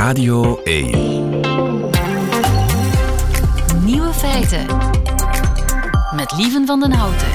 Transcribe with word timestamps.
Radio 0.00 0.60
1. 0.62 0.90
Nieuwe 3.84 4.12
feiten. 4.12 4.66
Met 6.16 6.32
Lieven 6.36 6.66
van 6.66 6.80
den 6.80 6.92
Houten. 6.92 7.28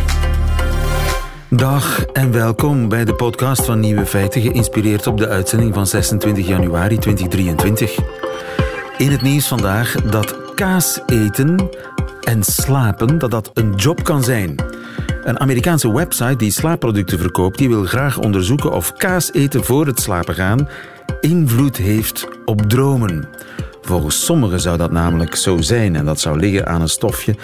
Dag 1.49 2.05
en 2.05 2.31
welkom 2.31 2.89
bij 2.89 3.05
de 3.05 3.13
podcast 3.13 3.65
van 3.65 3.79
Nieuwe 3.79 4.05
Feiten, 4.05 4.41
geïnspireerd 4.41 5.07
op 5.07 5.17
de 5.17 5.27
uitzending 5.27 5.73
van 5.73 5.87
26 5.87 6.47
januari 6.47 6.97
2023. 6.97 7.99
In 8.97 9.11
het 9.11 9.21
nieuws 9.21 9.47
vandaag 9.47 9.95
dat 10.01 10.53
kaas 10.55 10.99
eten 11.05 11.69
en 12.21 12.43
slapen 12.43 13.17
dat 13.17 13.31
dat 13.31 13.51
een 13.53 13.75
job 13.75 14.03
kan 14.03 14.23
zijn. 14.23 14.55
Een 15.23 15.39
Amerikaanse 15.39 15.93
website 15.93 16.35
die 16.35 16.51
slaapproducten 16.51 17.19
verkoopt, 17.19 17.57
die 17.57 17.69
wil 17.69 17.83
graag 17.83 18.17
onderzoeken 18.17 18.71
of 18.71 18.93
kaas 18.93 19.33
eten 19.33 19.63
voor 19.63 19.85
het 19.85 19.99
slapen 19.99 20.35
gaan 20.35 20.67
invloed 21.25 21.77
heeft 21.77 22.27
op 22.45 22.61
dromen. 22.61 23.27
Volgens 23.81 24.25
sommigen 24.25 24.59
zou 24.59 24.77
dat 24.77 24.91
namelijk 24.91 25.35
zo 25.35 25.61
zijn 25.61 25.95
en 25.95 26.05
dat 26.05 26.19
zou 26.19 26.39
liggen 26.39 26.67
aan 26.67 26.81
een 26.81 26.89
stofje 26.89 27.35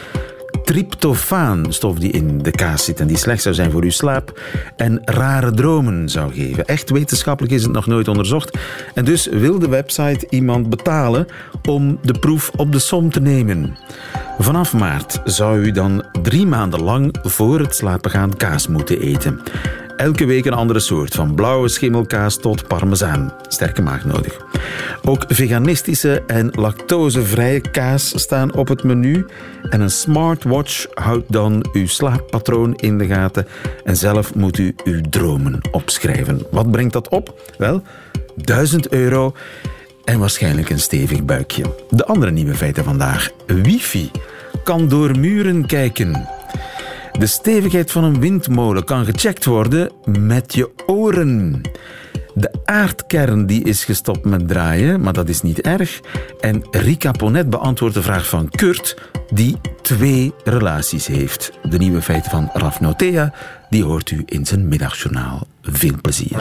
tryptofaan, 0.63 1.73
stof 1.73 1.99
die 1.99 2.11
in 2.11 2.37
de 2.37 2.51
kaas 2.51 2.85
zit 2.85 2.99
en 2.99 3.07
die 3.07 3.17
slecht 3.17 3.41
zou 3.41 3.55
zijn 3.55 3.71
voor 3.71 3.83
uw 3.83 3.89
slaap 3.89 4.39
en 4.75 5.01
rare 5.05 5.51
dromen 5.51 6.09
zou 6.09 6.33
geven. 6.33 6.65
Echt 6.65 6.89
wetenschappelijk 6.89 7.53
is 7.53 7.63
het 7.63 7.71
nog 7.71 7.85
nooit 7.85 8.07
onderzocht 8.07 8.57
en 8.93 9.05
dus 9.05 9.25
wil 9.25 9.59
de 9.59 9.69
website 9.69 10.27
iemand 10.29 10.69
betalen 10.69 11.27
om 11.69 11.99
de 12.01 12.19
proef 12.19 12.51
op 12.55 12.71
de 12.71 12.79
som 12.79 13.11
te 13.11 13.19
nemen. 13.19 13.77
Vanaf 14.37 14.73
maart 14.73 15.21
zou 15.23 15.59
u 15.59 15.71
dan 15.71 16.05
drie 16.21 16.45
maanden 16.45 16.83
lang 16.83 17.15
voor 17.23 17.59
het 17.59 17.75
slapen 17.75 18.11
gaan 18.11 18.37
kaas 18.37 18.67
moeten 18.67 18.99
eten. 18.99 19.41
Elke 20.01 20.25
week 20.25 20.45
een 20.45 20.53
andere 20.53 20.79
soort, 20.79 21.13
van 21.13 21.35
blauwe 21.35 21.69
schimmelkaas 21.69 22.37
tot 22.37 22.67
parmezaan. 22.67 23.33
Sterke 23.47 23.81
maag 23.81 24.05
nodig. 24.05 24.37
Ook 25.03 25.25
veganistische 25.27 26.23
en 26.27 26.49
lactosevrije 26.55 27.61
kaas 27.61 28.19
staan 28.19 28.53
op 28.53 28.67
het 28.67 28.83
menu. 28.83 29.25
En 29.69 29.81
een 29.81 29.91
smartwatch 29.91 30.85
houdt 30.93 31.31
dan 31.31 31.65
uw 31.73 31.87
slaappatroon 31.87 32.75
in 32.75 32.97
de 32.97 33.05
gaten. 33.05 33.47
En 33.83 33.97
zelf 33.97 34.35
moet 34.35 34.57
u 34.57 34.75
uw 34.83 35.01
dromen 35.09 35.59
opschrijven. 35.71 36.41
Wat 36.51 36.71
brengt 36.71 36.93
dat 36.93 37.09
op? 37.09 37.53
Wel, 37.57 37.83
1000 38.35 38.89
euro 38.89 39.33
en 40.03 40.19
waarschijnlijk 40.19 40.69
een 40.69 40.79
stevig 40.79 41.23
buikje. 41.23 41.63
De 41.89 42.05
andere 42.05 42.31
nieuwe 42.31 42.55
feiten 42.55 42.83
vandaag. 42.83 43.29
Wifi 43.45 44.11
kan 44.63 44.87
door 44.87 45.19
muren 45.19 45.65
kijken. 45.65 46.27
De 47.21 47.27
stevigheid 47.27 47.91
van 47.91 48.03
een 48.03 48.19
windmolen 48.19 48.83
kan 48.83 49.05
gecheckt 49.05 49.45
worden 49.45 49.91
met 50.05 50.53
je 50.53 50.69
oren. 50.85 51.61
De 52.33 52.51
aardkern 52.65 53.45
die 53.45 53.63
is 53.63 53.85
gestopt 53.85 54.25
met 54.25 54.47
draaien, 54.47 55.01
maar 55.01 55.13
dat 55.13 55.29
is 55.29 55.41
niet 55.41 55.61
erg. 55.61 55.99
En 56.39 56.63
Rika 56.71 57.11
Ponet 57.11 57.49
beantwoordt 57.49 57.95
de 57.95 58.01
vraag 58.01 58.27
van 58.27 58.49
Kurt, 58.49 58.97
die 59.33 59.57
twee 59.81 60.33
relaties 60.43 61.07
heeft. 61.07 61.51
De 61.69 61.77
nieuwe 61.77 62.01
feiten 62.01 62.31
van 62.31 62.49
Raf 62.53 62.79
Notea, 62.79 63.33
die 63.69 63.83
hoort 63.83 64.11
u 64.11 64.23
in 64.25 64.45
zijn 64.45 64.67
middagjournaal. 64.67 65.47
Veel 65.61 65.95
plezier. 66.01 66.37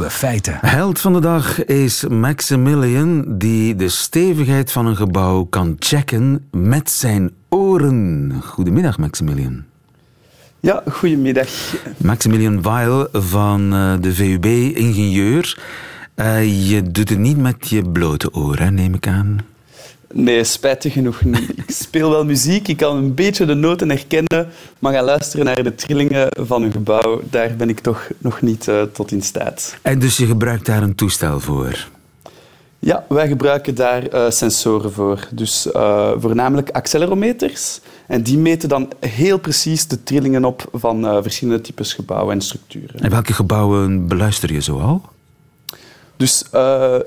Nieuwe 0.00 0.14
feiten. 0.14 0.58
Held 0.60 1.00
van 1.00 1.12
de 1.12 1.20
dag 1.20 1.64
is 1.64 2.04
Maximilian, 2.08 3.24
die 3.38 3.74
de 3.74 3.88
stevigheid 3.88 4.72
van 4.72 4.86
een 4.86 4.96
gebouw 4.96 5.44
kan 5.44 5.76
checken 5.78 6.48
met 6.50 6.90
zijn 6.90 7.30
oren. 7.48 8.32
Goedemiddag, 8.44 8.98
Maximilian. 8.98 9.64
Ja, 10.60 10.82
goedemiddag. 10.90 11.48
Maximilian 11.96 12.62
Weil 12.62 13.08
van 13.12 13.72
eh, 13.72 13.92
de 14.00 14.14
VUB, 14.14 14.44
ingenieur. 14.76 15.58
Eh, 16.14 16.70
je 16.70 16.82
doet 16.82 17.08
het 17.08 17.18
niet 17.18 17.38
met 17.38 17.68
je 17.68 17.90
blote 17.90 18.34
oren, 18.34 18.74
neem 18.74 18.94
ik 18.94 19.06
aan. 19.06 19.38
Nee, 20.14 20.44
spijtig 20.44 20.92
genoeg 20.92 21.24
niet. 21.24 21.50
Ik 21.56 21.70
speel 21.70 22.10
wel 22.10 22.24
muziek, 22.24 22.68
ik 22.68 22.76
kan 22.76 22.96
een 22.96 23.14
beetje 23.14 23.46
de 23.46 23.54
noten 23.54 23.88
herkennen, 23.88 24.48
maar 24.78 24.92
gaan 24.92 25.04
luisteren 25.04 25.44
naar 25.44 25.62
de 25.62 25.74
trillingen 25.74 26.28
van 26.40 26.62
een 26.62 26.72
gebouw, 26.72 27.20
daar 27.30 27.56
ben 27.56 27.68
ik 27.68 27.80
toch 27.80 28.08
nog 28.18 28.40
niet 28.40 28.66
uh, 28.66 28.82
tot 28.82 29.12
in 29.12 29.22
staat. 29.22 29.76
En 29.82 29.98
dus 29.98 30.16
je 30.16 30.26
gebruikt 30.26 30.66
daar 30.66 30.82
een 30.82 30.94
toestel 30.94 31.40
voor? 31.40 31.88
Ja, 32.78 33.04
wij 33.08 33.28
gebruiken 33.28 33.74
daar 33.74 34.14
uh, 34.14 34.30
sensoren 34.30 34.92
voor. 34.92 35.28
Dus 35.30 35.66
uh, 35.66 36.10
voornamelijk 36.16 36.70
accelerometers. 36.70 37.80
En 38.06 38.22
die 38.22 38.38
meten 38.38 38.68
dan 38.68 38.90
heel 39.00 39.38
precies 39.38 39.86
de 39.86 40.02
trillingen 40.02 40.44
op 40.44 40.68
van 40.72 41.22
verschillende 41.22 41.60
types 41.60 41.94
gebouwen 41.94 42.34
en 42.34 42.40
structuren. 42.40 43.00
En 43.00 43.10
welke 43.10 43.32
gebouwen 43.32 44.08
beluister 44.08 44.52
je 44.52 44.60
zoal? 44.60 45.02
Dus 46.20 46.44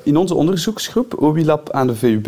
in 0.03 0.17
onze 0.17 0.33
onderzoeksgroep, 0.33 1.13
OWILAB 1.17 1.71
aan 1.71 1.87
de 1.87 1.95
VUB, 1.95 2.25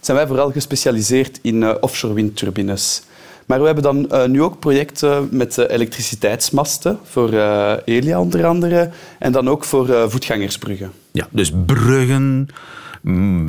zijn 0.00 0.16
wij 0.16 0.26
vooral 0.26 0.50
gespecialiseerd 0.50 1.38
in 1.42 1.62
uh, 1.62 1.74
offshore 1.80 2.14
windturbines. 2.14 3.02
Maar 3.46 3.58
we 3.60 3.66
hebben 3.66 3.82
dan 3.82 4.08
uh, 4.12 4.24
nu 4.24 4.42
ook 4.42 4.58
projecten 4.58 5.28
met 5.30 5.58
elektriciteitsmasten, 5.58 6.98
voor 7.02 7.28
Elia 7.84 8.20
onder 8.20 8.46
andere, 8.46 8.90
en 9.18 9.32
dan 9.32 9.48
ook 9.48 9.64
voor 9.64 10.10
voetgangersbruggen. 10.10 10.92
Ja, 11.12 11.26
dus 11.30 11.52
bruggen, 11.66 12.48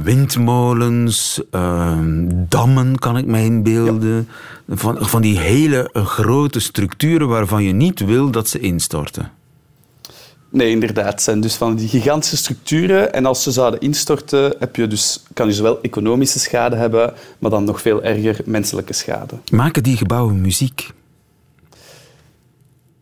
windmolens, 0.03 1.41
ehm, 1.51 2.27
dammen 2.29 2.99
kan 2.99 3.17
ik 3.17 3.25
me 3.25 3.43
inbeelden. 3.43 4.27
Ja. 4.65 4.75
Van, 4.75 4.97
van 4.99 5.21
die 5.21 5.39
hele 5.39 5.89
grote 5.93 6.59
structuren 6.59 7.27
waarvan 7.27 7.63
je 7.63 7.73
niet 7.73 7.99
wil 7.99 8.31
dat 8.31 8.47
ze 8.47 8.59
instorten. 8.59 9.31
Nee, 10.55 10.69
inderdaad. 10.69 11.11
Het 11.11 11.21
zijn 11.21 11.39
dus 11.39 11.55
van 11.55 11.75
die 11.75 11.87
gigantische 11.87 12.37
structuren. 12.37 13.13
En 13.13 13.25
als 13.25 13.43
ze 13.43 13.51
zouden 13.51 13.79
instorten, 13.79 14.55
heb 14.59 14.75
je 14.75 14.87
dus, 14.87 15.23
kan 15.33 15.47
je 15.47 15.53
zowel 15.53 15.81
economische 15.81 16.39
schade 16.39 16.75
hebben, 16.75 17.13
maar 17.39 17.51
dan 17.51 17.63
nog 17.63 17.81
veel 17.81 18.03
erger 18.03 18.41
menselijke 18.45 18.93
schade. 18.93 19.35
Maken 19.51 19.83
die 19.83 19.97
gebouwen 19.97 20.41
muziek? 20.41 20.89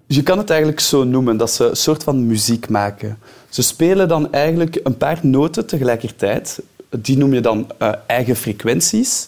Je 0.08 0.24
kan 0.24 0.38
het 0.38 0.50
eigenlijk 0.50 0.80
zo 0.80 1.03
noemen, 1.03 1.38
dat 1.38 1.52
ze 1.52 1.69
een 1.69 1.75
soort 1.75 2.03
van 2.03 2.28
muziek 2.28 2.69
maken. 2.69 3.18
Ze 3.50 3.62
spelen 3.62 4.08
dan 4.08 4.31
eigenlijk 4.31 4.80
een 4.84 4.97
paar 4.97 5.19
noten 5.22 5.66
tegelijkertijd. 5.66 6.62
Die 6.90 7.18
noem 7.18 7.34
je 7.34 7.42
dan 7.42 7.68
uh, 7.81 7.92
eigen 8.08 8.36
frequenties. 8.36 9.28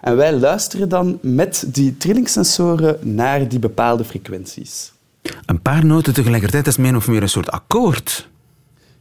En 0.00 0.16
wij 0.16 0.32
luisteren 0.32 0.88
dan 0.88 1.18
met 1.22 1.64
die 1.66 1.96
trillingsensoren 1.96 2.98
naar 3.14 3.48
die 3.48 3.58
bepaalde 3.58 4.04
frequenties. 4.04 4.92
Een 5.46 5.62
paar 5.62 5.84
noten 5.84 6.14
tegelijkertijd 6.14 6.66
is 6.66 6.76
min 6.76 6.96
of 6.96 7.08
meer 7.08 7.22
een 7.22 7.28
soort 7.28 7.50
akkoord. 7.50 8.28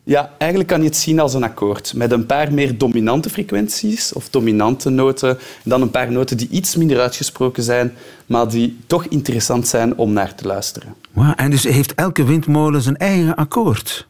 Ja, 0.03 0.31
eigenlijk 0.37 0.69
kan 0.69 0.81
je 0.81 0.87
het 0.87 0.97
zien 0.97 1.19
als 1.19 1.33
een 1.33 1.43
akkoord. 1.43 1.93
Met 1.93 2.11
een 2.11 2.25
paar 2.25 2.53
meer 2.53 2.77
dominante 2.77 3.29
frequenties 3.29 4.13
of 4.13 4.29
dominante 4.29 4.89
noten. 4.89 5.29
En 5.29 5.69
dan 5.69 5.81
een 5.81 5.91
paar 5.91 6.11
noten 6.11 6.37
die 6.37 6.49
iets 6.49 6.75
minder 6.75 6.99
uitgesproken 6.99 7.63
zijn, 7.63 7.93
maar 8.25 8.49
die 8.49 8.77
toch 8.87 9.05
interessant 9.05 9.67
zijn 9.67 9.97
om 9.97 10.13
naar 10.13 10.35
te 10.35 10.47
luisteren. 10.47 10.95
Wow, 11.11 11.33
en 11.35 11.49
dus 11.49 11.63
heeft 11.63 11.95
elke 11.95 12.23
windmolen 12.23 12.81
zijn 12.81 12.97
eigen 12.97 13.35
akkoord? 13.35 14.07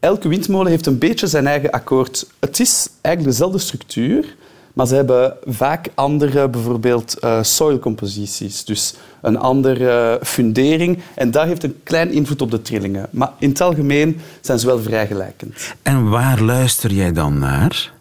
Elke 0.00 0.28
windmolen 0.28 0.70
heeft 0.70 0.86
een 0.86 0.98
beetje 0.98 1.26
zijn 1.26 1.46
eigen 1.46 1.70
akkoord. 1.70 2.26
Het 2.38 2.60
is 2.60 2.88
eigenlijk 3.00 3.36
dezelfde 3.36 3.58
structuur, 3.58 4.36
maar 4.72 4.86
ze 4.86 4.94
hebben 4.94 5.36
vaak 5.44 5.88
andere, 5.94 6.48
bijvoorbeeld 6.48 7.16
uh, 7.24 7.42
soilcomposities. 7.42 8.64
Dus 8.64 8.94
een 9.20 9.38
andere 9.38 10.20
fundering. 10.22 10.98
En 11.14 11.30
dat 11.30 11.44
heeft 11.44 11.64
een 11.64 11.80
klein 11.82 12.10
invloed 12.10 12.42
op 12.42 12.50
de 12.50 12.62
trillingen. 12.62 13.06
Maar 13.10 13.32
in 13.38 13.48
het 13.48 13.60
algemeen 13.60 14.20
zijn 14.40 14.58
ze 14.58 14.66
wel 14.66 14.80
vrij 14.80 15.06
gelijkend. 15.06 15.74
En 15.82 16.08
waar 16.08 16.40
luister 16.40 16.92
jij 16.92 17.12
dan 17.12 17.38
naar? 17.38 17.92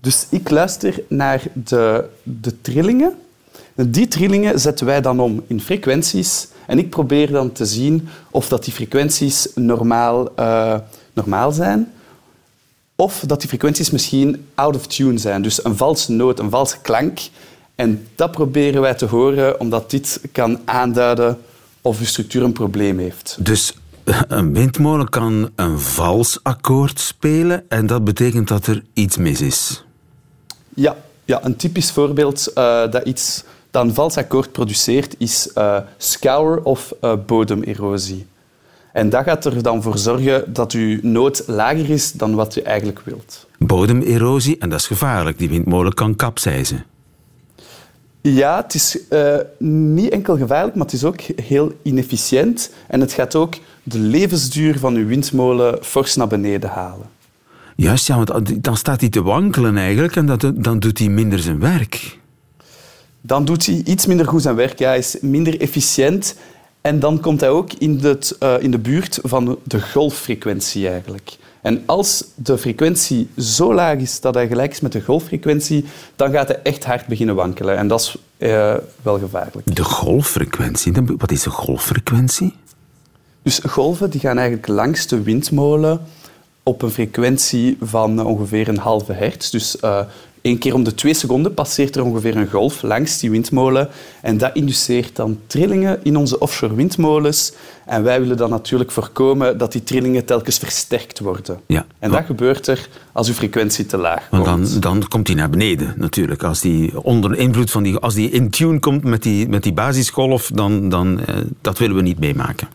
Dus 0.00 0.26
ik 0.30 0.50
luister 0.50 1.02
naar 1.08 1.42
de, 1.52 2.04
de 2.22 2.60
trillingen. 2.60 3.14
Die 3.74 4.08
trillingen 4.08 4.60
zetten 4.60 4.86
wij 4.86 5.00
dan 5.00 5.20
om 5.20 5.42
in 5.46 5.60
frequenties. 5.60 6.48
En 6.66 6.78
ik 6.78 6.90
probeer 6.90 7.30
dan 7.30 7.52
te 7.52 7.64
zien 7.64 8.08
of 8.30 8.48
dat 8.48 8.64
die 8.64 8.72
frequenties 8.72 9.48
normaal, 9.54 10.28
uh, 10.38 10.78
normaal 11.12 11.52
zijn 11.52 11.92
of 12.96 13.22
dat 13.26 13.40
die 13.40 13.48
frequenties 13.48 13.90
misschien 13.90 14.46
out 14.54 14.76
of 14.76 14.86
tune 14.86 15.18
zijn. 15.18 15.42
Dus 15.42 15.64
een 15.64 15.76
valse 15.76 16.12
noot, 16.12 16.38
een 16.38 16.50
valse 16.50 16.78
klank. 16.82 17.20
En 17.74 18.06
dat 18.14 18.30
proberen 18.30 18.80
wij 18.80 18.94
te 18.94 19.06
horen, 19.06 19.60
omdat 19.60 19.90
dit 19.90 20.20
kan 20.32 20.60
aanduiden 20.64 21.38
of 21.80 21.98
uw 21.98 22.06
structuur 22.06 22.42
een 22.42 22.52
probleem 22.52 22.98
heeft. 22.98 23.36
Dus 23.38 23.74
een 24.28 24.52
windmolen 24.52 25.08
kan 25.08 25.50
een 25.56 25.78
vals 25.78 26.38
akkoord 26.42 27.00
spelen 27.00 27.64
en 27.68 27.86
dat 27.86 28.04
betekent 28.04 28.48
dat 28.48 28.66
er 28.66 28.82
iets 28.92 29.16
mis 29.16 29.40
is? 29.40 29.84
Ja, 30.74 30.96
ja 31.24 31.44
een 31.44 31.56
typisch 31.56 31.90
voorbeeld 31.90 32.50
uh, 32.54 32.90
dat 32.90 33.06
iets 33.06 33.44
dat 33.70 33.84
een 33.84 33.94
vals 33.94 34.16
akkoord 34.16 34.52
produceert 34.52 35.14
is 35.18 35.48
uh, 35.54 35.78
scour 35.96 36.62
of 36.62 36.92
uh, 37.00 37.12
bodemerosie. 37.26 38.26
En 38.94 39.08
dat 39.08 39.24
gaat 39.24 39.44
er 39.44 39.62
dan 39.62 39.82
voor 39.82 39.98
zorgen 39.98 40.52
dat 40.52 40.72
uw 40.72 40.98
nood 41.02 41.42
lager 41.46 41.90
is 41.90 42.12
dan 42.12 42.34
wat 42.34 42.54
je 42.54 42.62
eigenlijk 42.62 43.00
wilt. 43.04 43.46
Bodemerosie, 43.58 44.58
en 44.58 44.68
dat 44.68 44.78
is 44.78 44.86
gevaarlijk. 44.86 45.38
Die 45.38 45.48
windmolen 45.48 45.94
kan 45.94 46.16
kapseizen. 46.16 46.84
Ja, 48.20 48.56
het 48.56 48.74
is 48.74 48.98
uh, 49.10 49.36
niet 49.58 50.10
enkel 50.10 50.36
gevaarlijk, 50.36 50.74
maar 50.74 50.84
het 50.84 50.94
is 50.94 51.04
ook 51.04 51.20
heel 51.20 51.72
inefficiënt. 51.82 52.72
En 52.86 53.00
het 53.00 53.12
gaat 53.12 53.34
ook 53.34 53.54
de 53.82 53.98
levensduur 53.98 54.78
van 54.78 54.94
uw 54.94 55.06
windmolen 55.06 55.78
fors 55.82 56.16
naar 56.16 56.28
beneden 56.28 56.70
halen. 56.70 57.06
Juist, 57.76 58.06
ja, 58.06 58.16
want 58.24 58.64
dan 58.64 58.76
staat 58.76 59.00
hij 59.00 59.08
te 59.08 59.22
wankelen 59.22 59.76
eigenlijk 59.76 60.16
en 60.16 60.26
dat, 60.26 60.52
dan 60.54 60.78
doet 60.78 60.98
hij 60.98 61.08
minder 61.08 61.38
zijn 61.38 61.60
werk. 61.60 62.18
Dan 63.20 63.44
doet 63.44 63.66
hij 63.66 63.82
iets 63.84 64.06
minder 64.06 64.26
goed 64.26 64.42
zijn 64.42 64.54
werk. 64.54 64.78
Ja, 64.78 64.88
hij 64.88 64.98
is 64.98 65.16
minder 65.20 65.60
efficiënt. 65.60 66.36
En 66.86 67.00
dan 67.00 67.20
komt 67.20 67.40
hij 67.40 67.50
ook 67.50 67.72
in, 67.72 67.98
het, 68.02 68.36
uh, 68.40 68.54
in 68.60 68.70
de 68.70 68.78
buurt 68.78 69.18
van 69.22 69.58
de 69.62 69.82
golffrequentie 69.82 70.88
eigenlijk. 70.88 71.36
En 71.62 71.82
als 71.86 72.24
de 72.34 72.58
frequentie 72.58 73.28
zo 73.38 73.74
laag 73.74 73.98
is 73.98 74.20
dat 74.20 74.34
hij 74.34 74.48
gelijk 74.48 74.72
is 74.72 74.80
met 74.80 74.92
de 74.92 75.02
golffrequentie, 75.02 75.84
dan 76.16 76.30
gaat 76.30 76.48
hij 76.48 76.60
echt 76.62 76.84
hard 76.84 77.06
beginnen 77.06 77.34
wankelen. 77.34 77.76
En 77.76 77.88
dat 77.88 78.00
is 78.00 78.16
uh, 78.38 78.74
wel 79.02 79.18
gevaarlijk. 79.18 79.76
De 79.76 79.84
golffrequentie? 79.84 80.92
Wat 81.18 81.30
is 81.30 81.42
de 81.42 81.50
golffrequentie? 81.50 82.54
Dus 83.42 83.60
golven 83.66 84.10
die 84.10 84.20
gaan 84.20 84.38
eigenlijk 84.38 84.68
langs 84.68 85.06
de 85.06 85.22
windmolen 85.22 86.00
op 86.62 86.82
een 86.82 86.90
frequentie 86.90 87.76
van 87.80 88.26
ongeveer 88.26 88.68
een 88.68 88.78
halve 88.78 89.12
hertz. 89.12 89.50
Dus 89.50 89.76
uh, 89.84 90.00
één 90.44 90.58
keer 90.58 90.74
om 90.74 90.84
de 90.84 90.94
twee 90.94 91.14
seconden 91.14 91.54
passeert 91.54 91.96
er 91.96 92.04
ongeveer 92.04 92.36
een 92.36 92.50
golf 92.50 92.82
langs 92.82 93.18
die 93.18 93.30
windmolen. 93.30 93.88
En 94.22 94.38
dat 94.38 94.50
induceert 94.54 95.16
dan 95.16 95.38
trillingen 95.46 96.00
in 96.02 96.16
onze 96.16 96.38
offshore 96.38 96.74
windmolens. 96.74 97.52
En 97.86 98.02
wij 98.02 98.20
willen 98.20 98.36
dan 98.36 98.50
natuurlijk 98.50 98.90
voorkomen 98.90 99.58
dat 99.58 99.72
die 99.72 99.82
trillingen 99.82 100.24
telkens 100.24 100.58
versterkt 100.58 101.18
worden. 101.18 101.60
Ja. 101.66 101.86
En 101.98 102.10
dat 102.10 102.24
gebeurt 102.24 102.66
er 102.66 102.88
als 103.12 103.28
uw 103.28 103.34
frequentie 103.34 103.86
te 103.86 103.96
laag 103.96 104.28
komt. 104.28 104.46
Want 104.46 104.70
dan, 104.70 104.80
dan 104.80 105.08
komt 105.08 105.26
hij 105.26 105.36
naar 105.36 105.50
beneden 105.50 105.94
natuurlijk. 105.96 106.42
Als 106.42 106.60
die 106.60 107.02
onder 107.02 107.36
invloed 107.38 107.70
van 107.70 107.82
die... 107.82 107.96
Als 107.98 108.14
die 108.14 108.30
in 108.30 108.50
tune 108.50 108.78
komt 108.78 109.04
met 109.04 109.22
die, 109.22 109.48
met 109.48 109.62
die 109.62 109.72
basisgolf, 109.72 110.50
dan... 110.54 110.88
dan 110.88 111.20
eh, 111.20 111.36
dat 111.60 111.78
willen 111.78 111.96
we 111.96 112.02
niet 112.02 112.18
meemaken. 112.18 112.68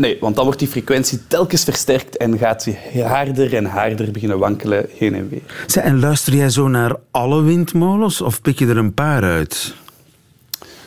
Nee, 0.00 0.16
want 0.20 0.36
dan 0.36 0.44
wordt 0.44 0.58
die 0.58 0.68
frequentie 0.68 1.26
telkens 1.26 1.64
versterkt 1.64 2.16
en 2.16 2.38
gaat 2.38 2.64
hij 2.64 3.02
harder 3.02 3.54
en 3.54 3.64
harder 3.64 4.10
beginnen 4.10 4.38
wankelen 4.38 4.86
heen 4.96 5.14
en 5.14 5.28
weer. 5.28 5.64
Zij, 5.66 5.82
en 5.82 6.00
luister 6.00 6.34
jij 6.34 6.50
zo 6.50 6.68
naar 6.68 6.96
alle 7.10 7.42
windmolens 7.42 8.20
of 8.20 8.42
pik 8.42 8.58
je 8.58 8.66
er 8.66 8.76
een 8.76 8.94
paar 8.94 9.22
uit? 9.22 9.74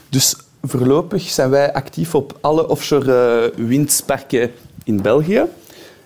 Dus 0.09 0.35
voorlopig 0.61 1.21
zijn 1.21 1.49
wij 1.49 1.73
actief 1.73 2.15
op 2.15 2.37
alle 2.41 2.67
offshore 2.67 3.51
eh, 3.55 3.65
windparken 3.65 4.51
in 4.83 5.01
België. 5.01 5.43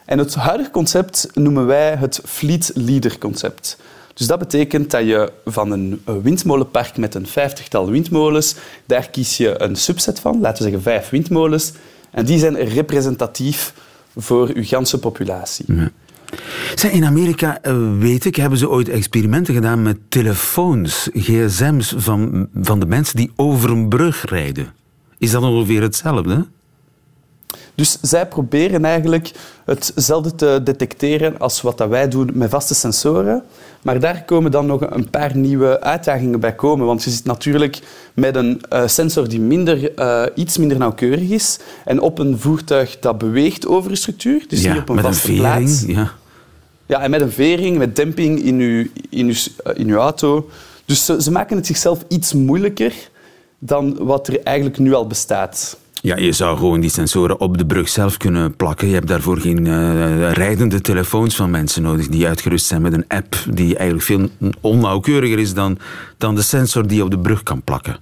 En 0.05 0.17
het 0.17 0.35
huidige 0.35 0.71
concept 0.71 1.29
noemen 1.33 1.65
wij 1.65 1.95
het 1.95 2.21
Fleet 2.25 2.71
Leader 2.73 3.17
concept. 3.17 3.77
Dus 4.13 4.27
dat 4.27 4.39
betekent 4.39 4.91
dat 4.91 5.01
je 5.01 5.31
van 5.45 5.71
een 5.71 6.01
windmolenpark 6.21 6.97
met 6.97 7.15
een 7.15 7.27
vijftigtal 7.27 7.89
windmolens, 7.89 8.55
daar 8.85 9.09
kies 9.09 9.37
je 9.37 9.61
een 9.61 9.75
subset 9.75 10.19
van, 10.19 10.39
laten 10.39 10.57
we 10.57 10.69
zeggen 10.69 10.81
vijf 10.81 11.09
windmolens, 11.09 11.71
en 12.11 12.25
die 12.25 12.39
zijn 12.39 12.55
representatief 12.55 13.73
voor 14.15 14.49
uw 14.53 14.63
ganse 14.63 14.99
populatie. 14.99 15.65
Ja. 15.67 15.91
in 16.89 17.05
Amerika, 17.05 17.61
eh, 17.61 17.97
weet 17.99 18.25
ik, 18.25 18.35
hebben 18.35 18.59
ze 18.59 18.69
ooit 18.69 18.89
experimenten 18.89 19.53
gedaan 19.53 19.81
met 19.81 19.97
telefoons, 20.09 21.09
gsm's 21.13 21.93
van, 21.97 22.47
van 22.53 22.79
de 22.79 22.85
mensen 22.85 23.15
die 23.15 23.31
over 23.35 23.69
een 23.69 23.89
brug 23.89 24.25
rijden. 24.25 24.73
Is 25.17 25.31
dat 25.31 25.43
ongeveer 25.43 25.81
hetzelfde? 25.81 26.45
Dus 27.77 27.97
zij 28.01 28.27
proberen 28.27 28.85
eigenlijk 28.85 29.31
hetzelfde 29.65 30.35
te 30.35 30.61
detecteren 30.63 31.39
als 31.39 31.61
wat 31.61 31.87
wij 31.87 32.07
doen 32.07 32.29
met 32.33 32.49
vaste 32.49 32.75
sensoren. 32.75 33.43
Maar 33.81 33.99
daar 33.99 34.23
komen 34.25 34.51
dan 34.51 34.65
nog 34.65 34.81
een 34.89 35.09
paar 35.09 35.35
nieuwe 35.35 35.81
uitdagingen 35.81 36.39
bij 36.39 36.55
komen. 36.55 36.85
Want 36.85 37.03
je 37.03 37.09
zit 37.09 37.25
natuurlijk 37.25 37.79
met 38.13 38.35
een 38.35 38.61
uh, 38.73 38.87
sensor 38.87 39.27
die 39.27 39.39
minder, 39.39 39.99
uh, 39.99 40.23
iets 40.35 40.57
minder 40.57 40.77
nauwkeurig 40.77 41.29
is 41.29 41.59
en 41.85 42.01
op 42.01 42.19
een 42.19 42.39
voertuig 42.39 42.99
dat 42.99 43.17
beweegt 43.17 43.67
over 43.67 43.91
een 43.91 43.97
structuur. 43.97 44.45
Dus 44.47 44.61
ja, 44.61 44.73
niet 44.73 44.81
op 44.81 44.89
een 44.89 45.01
vaste 45.01 45.31
een 45.31 45.37
vering, 45.37 45.65
plaats. 45.65 45.83
Ja. 45.87 46.11
ja, 46.85 47.01
en 47.01 47.09
met 47.09 47.21
een 47.21 47.31
vering, 47.31 47.77
met 47.77 47.95
demping 47.95 48.43
in 48.43 48.59
je, 48.59 48.89
in 49.09 49.25
uw, 49.27 49.73
in 49.73 49.89
uw 49.89 49.97
auto. 49.97 50.49
Dus 50.85 51.05
ze, 51.05 51.21
ze 51.21 51.31
maken 51.31 51.57
het 51.57 51.65
zichzelf 51.65 52.05
iets 52.07 52.33
moeilijker 52.33 52.93
dan 53.59 53.97
wat 53.99 54.27
er 54.27 54.43
eigenlijk 54.43 54.77
nu 54.77 54.93
al 54.93 55.07
bestaat. 55.07 55.77
Ja, 56.01 56.17
je 56.17 56.31
zou 56.31 56.57
gewoon 56.57 56.79
die 56.79 56.89
sensoren 56.89 57.39
op 57.39 57.57
de 57.57 57.65
brug 57.65 57.89
zelf 57.89 58.17
kunnen 58.17 58.55
plakken. 58.55 58.87
Je 58.87 58.93
hebt 58.93 59.07
daarvoor 59.07 59.37
geen 59.37 59.65
uh, 59.65 60.31
rijdende 60.31 60.81
telefoons 60.81 61.35
van 61.35 61.49
mensen 61.49 61.81
nodig 61.81 62.07
die 62.07 62.27
uitgerust 62.27 62.65
zijn 62.65 62.81
met 62.81 62.93
een 62.93 63.05
app 63.07 63.35
die 63.49 63.77
eigenlijk 63.77 64.07
veel 64.07 64.51
onnauwkeuriger 64.61 65.39
is 65.39 65.53
dan, 65.53 65.77
dan 66.17 66.35
de 66.35 66.41
sensor 66.41 66.87
die 66.87 66.97
je 66.97 67.03
op 67.03 67.11
de 67.11 67.19
brug 67.19 67.43
kan 67.43 67.63
plakken. 67.63 67.97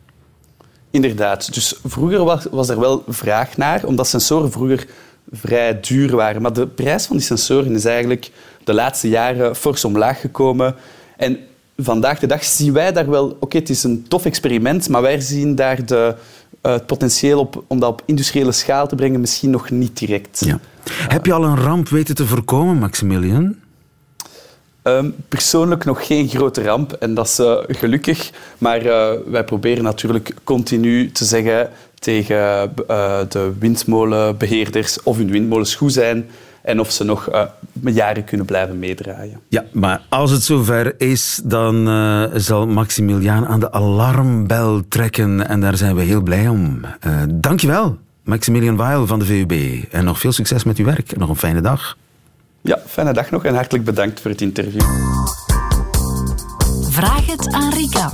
Inderdaad. 0.92 1.54
Dus 1.54 1.80
vroeger 1.84 2.24
was, 2.24 2.48
was 2.52 2.70
er 2.70 2.80
wel 2.80 3.04
vraag 3.08 3.58
naar, 3.58 3.86
omdat 3.86 4.08
sensoren 4.08 4.52
vroeger 4.52 4.88
vrij 5.32 5.80
duur 5.80 6.16
waren. 6.16 6.42
Maar 6.42 6.54
de 6.54 6.68
prijs 6.68 7.06
van 7.06 7.18
die 7.18 7.26
sensoren 7.26 7.76
is 7.76 7.86
eigenlijk 7.86 8.32
de 8.64 8.74
laatste 8.74 9.10
jaren 9.10 9.56
fors 9.56 9.86
omlaag 9.86 10.22
gekomen. 10.22 10.76
En 11.18 11.38
vandaag 11.78 12.20
de 12.20 12.28
dag 12.28 12.44
zien 12.44 12.74
wij 12.74 12.92
daar 12.92 13.10
wel... 13.10 13.38
Oké, 13.40 13.58
het 13.58 13.70
is 13.70 13.84
een 13.84 14.06
tof 14.08 14.26
experiment, 14.26 14.90
maar 14.90 15.02
wij 15.02 15.20
zien 15.20 15.56
daar 15.56 15.86
de, 15.86 16.16
uh, 16.62 16.72
het 16.72 16.86
potentieel 16.86 17.40
op, 17.40 17.64
om 17.68 17.80
dat 17.80 17.90
op 17.90 18.02
industriële 18.06 18.52
schaal 18.52 18.88
te 18.88 18.96
brengen 18.96 19.20
misschien 19.20 19.50
nog 19.50 19.70
niet 19.70 19.98
direct. 19.98 20.42
Ja. 20.46 20.60
Heb 20.90 21.26
je 21.26 21.34
al 21.34 21.44
een 21.44 21.58
ramp 21.58 21.90
weten 21.90 22.16
te 22.16 22.26
voorkomen, 22.26 22.78
Maximilian? 22.78 23.56
Um, 24.84 25.16
persoonlijk 25.30 25.86
nog 25.86 26.06
geen 26.06 26.28
grote 26.28 26.64
ramp 26.64 26.94
en 26.94 27.14
dat 27.14 27.28
is 27.28 27.40
uh, 27.40 27.58
gelukkig. 27.68 28.32
Maar 28.58 28.86
uh, 28.86 29.10
wij 29.26 29.44
proberen 29.44 29.84
natuurlijk 29.84 30.34
continu 30.44 31.12
te 31.12 31.26
zeggen 31.26 31.70
tegen 32.00 32.72
de 33.30 33.52
windmolenbeheerders 33.60 35.04
of 35.04 35.18
hun 35.18 35.32
windmolens 35.32 35.76
goed 35.76 35.94
zijn 35.94 36.30
en 36.66 36.80
of 36.80 36.92
ze 36.92 37.04
nog 37.04 37.32
uh, 37.32 37.44
jaren 37.82 38.24
kunnen 38.24 38.46
blijven 38.46 38.80
meedraaien. 38.80 39.40
Ja, 39.50 39.64
maar 39.72 40.02
als 40.10 40.32
het 40.32 40.44
zover 40.44 41.00
is, 41.00 41.42
dan 41.44 41.88
uh, 41.88 42.24
zal 42.34 42.68
Maximiliaan 42.68 43.46
aan 43.46 43.60
de 43.60 43.72
alarmbel 43.72 44.82
trekken 44.88 45.48
en 45.48 45.60
daar 45.62 45.78
zijn 45.78 45.96
we 45.96 46.02
heel 46.02 46.22
blij 46.22 46.48
om. 46.48 46.82
Uh, 47.08 47.22
dankjewel, 47.28 47.98
Maximilian 48.24 48.76
Weil 48.76 49.08
van 49.08 49.20
de 49.20 49.26
VUB. 49.26 49.52
En 49.92 50.04
nog 50.04 50.20
veel 50.20 50.32
succes 50.32 50.64
met 50.64 50.78
uw 50.78 50.86
werk. 50.86 51.18
Nog 51.18 51.30
een 51.30 51.36
fijne 51.36 51.62
dag. 51.62 51.98
Ja, 52.62 52.80
fijne 52.88 53.14
dag 53.14 53.32
nog 53.32 53.46
en 53.46 53.56
hartelijk 53.56 53.84
bedankt 53.84 54.22
voor 54.22 54.32
het 54.32 54.42
interview. 54.42 54.82
Vraag 56.90 57.26
het 57.26 57.54
aan 57.54 57.74
Rika. 57.74 58.12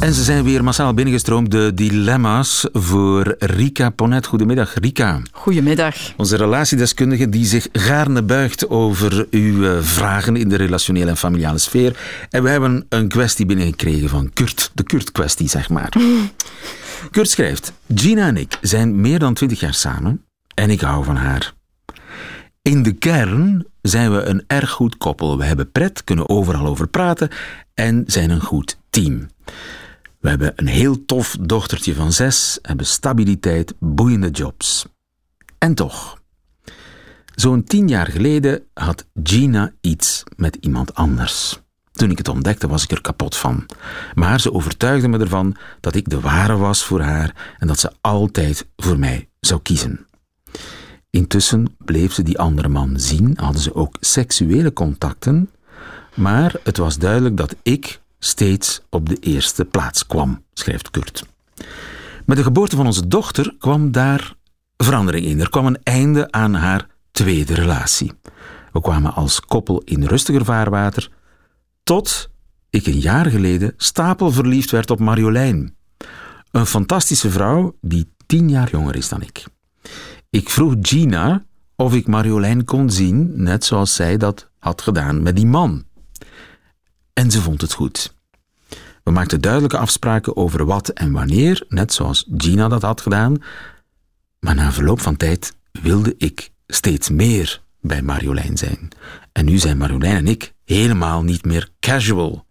En 0.00 0.12
ze 0.12 0.22
zijn 0.24 0.44
weer 0.44 0.64
massaal 0.64 0.94
binnengestroomd, 0.94 1.50
de 1.50 1.74
dilemma's 1.74 2.66
voor 2.72 3.34
Rika 3.38 3.90
Ponet. 3.90 4.26
Goedemiddag, 4.26 4.74
Rika. 4.74 5.20
Goedemiddag. 5.32 5.96
Onze 6.16 6.36
relatiedeskundige 6.36 7.28
die 7.28 7.44
zich 7.44 7.68
gaarne 7.72 8.22
buigt 8.22 8.68
over 8.68 9.26
uw 9.30 9.64
eh, 9.64 9.82
vragen 9.82 10.36
in 10.36 10.48
de 10.48 10.56
relationele 10.56 11.10
en 11.10 11.16
familiale 11.16 11.58
sfeer. 11.58 11.96
En 12.30 12.42
we 12.42 12.48
hebben 12.48 12.86
een 12.88 13.08
kwestie 13.08 13.46
binnengekregen 13.46 14.08
van 14.08 14.30
Kurt, 14.32 14.70
de 14.74 14.82
Kurt-kwestie, 14.82 15.48
zeg 15.48 15.68
maar. 15.68 15.92
Kurt 17.10 17.30
schrijft, 17.30 17.72
Gina 17.94 18.26
en 18.26 18.36
ik 18.36 18.58
zijn 18.60 19.00
meer 19.00 19.18
dan 19.18 19.34
twintig 19.34 19.60
jaar 19.60 19.74
samen 19.74 20.24
en 20.54 20.70
ik 20.70 20.80
hou 20.80 21.04
van 21.04 21.16
haar. 21.16 21.52
In 22.62 22.82
de 22.82 22.92
kern 22.92 23.66
zijn 23.82 24.12
we 24.12 24.22
een 24.22 24.44
erg 24.46 24.70
goed 24.70 24.96
koppel. 24.96 25.38
We 25.38 25.44
hebben 25.44 25.70
pret, 25.70 26.04
kunnen 26.04 26.28
overal 26.28 26.66
over 26.66 26.88
praten 26.88 27.28
en 27.74 28.04
zijn 28.06 28.30
een 28.30 28.40
goed 28.40 28.79
team. 28.90 29.28
We 30.20 30.28
hebben 30.28 30.52
een 30.56 30.66
heel 30.66 31.04
tof 31.04 31.36
dochtertje 31.40 31.94
van 31.94 32.12
zes, 32.12 32.58
hebben 32.62 32.86
stabiliteit, 32.86 33.74
boeiende 33.78 34.30
jobs. 34.30 34.86
En 35.58 35.74
toch, 35.74 36.20
zo'n 37.34 37.64
tien 37.64 37.88
jaar 37.88 38.06
geleden 38.06 38.62
had 38.74 39.06
Gina 39.22 39.72
iets 39.80 40.22
met 40.36 40.56
iemand 40.60 40.94
anders. 40.94 41.60
Toen 41.92 42.10
ik 42.10 42.18
het 42.18 42.28
ontdekte, 42.28 42.68
was 42.68 42.82
ik 42.82 42.90
er 42.90 43.00
kapot 43.00 43.36
van. 43.36 43.66
Maar 44.14 44.40
ze 44.40 44.52
overtuigde 44.52 45.08
me 45.08 45.18
ervan 45.18 45.56
dat 45.80 45.94
ik 45.94 46.08
de 46.08 46.20
ware 46.20 46.56
was 46.56 46.84
voor 46.84 47.00
haar 47.00 47.54
en 47.58 47.66
dat 47.66 47.78
ze 47.78 47.92
altijd 48.00 48.66
voor 48.76 48.98
mij 48.98 49.28
zou 49.40 49.60
kiezen. 49.62 50.06
Intussen 51.10 51.76
bleef 51.78 52.12
ze 52.12 52.22
die 52.22 52.38
andere 52.38 52.68
man 52.68 53.00
zien, 53.00 53.32
hadden 53.36 53.62
ze 53.62 53.74
ook 53.74 53.96
seksuele 54.00 54.72
contacten, 54.72 55.50
maar 56.14 56.54
het 56.64 56.76
was 56.76 56.98
duidelijk 56.98 57.36
dat 57.36 57.54
ik 57.62 58.00
steeds 58.20 58.80
op 58.90 59.08
de 59.08 59.16
eerste 59.16 59.64
plaats 59.64 60.06
kwam, 60.06 60.44
schrijft 60.52 60.90
Kurt. 60.90 61.24
Met 62.26 62.36
de 62.36 62.42
geboorte 62.42 62.76
van 62.76 62.86
onze 62.86 63.06
dochter 63.08 63.54
kwam 63.58 63.92
daar 63.92 64.34
verandering 64.76 65.26
in. 65.26 65.40
Er 65.40 65.50
kwam 65.50 65.66
een 65.66 65.82
einde 65.82 66.32
aan 66.32 66.54
haar 66.54 66.86
tweede 67.10 67.54
relatie. 67.54 68.12
We 68.72 68.80
kwamen 68.80 69.14
als 69.14 69.40
koppel 69.40 69.82
in 69.84 70.04
rustiger 70.04 70.44
vaarwater, 70.44 71.10
tot 71.82 72.30
ik 72.70 72.86
een 72.86 72.98
jaar 72.98 73.26
geleden 73.26 73.74
stapelverliefd 73.76 74.70
werd 74.70 74.90
op 74.90 74.98
Marjolein. 74.98 75.76
Een 76.50 76.66
fantastische 76.66 77.30
vrouw 77.30 77.76
die 77.80 78.12
tien 78.26 78.50
jaar 78.50 78.70
jonger 78.70 78.96
is 78.96 79.08
dan 79.08 79.22
ik. 79.22 79.44
Ik 80.30 80.48
vroeg 80.48 80.74
Gina 80.80 81.44
of 81.76 81.94
ik 81.94 82.06
Marjolein 82.06 82.64
kon 82.64 82.90
zien, 82.90 83.32
net 83.34 83.64
zoals 83.64 83.94
zij 83.94 84.16
dat 84.16 84.50
had 84.58 84.82
gedaan 84.82 85.22
met 85.22 85.36
die 85.36 85.46
man. 85.46 85.84
En 87.20 87.30
ze 87.30 87.42
vond 87.42 87.60
het 87.60 87.72
goed. 87.72 88.14
We 89.02 89.10
maakten 89.10 89.40
duidelijke 89.40 89.78
afspraken 89.78 90.36
over 90.36 90.64
wat 90.64 90.88
en 90.88 91.12
wanneer, 91.12 91.64
net 91.68 91.92
zoals 91.92 92.26
Gina 92.36 92.68
dat 92.68 92.82
had 92.82 93.00
gedaan. 93.00 93.42
Maar 94.38 94.54
na 94.54 94.72
verloop 94.72 95.00
van 95.00 95.16
tijd 95.16 95.54
wilde 95.82 96.14
ik 96.18 96.50
steeds 96.66 97.08
meer 97.08 97.62
bij 97.80 98.02
Marjolein 98.02 98.56
zijn. 98.56 98.88
En 99.32 99.44
nu 99.44 99.58
zijn 99.58 99.78
Marjolein 99.78 100.16
en 100.16 100.26
ik 100.26 100.52
helemaal 100.64 101.22
niet 101.22 101.44
meer 101.44 101.68
casual. 101.80 102.44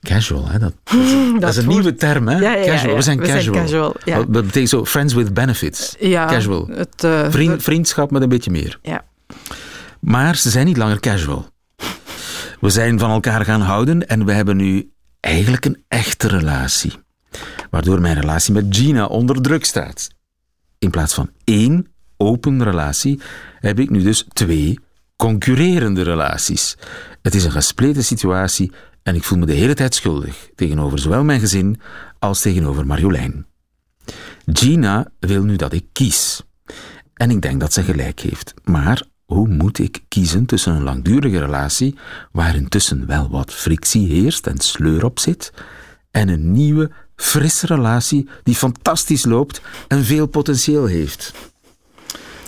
Casual, 0.00 0.48
hè? 0.48 0.58
Dat, 0.58 0.74
dat 0.84 1.00
is, 1.00 1.40
dat 1.40 1.50
is 1.50 1.56
een 1.56 1.68
nieuwe 1.68 1.94
term, 1.94 2.28
hè? 2.28 2.38
Ja, 2.38 2.54
ja, 2.54 2.64
casual. 2.64 2.90
ja. 2.90 2.96
We 2.96 3.02
zijn 3.02 3.18
We 3.18 3.26
zijn 3.26 3.52
casual. 3.52 3.96
Dat 4.04 4.30
betekent 4.30 4.68
zo 4.68 4.84
friends 4.84 5.14
with 5.14 5.34
benefits. 5.34 5.96
Casual. 6.00 6.68
Het, 6.70 7.04
eh, 7.04 7.30
Vriend, 7.30 7.62
vriendschap 7.62 8.10
met 8.10 8.22
een 8.22 8.28
beetje 8.28 8.50
meer. 8.50 8.78
ja. 8.82 9.04
Maar 10.00 10.36
ze 10.36 10.50
zijn 10.50 10.66
niet 10.66 10.76
langer 10.76 11.00
casual. 11.00 11.48
We 12.60 12.70
zijn 12.70 12.98
van 12.98 13.10
elkaar 13.10 13.44
gaan 13.44 13.60
houden 13.60 14.08
en 14.08 14.24
we 14.24 14.32
hebben 14.32 14.56
nu 14.56 14.92
eigenlijk 15.20 15.64
een 15.64 15.84
echte 15.88 16.28
relatie. 16.28 16.92
Waardoor 17.70 18.00
mijn 18.00 18.20
relatie 18.20 18.54
met 18.54 18.76
Gina 18.76 19.06
onder 19.06 19.42
druk 19.42 19.64
staat. 19.64 20.08
In 20.78 20.90
plaats 20.90 21.14
van 21.14 21.30
één 21.44 21.86
open 22.16 22.64
relatie 22.64 23.20
heb 23.60 23.78
ik 23.78 23.90
nu 23.90 24.02
dus 24.02 24.26
twee 24.32 24.78
concurrerende 25.16 26.02
relaties. 26.02 26.76
Het 27.22 27.34
is 27.34 27.44
een 27.44 27.50
gespleten 27.50 28.04
situatie 28.04 28.72
en 29.02 29.14
ik 29.14 29.24
voel 29.24 29.38
me 29.38 29.46
de 29.46 29.52
hele 29.52 29.74
tijd 29.74 29.94
schuldig 29.94 30.50
tegenover 30.54 30.98
zowel 30.98 31.24
mijn 31.24 31.40
gezin 31.40 31.80
als 32.18 32.40
tegenover 32.40 32.86
Marjolein. 32.86 33.46
Gina 34.46 35.10
wil 35.18 35.44
nu 35.44 35.56
dat 35.56 35.72
ik 35.72 35.84
kies. 35.92 36.42
En 37.14 37.30
ik 37.30 37.40
denk 37.40 37.60
dat 37.60 37.72
ze 37.72 37.82
gelijk 37.82 38.20
heeft. 38.20 38.54
Maar 38.64 39.02
hoe 39.34 39.48
moet 39.48 39.78
ik 39.78 40.00
kiezen 40.08 40.46
tussen 40.46 40.74
een 40.74 40.82
langdurige 40.82 41.38
relatie, 41.38 41.94
waar 42.32 42.56
intussen 42.56 43.06
wel 43.06 43.30
wat 43.30 43.52
frictie 43.52 44.08
heerst 44.08 44.46
en 44.46 44.58
sleur 44.58 45.04
op 45.04 45.18
zit, 45.18 45.52
en 46.10 46.28
een 46.28 46.52
nieuwe, 46.52 46.90
frisse 47.16 47.66
relatie 47.66 48.28
die 48.42 48.54
fantastisch 48.54 49.24
loopt 49.24 49.60
en 49.88 50.04
veel 50.04 50.26
potentieel 50.26 50.86
heeft? 50.86 51.32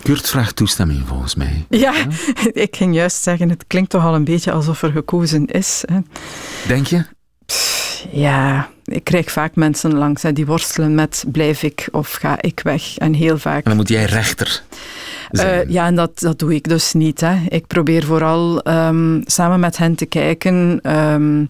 Kurt 0.01 0.29
vraagt 0.29 0.55
toestemming 0.55 1.07
volgens 1.07 1.35
mij. 1.35 1.65
Ja, 1.69 1.93
ik 2.67 2.75
ging 2.75 2.95
juist 2.95 3.23
zeggen, 3.23 3.49
het 3.49 3.63
klinkt 3.67 3.89
toch 3.89 4.03
al 4.03 4.15
een 4.15 4.23
beetje 4.23 4.51
alsof 4.51 4.81
er 4.81 4.91
gekozen 4.91 5.45
is. 5.45 5.83
Hè. 5.85 5.99
Denk 6.67 6.87
je? 6.87 7.05
Ja, 8.11 8.69
ik 8.85 9.03
krijg 9.03 9.31
vaak 9.31 9.55
mensen 9.55 9.93
langs 9.93 10.21
hè, 10.21 10.33
die 10.33 10.45
worstelen 10.45 10.95
met 10.95 11.25
blijf 11.27 11.63
ik 11.63 11.87
of 11.91 12.11
ga 12.11 12.41
ik 12.41 12.59
weg. 12.63 12.97
En 12.97 13.13
heel 13.13 13.37
vaak... 13.37 13.63
En 13.63 13.69
dan 13.69 13.75
moet 13.75 13.89
jij 13.89 14.05
rechter 14.05 14.63
Eh, 15.39 15.69
ja, 15.69 15.85
en 15.85 15.95
dat, 15.95 16.19
dat 16.19 16.39
doe 16.39 16.55
ik 16.55 16.69
dus 16.69 16.93
niet. 16.93 17.21
Hè. 17.21 17.35
Ik 17.47 17.67
probeer 17.67 18.03
vooral 18.03 18.61
ehm, 18.61 19.21
samen 19.25 19.59
met 19.59 19.77
hen 19.77 19.95
te 19.95 20.05
kijken... 20.05 20.79
ehm, 20.81 21.45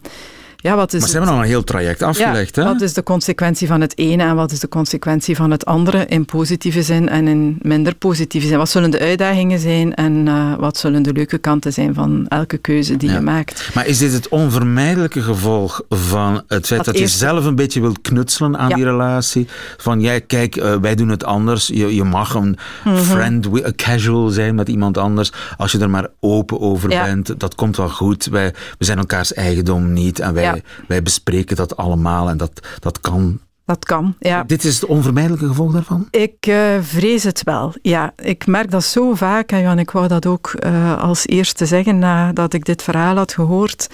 ja, 0.63 0.75
wat 0.75 0.93
is 0.93 0.99
maar 0.99 1.09
ze 1.09 1.15
het- 1.17 1.23
hebben 1.25 1.33
al 1.33 1.39
een 1.39 1.49
heel 1.53 1.63
traject 1.63 2.01
afgelegd, 2.01 2.55
ja, 2.55 2.61
hè? 2.63 2.67
Wat 2.67 2.81
is 2.81 2.93
de 2.93 3.03
consequentie 3.03 3.67
van 3.67 3.81
het 3.81 3.97
ene 3.97 4.23
en 4.23 4.35
wat 4.35 4.51
is 4.51 4.59
de 4.59 4.67
consequentie 4.67 5.35
van 5.35 5.51
het 5.51 5.65
andere 5.65 6.05
in 6.05 6.25
positieve 6.25 6.83
zin 6.83 7.09
en 7.09 7.27
in 7.27 7.57
minder 7.61 7.95
positieve 7.95 8.47
zin? 8.47 8.57
Wat 8.57 8.69
zullen 8.69 8.91
de 8.91 8.99
uitdagingen 8.99 9.59
zijn 9.59 9.93
en 9.93 10.27
eh, 10.27 10.55
wat 10.59 10.77
zullen 10.77 11.03
de 11.03 11.13
leuke 11.13 11.37
kanten 11.37 11.73
zijn 11.73 11.93
van 11.93 12.25
elke 12.27 12.57
keuze 12.57 12.97
die 12.97 13.09
Ja. 13.09 13.15
je 13.15 13.21
maakt? 13.21 13.69
Maar 13.73 13.87
is 13.87 13.97
dit 13.97 14.11
het 14.13 14.27
onvermijdelijke 14.27 15.21
gevolg 15.21 15.81
van 15.89 16.33
het 16.47 16.67
feit 16.67 16.85
Dat 16.85 16.85
dat, 16.85 16.97
je 16.99 17.07
zelf 17.07 17.45
een 17.45 17.55
beetje 17.55 17.81
wilt 17.81 18.01
knutselen 18.01 18.57
aan 18.57 18.69
Ja. 18.69 18.75
die 18.75 18.83
relatie? 18.83 19.47
Van, 19.77 20.01
jij, 20.01 20.21
kijk, 20.21 20.55
eh, 20.55 20.75
wij 20.81 20.95
doen 20.95 21.09
het 21.09 21.23
anders. 21.23 21.67
Je, 21.67 21.95
je 21.95 22.03
mag 22.03 22.33
een 22.33 22.57
Mhm. 22.83 22.95
friend, 22.97 23.47
casual 23.75 24.29
zijn 24.29 24.55
met 24.55 24.69
iemand 24.69 24.97
anders. 24.97 25.31
Als 25.57 25.71
je 25.71 25.79
er 25.79 25.89
maar 25.89 26.07
open 26.19 26.59
over 26.59 26.89
bent, 26.89 27.39
dat 27.39 27.55
komt 27.55 27.77
wel 27.77 27.89
goed. 27.89 28.25
Wij, 28.25 28.53
we 28.77 28.85
zijn 28.85 28.97
elkaars 28.97 29.33
eigendom 29.33 29.93
niet 29.93 30.19
en 30.19 30.33
wij, 30.33 30.52
Wij 30.87 31.03
bespreken 31.03 31.55
dat 31.55 31.77
allemaal 31.77 32.29
en 32.29 32.37
dat, 32.37 32.67
dat 32.79 32.99
kan. 32.99 33.39
Dat 33.65 33.85
kan, 33.85 34.15
ja. 34.19 34.43
Dit 34.43 34.63
is 34.63 34.75
het 34.75 34.85
onvermijdelijke 34.85 35.47
gevolg 35.47 35.73
daarvan? 35.73 36.07
Ik 36.11 36.35
eh, 36.39 36.57
vrees 36.81 37.23
het 37.23 37.43
wel. 37.43 37.73
Ja, 37.81 38.13
ik 38.17 38.47
merk 38.47 38.71
dat 38.71 38.83
zo 38.83 39.13
vaak. 39.13 39.51
En 39.51 39.79
ik 39.79 39.91
wou 39.91 40.07
dat 40.07 40.25
ook 40.25 40.53
eh, 40.53 41.01
als 41.01 41.27
eerste 41.27 41.65
zeggen 41.65 41.99
nadat 41.99 42.53
ik 42.53 42.65
dit 42.65 42.81
verhaal 42.83 43.15
had 43.15 43.33
gehoord. 43.33 43.87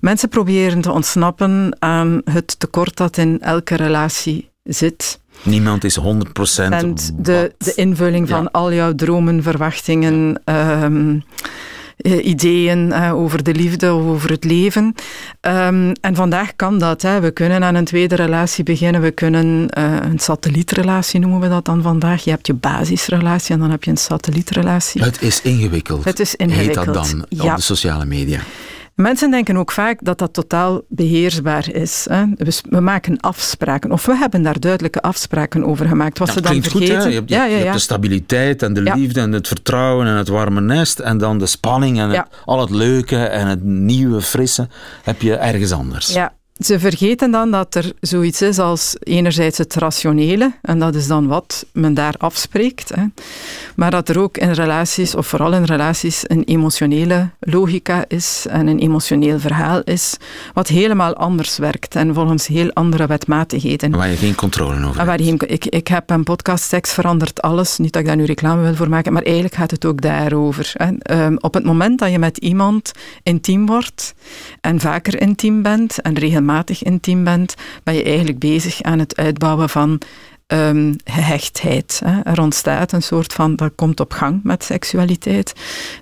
Mensen 0.00 0.28
proberen 0.28 0.80
te 0.80 0.92
ontsnappen 0.92 1.76
aan 1.78 2.20
het 2.24 2.58
tekort 2.58 2.96
dat 2.96 3.16
in 3.16 3.40
elke 3.40 3.74
relatie 3.74 4.50
zit. 4.62 5.20
Niemand 5.42 5.84
is 5.84 6.00
100% 6.00 6.02
En 6.70 6.94
de, 7.16 7.54
de 7.58 7.74
invulling 7.74 8.28
van 8.28 8.42
Ja. 8.42 8.48
al 8.52 8.72
jouw 8.72 8.94
dromen, 8.94 9.42
verwachtingen, 9.42 10.40
ehm, 10.44 11.10
eh, 11.16 11.22
ideeën 11.96 12.92
eh, 12.92 13.14
over 13.14 13.42
de 13.42 13.54
liefde 13.54 13.94
of 13.94 14.04
over 14.04 14.30
het 14.30 14.44
leven. 14.44 14.94
Ehm, 15.40 15.94
en 16.00 16.14
vandaag 16.14 16.56
kan 16.56 16.78
dat. 16.78 17.02
Hè. 17.02 17.20
We 17.20 17.30
kunnen 17.30 17.64
aan 17.64 17.74
een 17.74 17.84
tweede 17.84 18.14
relatie 18.14 18.64
beginnen. 18.64 19.00
We 19.00 19.10
kunnen 19.10 19.68
eh, 19.68 19.94
een 20.02 20.18
satellietrelatie 20.18 21.20
noemen 21.20 21.40
we 21.40 21.48
dat 21.48 21.64
dan 21.64 21.82
vandaag. 21.82 22.24
Je 22.24 22.30
hebt 22.30 22.46
je 22.46 22.54
basisrelatie 22.54 23.54
en 23.54 23.60
dan 23.60 23.70
heb 23.70 23.84
je 23.84 23.90
een 23.90 23.96
satellietrelatie. 23.96 25.02
Het 25.02 25.22
is 25.22 25.42
ingewikkeld. 25.42 26.04
Het 26.04 26.20
is 26.20 26.30
Heet 26.30 26.40
ingewikkeld, 26.40 26.86
dat 26.86 26.94
dan 26.94 27.26
ja. 27.28 27.50
op 27.50 27.56
de 27.56 27.62
sociale 27.62 28.04
media? 28.04 28.40
Mensen 28.96 29.30
denken 29.30 29.56
ook 29.56 29.72
vaak 29.72 29.98
dat 30.04 30.18
dat 30.18 30.32
totaal 30.32 30.82
beheersbaar 30.88 31.70
is. 31.72 32.06
Hè. 32.10 32.24
We, 32.34 32.60
we 32.68 32.80
maken 32.80 33.20
afspraken, 33.20 33.92
of 33.92 34.06
we 34.06 34.16
hebben 34.16 34.42
daar 34.42 34.60
duidelijke 34.60 35.00
afspraken 35.02 35.64
over 35.64 35.86
gemaakt. 35.88 36.18
Wat 36.18 36.28
ze 36.28 36.40
dan 36.40 36.50
klinkt 36.50 36.68
vergeten. 36.68 36.94
goed, 36.94 37.04
hè? 37.04 37.08
Je 37.10 37.14
hebt, 37.14 37.30
ja, 37.30 37.44
ja, 37.44 37.50
je 37.50 37.56
ja. 37.56 37.62
hebt 37.62 37.74
de 37.74 37.78
stabiliteit 37.80 38.62
en 38.62 38.72
de 38.72 38.82
liefde 38.82 39.20
en 39.20 39.32
het 39.32 39.48
vertrouwen 39.48 40.06
en 40.06 40.16
het 40.16 40.28
warme 40.28 40.60
nest 40.60 40.98
en 40.98 41.18
dan 41.18 41.38
de 41.38 41.46
spanning 41.46 41.98
en 42.00 42.10
het- 42.10 42.26
al 42.44 42.60
het 42.60 42.70
leuke 42.70 43.16
en 43.24 43.46
het 43.46 43.62
nieuwe, 43.62 44.20
frisse 44.20 44.68
heb 45.02 45.22
je 45.22 45.34
ergens 45.34 45.72
anders. 45.72 46.12
Ja, 46.12 46.32
ze 46.58 46.78
vergeten 46.78 47.30
dan 47.30 47.50
dat 47.50 47.74
er 47.74 47.92
zoiets 48.00 48.42
is 48.42 48.58
als 48.58 48.96
enerzijds 49.00 49.58
het 49.58 49.74
rationele, 49.74 50.52
en 50.62 50.78
dat 50.78 50.94
is 50.94 51.06
dan 51.06 51.26
wat 51.26 51.66
men 51.72 51.94
daar 51.94 52.14
afspreekt, 52.18 52.88
hè. 52.94 53.02
maar 53.76 53.90
dat 53.90 54.08
er 54.08 54.18
ook 54.20 54.36
in 54.38 54.50
relaties, 54.52 55.14
of 55.14 55.26
vooral 55.26 55.52
in 55.52 55.64
relaties, 55.64 56.22
een 56.26 56.44
emotionele 56.44 57.30
logica 57.40 58.04
is 58.08 58.46
en 58.48 58.66
een 58.66 58.78
emotioneel 58.78 59.38
verhaal 59.38 59.80
is, 59.84 60.16
wat 60.54 60.68
helemaal 60.68 61.14
anders 61.14 61.58
werkt 61.58 61.94
en 61.96 62.14
volgens 62.14 62.46
heel 62.46 62.70
andere 62.72 63.06
wetmatigheden. 63.06 63.90
Waar 63.90 64.08
je 64.10 64.16
geen 64.16 64.34
controle 64.34 64.74
over 64.84 64.94
hebt. 64.96 65.06
waar 65.06 65.22
je- 65.22 65.34
ik, 65.46 65.66
ik 65.66 65.88
heb 65.88 66.10
een 66.10 66.24
podcast 66.24 66.64
Seks 66.64 66.92
verandert 66.92 67.42
alles. 67.42 67.78
Niet 67.78 67.92
dat 67.92 68.02
ik 68.02 68.08
daar 68.08 68.16
nu 68.16 68.24
reclame 68.24 68.62
wil 68.62 68.74
voor 68.74 68.88
maken, 68.88 69.12
maar 69.12 69.22
eigenlijk 69.22 69.54
gaat 69.54 69.70
het 69.70 69.84
ook 69.84 70.00
daarover. 70.00 70.72
Hè. 70.74 70.90
Ehm, 70.98 71.36
op 71.40 71.54
het 71.54 71.64
moment 71.64 71.98
dat 71.98 72.10
je 72.10 72.18
met 72.18 72.38
iemand 72.38 72.92
intiem 73.22 73.66
wordt 73.66 74.14
en 74.60 74.80
vaker 74.80 75.20
intiem 75.20 75.62
bent 75.62 76.00
en 76.00 76.14
regelmatig 76.14 76.44
intiem 76.82 77.24
bent, 77.24 77.54
ben 77.84 77.94
je 77.94 78.02
eigenlijk 78.02 78.38
bezig 78.38 78.82
aan 78.82 78.98
het 78.98 79.16
uitbouwen 79.16 79.68
van 79.68 80.00
ehm, 80.46 80.94
gehechtheid. 81.04 82.00
Hè. 82.04 82.20
Er 82.20 82.40
ontstaat 82.40 82.92
een 82.92 83.02
soort 83.02 83.32
van, 83.32 83.56
dat 83.56 83.72
komt 83.74 84.00
op 84.00 84.12
gang 84.12 84.40
met 84.42 84.64
seksualiteit, 84.64 85.52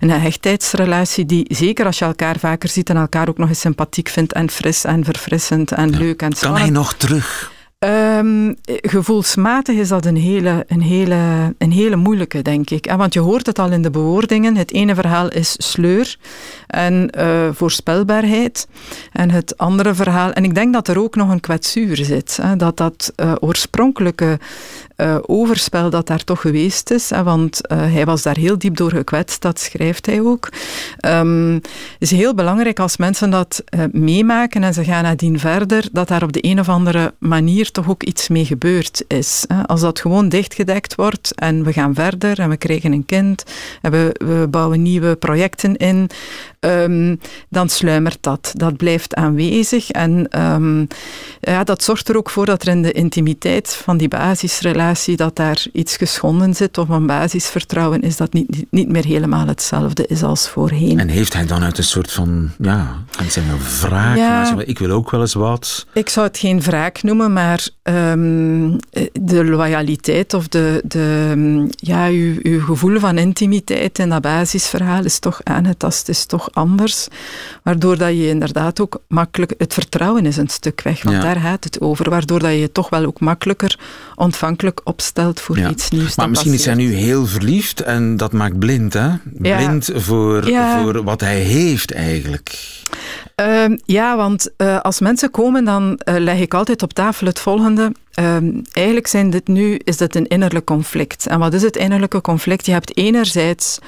een 0.00 0.10
gehechtheidsrelatie 0.10 1.26
die, 1.26 1.44
zeker 1.48 1.86
als 1.86 1.98
je 1.98 2.04
elkaar 2.04 2.38
vaker 2.38 2.68
ziet 2.68 2.90
en 2.90 2.96
elkaar 2.96 3.28
ook 3.28 3.38
nog 3.38 3.48
eens 3.48 3.60
sympathiek 3.60 4.08
vindt 4.08 4.32
en 4.32 4.50
fris 4.50 4.84
en 4.84 5.04
verfrissend 5.04 5.72
en 5.72 5.90
leuk 5.90 6.22
en 6.22 6.28
Kan 6.28 6.36
spannend. 6.36 6.62
hij 6.62 6.70
nog 6.70 6.92
terug? 6.94 7.52
Ehm, 7.84 8.52
gevoelsmatig 8.64 9.76
is 9.76 9.88
dat 9.88 10.04
een 10.04 10.16
hele, 10.16 10.64
een, 10.68 10.82
hele, 10.82 11.54
een 11.58 11.72
hele 11.72 11.96
moeilijke, 11.96 12.42
denk 12.42 12.70
ik. 12.70 12.92
Want 12.96 13.14
je 13.14 13.20
hoort 13.20 13.46
het 13.46 13.58
al 13.58 13.70
in 13.70 13.82
de 13.82 13.90
bewoordingen. 13.90 14.56
Het 14.56 14.72
ene 14.72 14.94
verhaal 14.94 15.28
is 15.28 15.54
sleur 15.58 16.16
en 16.66 17.10
eh, 17.10 17.48
voorspelbaarheid. 17.52 18.68
En 19.12 19.30
het 19.30 19.58
andere 19.58 19.94
verhaal... 19.94 20.32
En 20.32 20.44
ik 20.44 20.54
denk 20.54 20.72
dat 20.72 20.88
er 20.88 20.98
ook 20.98 21.16
nog 21.16 21.30
een 21.30 21.40
kwetsuur 21.40 21.96
zit. 21.96 22.38
Hè. 22.42 22.56
Dat 22.56 22.76
dat 22.76 23.12
eh, 23.16 23.32
oorspronkelijke 23.40 24.38
eh, 24.96 25.16
overspel 25.26 25.90
dat 25.90 26.06
daar 26.06 26.24
toch 26.24 26.40
geweest 26.40 26.90
is. 26.90 27.10
Hè, 27.10 27.22
want 27.22 27.66
eh, 27.66 27.78
hij 27.78 28.04
was 28.04 28.22
daar 28.22 28.36
heel 28.36 28.58
diep 28.58 28.76
door 28.76 28.90
gekwetst, 28.90 29.42
dat 29.42 29.60
schrijft 29.60 30.06
hij 30.06 30.20
ook. 30.20 30.48
Ehm, 30.98 31.58
is 31.98 32.10
heel 32.10 32.34
belangrijk 32.34 32.80
als 32.80 32.96
mensen 32.96 33.30
dat 33.30 33.62
eh, 33.64 33.80
meemaken 33.92 34.62
en 34.62 34.74
ze 34.74 34.84
gaan 34.84 35.02
nadien 35.02 35.38
verder, 35.38 35.88
dat 35.92 36.08
daar 36.08 36.22
op 36.22 36.32
de 36.32 36.44
een 36.46 36.60
of 36.60 36.68
andere 36.68 37.14
manier 37.18 37.70
toch 37.70 37.88
ook 37.88 38.02
iets 38.02 38.28
mee 38.28 38.44
gebeurd 38.44 39.04
is. 39.08 39.44
Hè. 39.48 39.66
Als 39.66 39.80
dat 39.80 40.00
gewoon 40.00 40.28
dichtgedekt 40.28 40.94
wordt 40.94 41.34
en 41.34 41.64
we 41.64 41.72
gaan 41.72 41.94
verder 41.94 42.38
en 42.38 42.48
we 42.48 42.56
krijgen 42.56 42.92
een 42.92 43.06
kind 43.06 43.44
en 43.82 43.90
we, 43.90 44.14
we 44.24 44.46
bouwen 44.50 44.82
nieuwe 44.82 45.16
projecten 45.16 45.76
in, 45.76 46.10
ehm, 46.64 47.16
dan 47.48 47.68
sluimert 47.68 48.18
dat. 48.20 48.52
Dat 48.54 48.76
blijft 48.76 49.14
aanwezig 49.14 49.90
en 49.90 50.28
ehm, 50.28 50.84
ja, 51.40 51.64
dat 51.64 51.82
zorgt 51.82 52.08
er 52.08 52.16
ook 52.16 52.30
voor 52.30 52.46
dat 52.46 52.62
er 52.62 52.68
in 52.68 52.82
de 52.82 52.92
intimiteit 52.92 53.74
van 53.74 53.96
die 53.96 54.08
basisrelatie 54.08 54.72
relatie 54.74 55.16
dat 55.16 55.36
daar 55.36 55.64
iets 55.72 55.96
geschonden 55.96 56.54
zit 56.54 56.78
of 56.78 56.88
een 56.88 57.06
basisvertrouwen 57.06 58.02
is 58.02 58.16
dat 58.16 58.32
niet, 58.32 58.64
niet 58.70 58.88
meer 58.88 59.04
helemaal 59.04 59.46
hetzelfde 59.46 60.06
is 60.06 60.22
als 60.22 60.48
voorheen. 60.48 60.98
En 60.98 61.08
heeft 61.08 61.32
hij 61.32 61.46
dan 61.46 61.62
uit 61.62 61.78
een 61.78 61.84
soort 61.84 62.12
van, 62.12 62.50
ja, 62.58 62.96
kan 63.16 63.24
ik 63.24 63.30
zeggen, 63.30 63.58
wraak? 63.80 64.16
Ja, 64.16 64.54
ik 64.64 64.78
wil 64.78 64.90
ook 64.90 65.10
wel 65.10 65.20
eens 65.20 65.34
wat. 65.34 65.86
Ik 65.92 66.08
zou 66.08 66.26
het 66.26 66.38
geen 66.38 66.60
wraak 66.60 67.02
noemen, 67.02 67.32
maar 67.32 67.68
um, 67.82 68.76
de 69.12 69.44
loyaliteit 69.44 70.34
of 70.34 70.48
de, 70.48 70.82
de, 70.84 71.68
ja, 71.76 72.06
uw, 72.06 72.34
uw 72.42 72.60
gevoel 72.60 72.98
van 72.98 73.18
intimiteit 73.18 73.98
in 73.98 74.08
dat 74.08 74.22
basisverhaal 74.22 75.04
is 75.04 75.18
toch 75.18 75.40
aangetast, 75.42 76.08
is 76.08 76.26
toch 76.26 76.48
anders. 76.54 77.08
Waardoor 77.62 77.98
dat 77.98 78.08
je 78.08 78.28
inderdaad 78.28 78.80
ook 78.80 79.00
makkelijk, 79.08 79.54
het 79.58 79.74
vertrouwen 79.74 80.26
is 80.26 80.36
een 80.36 80.48
stuk 80.48 80.80
weg, 80.82 81.02
want 81.02 81.22
daar 81.22 81.40
gaat 81.40 81.64
het 81.64 81.80
over. 81.80 82.10
Waardoor 82.10 82.38
dat 82.38 82.50
je 82.50 82.58
je 82.58 82.72
toch 82.72 82.88
wel 82.88 83.04
ook 83.04 83.20
makkelijker 83.20 83.78
ontvankelijk 84.14 84.80
opstelt 84.84 85.40
voor 85.40 85.58
iets 85.58 85.90
nieuws. 85.90 86.16
Maar 86.16 86.30
misschien 86.30 86.52
is 86.52 86.64
hij 86.64 86.74
nu 86.74 86.92
heel 86.92 87.26
verliefd 87.26 87.80
en 87.80 88.16
dat 88.16 88.32
maakt 88.32 88.58
blind, 88.58 88.92
hè? 88.92 89.08
Blind 89.24 89.90
voor, 89.94 90.44
voor 90.44 91.04
wat 91.04 91.20
hij 91.20 91.40
heeft 91.40 91.92
eigenlijk. 91.92 92.82
Ehm, 93.34 93.76
ja, 93.84 94.16
want 94.16 94.50
uh, 94.58 94.80
als 94.80 95.00
mensen 95.00 95.30
komen, 95.30 95.64
dan 95.64 96.00
uh, 96.08 96.14
leg 96.18 96.40
ik 96.40 96.54
altijd 96.54 96.82
op 96.82 96.92
tafel 96.92 97.26
het 97.26 97.40
volgende. 97.40 97.92
Ehm, 98.12 98.50
eigenlijk 98.72 99.06
zijn 99.06 99.30
dit 99.30 99.48
nu, 99.48 99.80
is 99.84 99.96
dit 99.96 100.14
een 100.14 100.26
innerlijk 100.26 100.64
conflict. 100.64 101.26
En 101.26 101.38
wat 101.38 101.54
is 101.54 101.62
het 101.62 101.76
innerlijke 101.76 102.20
conflict? 102.20 102.66
Je 102.66 102.72
hebt 102.72 102.96
enerzijds 102.96 103.78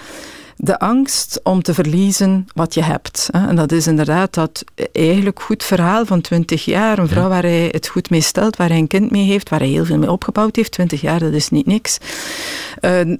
de 0.57 0.79
angst 0.79 1.41
om 1.43 1.63
te 1.63 1.75
verliezen 1.75 2.47
wat 2.55 2.75
je 2.75 2.83
hebt. 2.83 3.29
En 3.33 3.57
dat 3.57 3.73
is 3.73 3.87
inderdaad 3.87 4.35
dat 4.35 4.65
eigenlijk 4.93 5.43
goed 5.43 5.65
verhaal 5.65 6.07
van 6.07 6.21
20 6.21 6.65
jaar. 6.65 6.99
Een 6.99 7.09
vrouw 7.09 7.29
waar 7.29 7.43
hij 7.43 7.69
het 7.71 7.89
goed 7.89 8.11
mee 8.11 8.21
stelt, 8.21 8.57
waar 8.57 8.69
hij 8.69 8.79
een 8.79 8.87
kind 8.87 9.11
mee 9.11 9.25
heeft, 9.25 9.49
waar 9.49 9.59
hij 9.59 9.69
heel 9.69 9.85
veel 9.85 9.99
mee 9.99 10.11
opgebouwd 10.11 10.57
heeft. 10.57 10.73
20 10.73 11.01
jaar, 11.01 11.19
dat 11.19 11.33
is 11.33 11.49
niet 11.49 11.67
niks. 11.67 11.99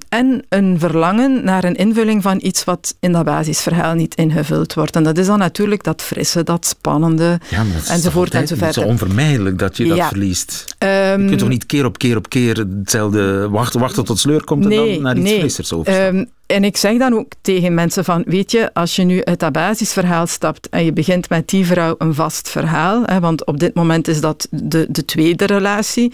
En 0.09 0.45
een 0.49 0.79
verlangen 0.79 1.43
naar 1.43 1.63
een 1.63 1.75
invulling 1.75 2.21
van 2.21 2.39
iets 2.41 2.63
wat 2.63 2.95
in 2.99 3.11
dat 3.11 3.25
basisverhaal 3.25 3.93
niet 3.93 4.15
ingevuld 4.15 4.73
wordt. 4.73 4.95
En 4.95 5.03
dat 5.03 5.17
is 5.17 5.25
dan 5.25 5.39
natuurlijk 5.39 5.83
dat 5.83 6.01
frisse, 6.01 6.43
dat 6.43 6.65
spannende, 6.65 7.39
ja, 7.49 7.65
enzovoort 7.87 8.33
enzovoort. 8.33 8.75
Het 8.75 8.77
is 8.77 8.91
onvermijdelijk 8.91 9.59
dat 9.59 9.77
je 9.77 9.85
dat 9.87 10.07
verliest. 10.07 10.75
je 10.79 11.13
kunt 11.17 11.29
toch 11.29 11.39
ehm, 11.39 11.49
niet 11.49 11.65
keer 11.65 11.85
op 11.85 11.97
keer 11.97 12.17
op 12.17 12.29
keer 12.29 12.65
hetzelfde 12.79 13.49
wachten, 13.49 13.79
wachten 13.79 14.05
tot 14.05 14.19
sleur 14.19 14.43
komt 14.43 14.63
en 14.63 14.69
dan 14.69 15.01
naar 15.01 15.17
iets 15.17 15.29
nee. 15.29 15.39
frissers 15.39 15.73
overstappen? 15.73 16.29
En 16.47 16.63
ik 16.63 16.77
zeg 16.77 16.97
dan 16.97 17.13
ook 17.13 17.31
tegen 17.41 17.73
mensen 17.73 18.03
van, 18.03 18.23
weet 18.25 18.51
je, 18.51 18.73
als 18.73 18.95
je 18.95 19.03
nu 19.03 19.23
uit 19.23 19.39
dat 19.39 19.51
basisverhaal 19.51 20.27
stapt 20.27 20.69
en 20.69 20.85
je 20.85 20.93
begint 20.93 21.29
met 21.29 21.47
die 21.47 21.65
vrouw 21.65 21.95
een 21.97 22.13
vast 22.13 22.49
verhaal, 22.49 23.03
hè, 23.05 23.19
want 23.19 23.45
op 23.45 23.59
dit 23.59 23.73
moment 23.73 24.07
is 24.07 24.21
dat 24.21 24.47
de, 24.49 24.85
de 24.89 25.05
tweede 25.05 25.45
relatie, 25.45 26.13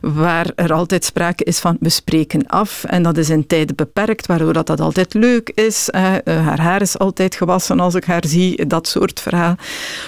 waar 0.00 0.50
er 0.54 0.72
altijd 0.72 1.04
sprake 1.04 1.44
is 1.44 1.58
van, 1.58 1.76
we 1.80 1.88
spreken 1.88 2.46
af 2.46 2.84
en 2.84 3.02
dat 3.02 3.16
is 3.16 3.30
in 3.30 3.46
tijden 3.46 3.76
beperkt, 3.76 4.26
waardoor 4.26 4.52
dat, 4.52 4.66
dat 4.66 4.80
altijd 4.80 5.14
leuk 5.14 5.52
is. 5.54 5.88
Hè. 5.90 6.16
Eh, 6.16 6.46
haar 6.46 6.60
haar 6.60 6.80
is 6.80 6.98
altijd 6.98 7.34
gewassen 7.34 7.80
als 7.80 7.94
ik 7.94 8.04
haar 8.04 8.24
zie, 8.26 8.66
dat 8.66 8.88
soort 8.88 9.20
verhaal. 9.20 9.54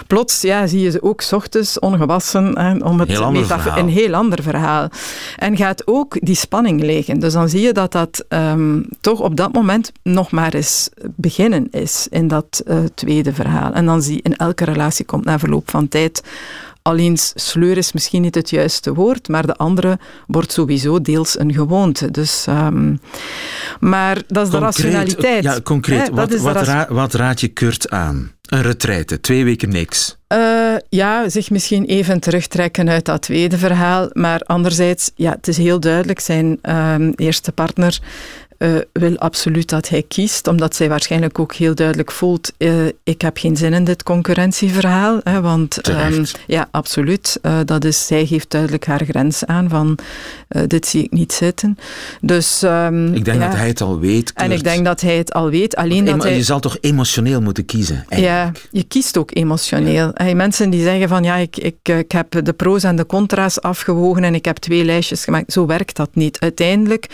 Plots 0.06 0.40
ja, 0.40 0.66
zie 0.66 0.80
je 0.80 0.90
ze 0.90 1.02
ook 1.02 1.22
ochtends 1.30 1.78
ongewassen, 1.78 2.58
hè, 2.58 2.76
om 2.76 3.00
het 3.00 3.08
heel 3.08 3.34
een 3.76 3.88
heel 3.88 4.14
ander 4.14 4.42
verhaal. 4.42 4.88
En 5.36 5.56
gaat 5.56 5.86
ook 5.86 6.16
die 6.20 6.36
spanning 6.36 6.82
liggen. 6.82 7.20
Dus 7.20 7.32
dan 7.32 7.48
zie 7.48 7.60
je 7.60 7.72
dat 7.72 7.92
dat 7.92 8.24
um, 8.28 8.86
toch 9.00 9.20
op 9.20 9.36
dat 9.36 9.52
moment 9.52 9.62
moment 9.66 9.92
nog 10.02 10.30
maar 10.30 10.54
eens 10.54 10.88
beginnen 11.16 11.68
is 11.70 12.06
in 12.10 12.28
dat 12.28 12.62
uh, 12.66 12.78
tweede 12.94 13.32
verhaal. 13.32 13.72
En 13.72 13.86
dan 13.86 14.02
zie 14.02 14.14
je 14.14 14.22
in 14.22 14.36
elke 14.36 14.64
relatie 14.64 15.04
komt 15.04 15.24
na 15.24 15.38
verloop 15.38 15.70
van 15.70 15.88
tijd 15.88 16.22
Alleen 16.86 17.16
sleur 17.34 17.76
is 17.76 17.92
misschien 17.92 18.22
niet 18.22 18.34
het 18.34 18.50
juiste 18.50 18.94
woord, 18.94 19.28
maar 19.28 19.46
de 19.46 19.56
andere 19.56 19.98
wordt 20.26 20.52
sowieso 20.52 21.00
deels 21.00 21.38
een 21.38 21.52
gewoonte. 21.52 22.10
Dus, 22.10 22.46
um, 22.48 23.00
maar 23.80 24.22
dat 24.26 24.46
is 24.46 24.52
de 24.52 24.58
rationaliteit. 24.58 25.42
Ja, 25.44 25.60
concreet. 25.60 26.08
wat, 26.08 26.36
wat, 26.36 26.86
wat, 26.88 27.14
raad 27.14 27.40
je 27.40 27.48
Kurt 27.48 27.90
aan? 27.90 28.32
Een 28.44 28.62
retraite, 28.62 29.20
twee 29.20 29.44
weken 29.44 29.68
niks. 29.68 30.16
Uh, 30.28 30.74
ja, 30.88 31.28
zich 31.28 31.50
misschien 31.50 31.84
even 31.84 32.20
terugtrekken 32.20 32.88
uit 32.88 33.04
dat 33.04 33.22
tweede 33.22 33.58
verhaal. 33.58 34.08
Maar 34.12 34.40
anderzijds, 34.40 35.10
ja, 35.14 35.30
het 35.30 35.48
is 35.48 35.56
heel 35.56 35.80
duidelijk, 35.80 36.20
zijn 36.20 36.58
um, 36.62 37.12
eerste 37.16 37.52
partner 37.52 38.00
uh, 38.58 38.74
wil 38.92 39.18
absoluut 39.18 39.68
dat 39.68 39.88
hij 39.88 40.02
kiest, 40.08 40.46
omdat 40.46 40.76
zij 40.76 40.88
waarschijnlijk 40.88 41.38
ook 41.38 41.54
heel 41.54 41.74
duidelijk 41.74 42.12
voelt: 42.12 42.52
uh, 42.58 42.86
ik 43.02 43.20
heb 43.20 43.36
geen 43.36 43.56
zin 43.56 43.72
in 43.72 43.84
dit 43.84 44.02
concurrentieverhaal. 44.02 45.20
Hè, 45.24 45.40
want 45.40 45.88
um, 45.88 46.24
ja, 46.46 46.68
absoluut. 46.70 47.38
Uh, 47.42 47.58
dat 47.64 47.84
is, 47.84 48.06
zij 48.06 48.26
geeft 48.26 48.50
duidelijk 48.50 48.86
haar 48.86 49.04
grens 49.04 49.46
aan 49.46 49.68
van 49.68 49.98
dit 50.66 50.86
zie 50.86 51.02
ik 51.02 51.10
niet 51.10 51.32
zitten. 51.32 51.78
Dus, 52.20 52.62
um, 52.62 53.14
ik 53.14 53.24
denk 53.24 53.40
dat 53.40 53.54
hij 53.54 53.66
het 53.66 53.80
al 53.80 53.98
weet. 53.98 54.32
En 54.34 54.52
ik 54.52 54.64
denk 54.64 54.84
dat 54.84 55.00
hij 55.00 55.16
het 55.16 55.32
al 55.32 55.50
weet. 55.50 55.76
Alleen 55.76 56.04
dat 56.04 56.22
hij... 56.22 56.36
Je 56.36 56.42
zal 56.42 56.60
toch 56.60 56.76
emotioneel 56.80 57.40
moeten 57.40 57.64
kiezen? 57.64 58.04
Eigenlijk. 58.08 58.56
Ja, 58.56 58.78
je 58.78 58.84
kiest 58.84 59.16
ook 59.16 59.30
emotioneel. 59.34 60.12
Ja. 60.14 60.34
mensen 60.34 60.70
die 60.70 60.82
zeggen 60.82 61.08
van 61.08 61.24
ja, 61.24 61.36
ik, 61.36 61.56
ik, 61.56 61.88
ik 61.88 62.12
heb 62.12 62.44
de 62.44 62.52
pro's 62.52 62.82
en 62.82 62.96
de 62.96 63.06
contra's 63.06 63.60
afgewogen 63.60 64.24
en 64.24 64.34
ik 64.34 64.44
heb 64.44 64.56
twee 64.56 64.84
lijstjes 64.84 65.24
gemaakt. 65.24 65.52
Zo 65.52 65.66
werkt 65.66 65.96
dat 65.96 66.10
niet. 66.12 66.40
Uiteindelijk. 66.40 67.06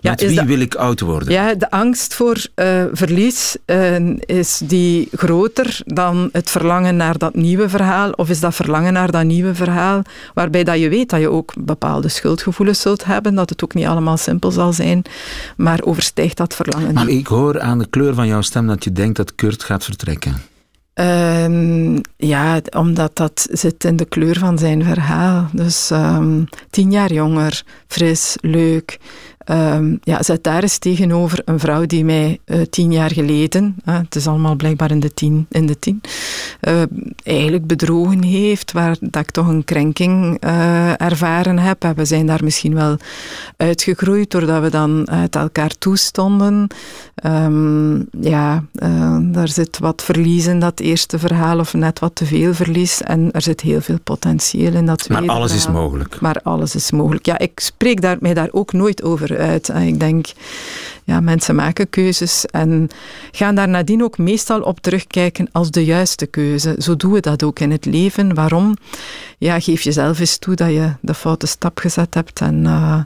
Ja, 0.00 0.10
Met 0.10 0.20
wie 0.20 0.36
dat... 0.36 0.44
wil 0.44 0.60
ik 0.60 0.74
worden. 0.80 1.32
Ja, 1.32 1.54
de 1.54 1.70
angst 1.70 2.14
voor 2.14 2.46
uh, 2.54 2.84
verlies 2.92 3.56
uh, 3.66 4.16
is 4.16 4.60
die 4.64 5.08
groter 5.12 5.80
dan 5.84 6.28
het 6.32 6.50
verlangen 6.50 6.96
naar 6.96 7.18
dat 7.18 7.34
nieuwe 7.34 7.68
verhaal? 7.68 8.10
Of 8.10 8.28
is 8.28 8.40
dat 8.40 8.54
verlangen 8.54 8.92
naar 8.92 9.10
dat 9.10 9.24
nieuwe 9.24 9.54
verhaal, 9.54 10.02
waarbij 10.34 10.64
dat 10.64 10.78
je 10.78 10.88
weet 10.88 11.10
dat 11.10 11.20
je 11.20 11.30
ook 11.30 11.52
bepaalde 11.58 12.08
schuldgevoelens 12.08 12.80
zult 12.80 13.04
hebben, 13.04 13.34
dat 13.34 13.50
het 13.50 13.64
ook 13.64 13.74
niet 13.74 13.86
allemaal 13.86 14.16
simpel 14.16 14.50
zal 14.50 14.72
zijn, 14.72 15.02
maar 15.56 15.82
overstijgt 15.82 16.36
dat 16.36 16.54
verlangen? 16.54 16.94
Maar 16.94 17.08
ik 17.08 17.26
hoor 17.26 17.60
aan 17.60 17.78
de 17.78 17.86
kleur 17.86 18.14
van 18.14 18.26
jouw 18.26 18.40
stem 18.40 18.66
dat 18.66 18.84
je 18.84 18.92
denkt 18.92 19.16
dat 19.16 19.34
Kurt 19.34 19.62
gaat 19.62 19.84
vertrekken. 19.84 20.48
Um, 20.94 22.00
ja, 22.16 22.60
omdat 22.76 23.16
dat 23.16 23.48
zit 23.50 23.84
in 23.84 23.96
de 23.96 24.04
kleur 24.04 24.38
van 24.38 24.58
zijn 24.58 24.84
verhaal. 24.84 25.48
Dus 25.52 25.90
um, 25.90 26.48
tien 26.70 26.90
jaar 26.90 27.12
jonger, 27.12 27.62
fris, 27.86 28.36
leuk. 28.40 28.98
Um, 29.46 29.98
ja, 30.02 30.22
zet 30.22 30.44
daar 30.44 30.62
eens 30.62 30.78
tegenover 30.78 31.42
een 31.44 31.58
vrouw 31.58 31.86
die 31.86 32.04
mij 32.04 32.38
uh, 32.46 32.60
tien 32.70 32.92
jaar 32.92 33.10
geleden, 33.10 33.76
uh, 33.84 33.98
het 33.98 34.14
is 34.14 34.26
allemaal 34.26 34.54
blijkbaar 34.54 34.90
in 34.90 35.00
de 35.00 35.14
tien, 35.14 35.46
in 35.50 35.66
de 35.66 35.78
tien 35.78 36.00
uh, 36.60 36.82
eigenlijk 37.22 37.66
bedrogen 37.66 38.22
heeft, 38.22 38.72
waar 38.72 38.96
dat 39.00 39.22
ik 39.22 39.30
toch 39.30 39.46
een 39.46 39.64
krenking 39.64 40.40
eh, 40.40 41.00
ervaren 41.00 41.58
heb. 41.58 41.84
En 41.84 41.94
we 41.94 42.04
zijn 42.04 42.26
daar 42.26 42.44
misschien 42.44 42.74
wel 42.74 42.96
uitgegroeid 43.56 44.30
doordat 44.30 44.62
we 44.62 44.70
dan 44.70 45.10
uit 45.10 45.36
elkaar 45.36 45.78
toestonden. 45.78 46.66
Um, 47.24 48.06
ja, 48.20 48.64
daar 49.20 49.48
zit 49.48 49.78
wat 49.78 50.02
verlies 50.02 50.46
in 50.46 50.60
dat 50.60 50.80
eerste 50.80 51.18
verhaal, 51.18 51.58
of 51.58 51.74
net 51.74 51.98
wat 51.98 52.14
te 52.14 52.26
veel 52.26 52.54
verlies. 52.54 53.02
En 53.02 53.32
er 53.32 53.42
zit 53.42 53.60
heel 53.60 53.80
veel 53.80 53.98
potentieel 54.04 54.74
in 54.74 54.86
dat 54.86 54.98
tweede 54.98 55.26
Maar 55.26 55.36
alles 55.36 55.54
is 55.54 55.68
mogelijk. 55.68 56.20
Maar 56.20 56.40
alles 56.42 56.74
is 56.74 56.90
mogelijk. 56.90 57.26
Ja, 57.26 57.38
ik 57.38 57.60
spreek 57.60 58.00
daar, 58.00 58.16
mij 58.20 58.34
daar 58.34 58.48
ook 58.50 58.72
nooit 58.72 59.02
over 59.02 59.29
uit. 59.36 59.68
Ik 59.68 60.00
denk, 60.00 60.26
ja, 61.04 61.20
mensen 61.20 61.54
maken 61.54 61.90
keuzes 61.90 62.46
en 62.46 62.88
gaan 63.30 63.54
daar 63.54 63.68
nadien 63.68 64.02
ook 64.02 64.18
meestal 64.18 64.60
op 64.60 64.80
terugkijken 64.80 65.48
als 65.52 65.70
de 65.70 65.84
juiste 65.84 66.26
keuze. 66.26 66.74
Zo 66.78 66.96
doen 66.96 67.12
we 67.12 67.20
dat 67.20 67.42
ook 67.42 67.58
in 67.58 67.70
het 67.70 67.84
leven. 67.84 68.34
Waarom? 68.34 68.76
Ja, 69.38 69.60
geef 69.60 69.82
jezelf 69.82 70.18
eens 70.18 70.38
toe 70.38 70.54
dat 70.54 70.70
je 70.70 70.92
de 71.00 71.14
foute 71.14 71.46
stap 71.46 71.78
gezet 71.78 72.14
hebt 72.14 72.40
en, 72.40 72.64
uh, 72.64 73.00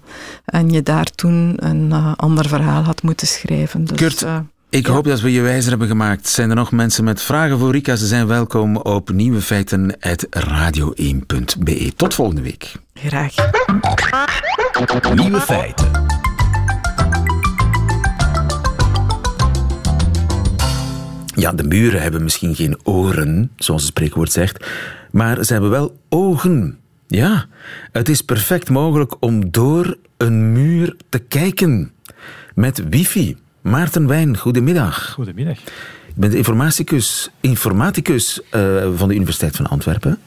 en 0.44 0.70
je 0.70 0.82
daar 0.82 1.04
toen 1.04 1.54
een 1.56 1.90
uh, 1.90 2.12
ander 2.16 2.48
verhaal 2.48 2.82
had 2.82 3.02
moeten 3.02 3.26
schrijven. 3.26 3.84
Dus, 3.84 3.96
Kurt, 3.96 4.22
uh, 4.22 4.38
ik 4.74 4.86
hoop 4.86 5.04
dat 5.04 5.20
we 5.20 5.32
je 5.32 5.40
wijzer 5.40 5.70
hebben 5.70 5.88
gemaakt. 5.88 6.28
Zijn 6.28 6.50
er 6.50 6.56
nog 6.56 6.72
mensen 6.72 7.04
met 7.04 7.22
vragen 7.22 7.58
voor 7.58 7.72
Rika? 7.72 7.96
Ze 7.96 8.06
zijn 8.06 8.26
welkom 8.26 8.76
op 8.76 9.10
nieuwefeiten.radio1.be. 9.10 11.92
Tot 11.96 12.14
volgende 12.14 12.42
week. 12.42 12.72
Graag. 12.94 13.34
Nieuwe 15.14 15.40
feiten. 15.40 16.13
Ja, 21.34 21.52
de 21.52 21.62
muren 21.62 22.02
hebben 22.02 22.22
misschien 22.22 22.54
geen 22.54 22.78
oren, 22.82 23.50
zoals 23.56 23.82
het 23.82 23.90
spreekwoord 23.90 24.32
zegt, 24.32 24.66
maar 25.10 25.44
ze 25.44 25.52
hebben 25.52 25.70
wel 25.70 25.96
ogen. 26.08 26.78
Ja, 27.06 27.46
het 27.92 28.08
is 28.08 28.22
perfect 28.22 28.70
mogelijk 28.70 29.14
om 29.20 29.50
door 29.50 29.96
een 30.16 30.52
muur 30.52 30.96
te 31.08 31.18
kijken. 31.18 31.92
Met 32.54 32.88
wifi. 32.88 33.36
Maarten 33.60 34.06
Wijn, 34.06 34.36
goedemiddag. 34.36 35.10
Goedemiddag. 35.10 35.58
Ik 36.06 36.14
ben 36.14 36.30
de 36.30 36.36
informaticus, 36.36 37.30
informaticus 37.40 38.40
uh, 38.50 38.88
van 38.94 39.08
de 39.08 39.14
Universiteit 39.14 39.56
van 39.56 39.66
Antwerpen. 39.66 40.18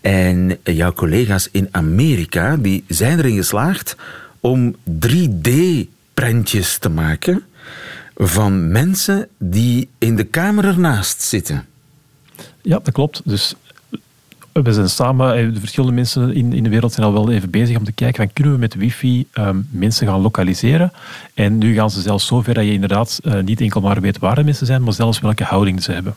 En 0.00 0.58
jouw 0.62 0.92
collega's 0.92 1.48
in 1.52 1.68
Amerika 1.70 2.56
die 2.56 2.84
zijn 2.88 3.18
erin 3.18 3.36
geslaagd 3.36 3.96
om 4.40 4.76
3D-prentjes 5.06 6.78
te 6.78 6.88
maken 6.88 7.44
van 8.22 8.72
mensen 8.72 9.28
die 9.38 9.88
in 9.98 10.16
de 10.16 10.24
kamer 10.24 10.64
ernaast 10.64 11.22
zitten. 11.22 11.66
Ja, 12.62 12.80
dat 12.82 12.92
klopt. 12.92 13.20
Dus 13.24 13.54
We 14.52 14.72
zijn 14.72 14.88
samen, 14.88 15.34
eh, 15.34 15.52
de 15.54 15.60
verschillende 15.60 15.94
mensen 15.94 16.34
in, 16.34 16.52
in 16.52 16.62
de 16.62 16.68
wereld 16.68 16.92
zijn 16.92 17.06
al 17.06 17.12
wel 17.12 17.30
even 17.30 17.50
bezig 17.50 17.76
om 17.76 17.84
te 17.84 17.92
kijken 17.92 18.24
van 18.24 18.32
kunnen 18.32 18.52
we 18.52 18.58
met 18.58 18.74
wifi 18.74 19.26
um, 19.34 19.68
mensen 19.70 20.06
gaan 20.06 20.20
lokaliseren. 20.20 20.92
En 21.34 21.58
nu 21.58 21.74
gaan 21.74 21.90
ze 21.90 22.00
zelfs 22.00 22.26
zover 22.26 22.54
dat 22.54 22.64
je 22.64 22.72
inderdaad 22.72 23.20
uh, 23.22 23.40
niet 23.40 23.60
enkel 23.60 23.80
maar 23.80 24.00
weet 24.00 24.18
waar 24.18 24.34
de 24.34 24.44
mensen 24.44 24.66
zijn, 24.66 24.82
maar 24.82 24.92
zelfs 24.92 25.20
welke 25.20 25.44
houding 25.44 25.82
ze 25.82 25.92
hebben. 25.92 26.14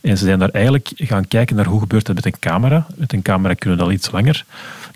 En 0.00 0.18
ze 0.18 0.24
zijn 0.24 0.38
daar 0.38 0.48
eigenlijk 0.48 0.90
gaan 0.94 1.28
kijken 1.28 1.56
naar 1.56 1.66
hoe 1.66 1.80
gebeurt 1.80 2.06
dat 2.06 2.14
met 2.14 2.26
een 2.26 2.38
camera. 2.38 2.86
Met 2.94 3.12
een 3.12 3.22
camera 3.22 3.54
kunnen 3.54 3.78
we 3.78 3.84
dat 3.84 3.92
iets 3.92 4.10
langer 4.10 4.44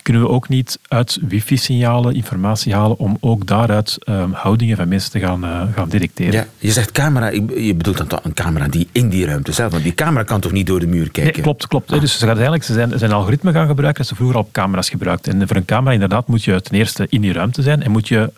kunnen 0.02 0.22
we 0.22 0.28
ook 0.28 0.48
niet 0.48 0.78
uit 0.88 1.18
wifi-signalen 1.28 2.14
informatie 2.14 2.74
halen 2.74 2.98
om 2.98 3.16
ook 3.20 3.46
daaruit 3.46 3.98
um, 4.08 4.32
houdingen 4.32 4.76
van 4.76 4.88
mensen 4.88 5.10
te 5.10 5.18
gaan, 5.18 5.44
uh, 5.44 5.62
gaan 5.74 5.88
detecteren. 5.88 6.32
Ja, 6.32 6.46
je 6.58 6.72
zegt 6.72 6.92
camera, 6.92 7.28
je 7.56 7.74
bedoelt 7.74 7.96
dan 7.96 8.06
toch 8.06 8.24
een 8.24 8.34
camera 8.34 8.68
die 8.68 8.88
in 8.92 9.08
die 9.08 9.26
ruimte 9.26 9.52
zelf, 9.52 9.72
want 9.72 9.82
die 9.82 9.94
camera 9.94 10.22
kan 10.22 10.40
toch 10.40 10.52
niet 10.52 10.66
door 10.66 10.80
de 10.80 10.86
muur 10.86 11.10
kijken? 11.10 11.32
Nee, 11.32 11.42
klopt, 11.42 11.66
klopt. 11.66 11.92
Ah. 11.92 12.00
Dus 12.00 12.12
ze, 12.12 12.18
gaan 12.18 12.34
eigenlijk, 12.34 12.64
ze 12.64 12.72
zijn, 12.72 12.98
zijn 12.98 13.12
algoritme 13.12 13.52
gaan 13.52 13.66
gebruiken 13.66 14.00
dat 14.00 14.10
ze 14.10 14.14
vroeger 14.14 14.36
al 14.36 14.42
op 14.42 14.52
camera's 14.52 14.88
gebruikten. 14.88 15.40
En 15.40 15.48
voor 15.48 15.56
een 15.56 15.64
camera 15.64 15.92
inderdaad 15.92 16.28
moet 16.28 16.44
je 16.44 16.60
ten 16.60 16.74
eerste 16.74 17.06
in 17.08 17.20
die 17.20 17.32
ruimte 17.32 17.62
zijn 17.62 17.82
en 17.82 17.90
moet 17.90 18.08
je 18.08 18.32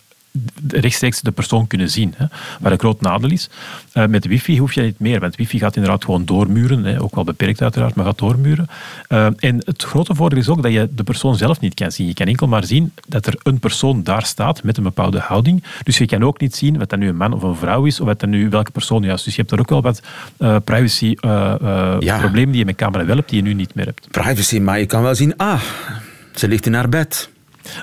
rechtstreeks 0.69 1.21
de 1.21 1.31
persoon 1.31 1.67
kunnen 1.67 1.91
zien. 1.91 2.15
Hè. 2.17 2.27
Waar 2.61 2.73
een 2.73 2.79
groot 2.79 3.01
nadeel 3.01 3.31
is. 3.31 3.49
Uh, 3.95 4.07
met 4.07 4.27
wifi 4.27 4.59
hoef 4.59 4.73
je 4.73 4.83
niet 4.83 4.99
meer, 4.99 5.21
want 5.21 5.37
wifi 5.37 5.59
gaat 5.59 5.77
inderdaad 5.77 6.05
gewoon 6.05 6.25
doormuren. 6.25 6.85
Hè. 6.85 7.03
Ook 7.03 7.15
wel 7.15 7.25
beperkt 7.25 7.63
uiteraard, 7.63 7.95
maar 7.95 8.05
gaat 8.05 8.19
doormuren. 8.19 8.69
Uh, 9.09 9.27
en 9.37 9.63
het 9.65 9.83
grote 9.83 10.15
voordeel 10.15 10.39
is 10.39 10.49
ook 10.49 10.63
dat 10.63 10.73
je 10.73 10.89
de 10.95 11.03
persoon 11.03 11.37
zelf 11.37 11.61
niet 11.61 11.75
kan 11.75 11.93
zien. 11.93 12.07
Je 12.07 12.15
kan 12.15 12.27
enkel 12.27 12.47
maar 12.47 12.65
zien 12.65 12.93
dat 13.09 13.27
er 13.27 13.35
een 13.43 13.59
persoon 13.59 14.03
daar 14.03 14.25
staat 14.25 14.63
met 14.63 14.77
een 14.77 14.83
bepaalde 14.83 15.19
houding. 15.19 15.65
Dus 15.83 15.99
je 15.99 16.07
kan 16.07 16.25
ook 16.25 16.41
niet 16.41 16.57
zien 16.57 16.79
wat 16.79 16.91
dat 16.91 16.99
nu 16.99 17.09
een 17.09 17.17
man 17.17 17.33
of 17.33 17.43
een 17.43 17.57
vrouw 17.57 17.85
is, 17.85 18.01
of 18.01 18.07
wat 18.07 18.21
dat 18.21 18.29
nu 18.29 18.49
welke 18.49 18.71
persoon 18.71 19.03
juist. 19.03 19.25
Dus 19.25 19.35
je 19.35 19.41
hebt 19.41 19.53
er 19.53 19.61
ook 19.61 19.71
wel 19.71 19.83
wat 19.83 20.03
uh, 20.39 20.57
privacy 20.65 21.17
ja. 21.21 22.19
problemen 22.19 22.51
die 22.51 22.59
je 22.59 22.65
met 22.65 22.77
camera 22.77 23.05
wel 23.05 23.17
hebt, 23.17 23.29
die 23.29 23.43
je 23.43 23.49
nu 23.49 23.55
niet 23.55 23.75
meer 23.75 23.85
hebt. 23.85 24.09
Privacy, 24.11 24.59
maar 24.59 24.79
je 24.79 24.87
kan 24.87 25.03
wel 25.03 25.15
zien, 25.15 25.37
ah, 25.37 25.61
ze 26.35 26.49
ligt 26.49 26.67
in 26.67 26.75
haar 26.75 26.89
bed. 26.89 27.31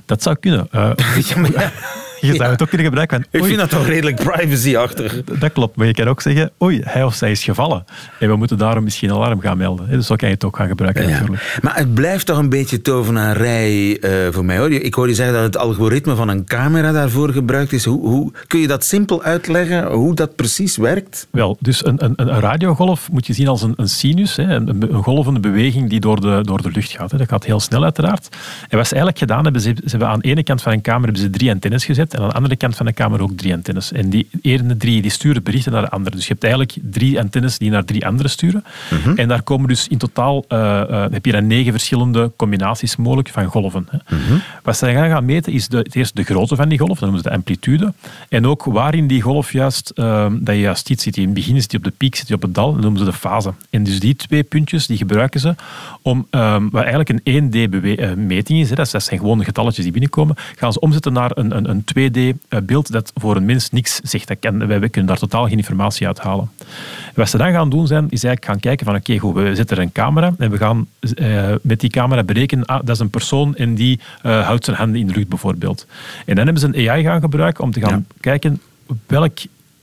Dat 0.05 0.23
zou 0.23 0.35
kunnen. 0.39 0.67
Je 2.21 2.33
zou 2.35 2.51
het 2.51 2.61
ook 2.61 2.67
kunnen 2.67 2.87
gebruiken. 2.87 3.25
ik 3.31 3.43
vind 3.43 3.57
dat 3.57 3.69
toch 3.69 3.87
redelijk 3.87 4.15
privacy-achtig. 4.23 5.23
Dat 5.23 5.51
klopt, 5.51 5.75
maar 5.75 5.87
je 5.87 5.93
kan 5.93 6.07
ook 6.07 6.21
zeggen, 6.21 6.51
oei, 6.61 6.81
hij 6.83 7.03
of 7.03 7.15
zij 7.15 7.31
is 7.31 7.43
gevallen. 7.43 7.85
En 8.19 8.29
we 8.29 8.35
moeten 8.35 8.57
daarom 8.57 8.83
misschien 8.83 9.11
alarm 9.11 9.39
gaan 9.39 9.57
melden. 9.57 9.89
Dus 9.89 10.05
zo 10.05 10.15
kan 10.15 10.27
je 10.27 10.33
het 10.33 10.43
ook 10.43 10.55
gaan 10.55 10.67
gebruiken 10.67 11.09
natuurlijk. 11.09 11.59
Maar 11.61 11.75
het 11.75 11.93
blijft 11.93 12.25
toch 12.25 12.37
een 12.37 12.49
beetje 12.49 12.81
tovenarij 12.81 14.03
uh, 14.03 14.11
voor 14.31 14.45
mij. 14.45 14.57
Hoor. 14.57 14.71
Ik 14.71 14.93
hoor 14.93 15.07
je 15.07 15.13
zeggen 15.13 15.35
dat 15.35 15.43
het 15.43 15.57
algoritme 15.57 16.15
van 16.15 16.29
een 16.29 16.45
camera 16.45 16.91
daarvoor 16.91 17.29
gebruikt 17.29 17.73
is. 17.73 17.85
Hoe, 17.85 18.07
hoe, 18.07 18.31
kun 18.47 18.59
je 18.59 18.67
dat 18.67 18.83
simpel 18.83 19.23
uitleggen, 19.23 19.91
hoe 19.91 20.15
dat 20.15 20.35
precies 20.35 20.77
werkt? 20.77 21.27
Wel, 21.31 21.57
dus 21.59 21.85
een, 21.85 22.03
een, 22.03 22.13
een 22.15 22.39
radiogolf 22.39 23.11
moet 23.11 23.27
je 23.27 23.33
zien 23.33 23.47
als 23.47 23.61
een, 23.61 23.73
een 23.75 23.89
sinus, 23.89 24.35
hè, 24.35 24.43
een, 24.43 24.67
een, 24.67 25.03
golvende 25.03 25.39
beweging 25.39 25.89
die 25.89 25.99
door 25.99 26.21
de, 26.21 26.39
door 26.41 26.61
de 26.61 26.71
lucht 26.71 26.91
gaat. 26.91 27.11
Hè. 27.11 27.17
Dat 27.17 27.29
gaat 27.29 27.45
heel 27.45 27.59
snel 27.59 27.83
uiteraard. 27.83 28.27
En 28.69 28.77
wat 28.77 28.87
ze 28.87 28.95
eigenlijk 28.95 29.17
gedaan 29.17 29.43
hebben, 29.43 29.61
ze, 29.61 29.73
ze 29.75 29.89
hebben 29.89 30.07
aan 30.07 30.19
de 30.19 30.27
ene 30.27 30.43
kant 30.43 30.61
van 30.61 30.71
een 30.71 30.81
camera 30.81 31.05
hebben 31.05 31.21
ze 31.21 31.29
drie 31.29 31.51
antennes 31.51 31.85
gezet 31.85 32.10
en 32.13 32.21
aan 32.21 32.27
de 32.27 32.35
andere 32.35 32.55
kant 32.55 32.75
van 32.75 32.85
de 32.85 32.93
kamer 32.93 33.21
ook 33.21 33.31
drie 33.31 33.53
antennes. 33.53 33.91
En 33.91 34.09
die 34.09 34.27
ene 34.41 34.77
drie 34.77 35.01
die 35.01 35.11
sturen 35.11 35.43
berichten 35.43 35.71
naar 35.71 35.81
de 35.81 35.89
andere. 35.89 36.15
Dus 36.15 36.25
je 36.25 36.31
hebt 36.31 36.43
eigenlijk 36.43 36.77
drie 36.81 37.19
antennes 37.19 37.57
die 37.57 37.69
naar 37.69 37.85
drie 37.85 38.05
andere 38.05 38.29
sturen. 38.29 38.63
Mhm. 38.91 39.17
En 39.17 39.27
daar 39.27 39.41
komen 39.41 39.67
dus 39.67 39.87
in 39.87 39.97
totaal 39.97 40.45
eh, 40.47 40.81
eh, 40.81 41.11
heb 41.11 41.25
je 41.25 41.31
dan 41.31 41.47
negen 41.47 41.71
verschillende 41.71 42.31
combinaties 42.35 42.95
mogelijk 42.95 43.29
van 43.29 43.45
golven. 43.45 43.87
Hè. 43.89 44.15
Mhm. 44.15 44.39
Wat 44.63 44.77
ze 44.77 44.91
gaan 44.91 45.09
gaan 45.09 45.25
meten 45.25 45.53
is 45.53 45.67
de, 45.67 45.77
het 45.77 45.95
eerst 45.95 46.15
de 46.15 46.23
grootte 46.23 46.55
van 46.55 46.69
die 46.69 46.79
golf, 46.79 46.99
dat 46.99 46.99
noemen 46.99 47.21
ze 47.23 47.29
de 47.29 47.35
amplitude. 47.35 47.93
En 48.29 48.47
ook 48.47 48.63
waarin 48.63 49.07
die 49.07 49.21
golf 49.21 49.51
juist, 49.51 49.91
uh, 49.95 50.25
dat 50.39 50.55
je 50.55 50.61
juist 50.61 50.89
iets 50.89 51.03
ziet. 51.03 51.17
In 51.17 51.25
het 51.25 51.33
begin 51.33 51.61
zit 51.61 51.71
hij 51.71 51.79
op 51.79 51.85
de 51.85 51.93
piek, 51.97 52.15
zit 52.15 52.27
hij 52.27 52.35
op 52.35 52.41
het 52.41 52.55
dal, 52.55 52.73
dat 52.73 52.81
noemen 52.81 52.99
ze 52.99 53.05
de 53.05 53.13
fase. 53.13 53.53
En 53.69 53.83
dus 53.83 53.99
die 53.99 54.15
twee 54.15 54.43
puntjes 54.43 54.87
die 54.87 54.97
gebruiken 54.97 55.39
ze 55.39 55.55
om, 56.01 56.27
ehm, 56.29 56.69
wat 56.69 56.83
eigenlijk 56.83 57.09
een 57.09 57.21
1D-meting 57.23 58.57
eh, 58.57 58.63
is, 58.63 58.69
hè, 58.69 58.75
dat 58.75 58.89
zijn 58.89 59.19
gewoon 59.19 59.43
getalletjes 59.43 59.83
die 59.83 59.93
binnenkomen, 59.93 60.35
gaan 60.55 60.73
ze 60.73 60.79
omzetten 60.79 61.13
naar 61.13 61.31
een, 61.33 61.57
een, 61.57 61.69
een 61.69 61.83
2D-beeld 62.01 62.87
eh, 62.87 62.93
dat 62.93 63.11
voor 63.15 63.35
een 63.35 63.45
mens 63.45 63.69
niks 63.69 63.99
zegt. 64.03 64.27
Dat 64.27 64.37
kan, 64.39 64.67
wij, 64.67 64.79
kunnen 64.79 65.05
daar 65.05 65.17
totaal 65.17 65.47
geen 65.47 65.57
informatie 65.57 66.07
uit 66.07 66.19
halen. 66.19 66.51
Wat 67.15 67.29
ze 67.29 67.37
dan 67.37 67.51
gaan 67.51 67.69
doen 67.69 67.87
zijn, 67.87 68.03
is 68.03 68.23
eigenlijk 68.23 68.45
gaan 68.45 68.59
kijken 68.59 68.85
van 68.85 68.95
oké, 68.95 69.17
goed, 69.17 69.33
we 69.33 69.55
zetten 69.55 69.77
er 69.77 69.83
een 69.83 69.91
camera 69.91 70.33
en 70.37 70.51
we 70.51 70.57
gaan 70.57 70.87
eh, 71.15 71.53
met 71.61 71.79
die 71.79 71.89
camera 71.89 72.23
berekenen, 72.23 72.65
ah, 72.65 72.79
dat 72.83 72.95
is 72.95 72.99
een 72.99 73.09
persoon 73.09 73.55
en 73.55 73.75
die 73.75 73.99
eh, 74.21 74.45
houdt 74.45 74.65
zijn 74.65 74.77
handen 74.77 74.99
in 74.99 75.07
de 75.07 75.13
lucht 75.13 75.27
bijvoorbeeld. 75.27 75.87
En 76.25 76.35
dan 76.35 76.45
hebben 76.45 76.63
ze 76.63 76.77
een 76.77 76.89
AI 76.89 77.03
gaan 77.03 77.21
gebruiken 77.21 77.63
om 77.63 77.71
te 77.71 77.79
gaan 77.79 78.05
kijken 78.19 78.61
welk 79.07 79.37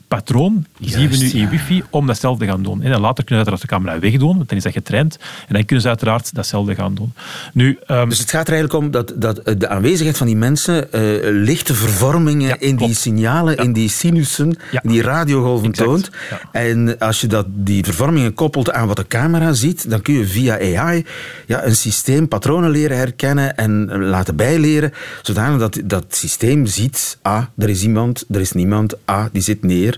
patroon 0.08 0.66
zien 0.80 1.08
we 1.08 1.16
nu 1.16 1.28
in 1.30 1.48
wifi 1.48 1.82
om 1.90 2.06
datzelfde 2.06 2.44
te 2.44 2.50
gaan 2.50 2.62
doen. 2.62 2.82
En 2.82 3.00
later 3.00 3.24
kunnen 3.24 3.44
ze 3.44 3.50
uiteraard 3.50 3.60
de 3.60 3.66
camera 3.66 3.98
wegdoen, 3.98 4.36
want 4.36 4.48
dan 4.48 4.58
is 4.58 4.64
dat 4.64 4.72
getraind. 4.72 5.18
En 5.48 5.54
dan 5.54 5.64
kunnen 5.64 5.80
ze 5.80 5.88
uiteraard 5.88 6.34
datzelfde 6.34 6.74
gaan 6.74 6.94
doen. 6.94 7.12
Nu, 7.52 7.78
um, 7.86 8.08
dus 8.08 8.18
het 8.18 8.30
gaat 8.30 8.48
er 8.48 8.52
eigenlijk 8.52 8.84
om 8.84 8.90
dat, 8.90 9.12
dat 9.16 9.60
de 9.60 9.68
aanwezigheid 9.68 10.16
van 10.16 10.26
die 10.26 10.36
mensen 10.36 10.88
uh, 10.92 11.18
lichte 11.44 11.74
vervormingen 11.74 12.48
ja, 12.48 12.56
in 12.58 12.76
die 12.76 12.94
signalen, 12.94 13.56
ja. 13.56 13.62
in 13.62 13.72
die 13.72 13.88
sinussen, 13.88 14.58
in 14.82 14.90
die 14.90 15.02
radiogolven 15.02 15.68
exact. 15.68 15.88
toont. 15.88 16.10
En 16.52 16.98
als 16.98 17.20
je 17.20 17.26
dat, 17.26 17.46
die 17.48 17.84
vervormingen 17.84 18.34
koppelt 18.34 18.72
aan 18.72 18.86
wat 18.86 18.96
de 18.96 19.06
camera 19.06 19.52
ziet, 19.52 19.90
dan 19.90 20.02
kun 20.02 20.14
je 20.14 20.26
via 20.26 20.78
AI 20.78 21.04
ja, 21.46 21.64
een 21.64 21.76
systeem 21.76 22.28
patronen 22.28 22.70
leren 22.70 22.96
herkennen 22.96 23.56
en 23.56 23.98
laten 23.98 24.36
bijleren, 24.36 24.92
zodanig 25.22 25.58
dat 25.58 25.80
dat 25.84 26.04
systeem 26.08 26.66
ziet, 26.66 27.18
ah, 27.22 27.42
er 27.58 27.68
is 27.68 27.82
iemand, 27.82 28.24
er 28.30 28.40
is 28.40 28.52
niemand, 28.52 28.94
ah, 29.04 29.24
die 29.32 29.42
zit 29.42 29.62
neer 29.62 29.97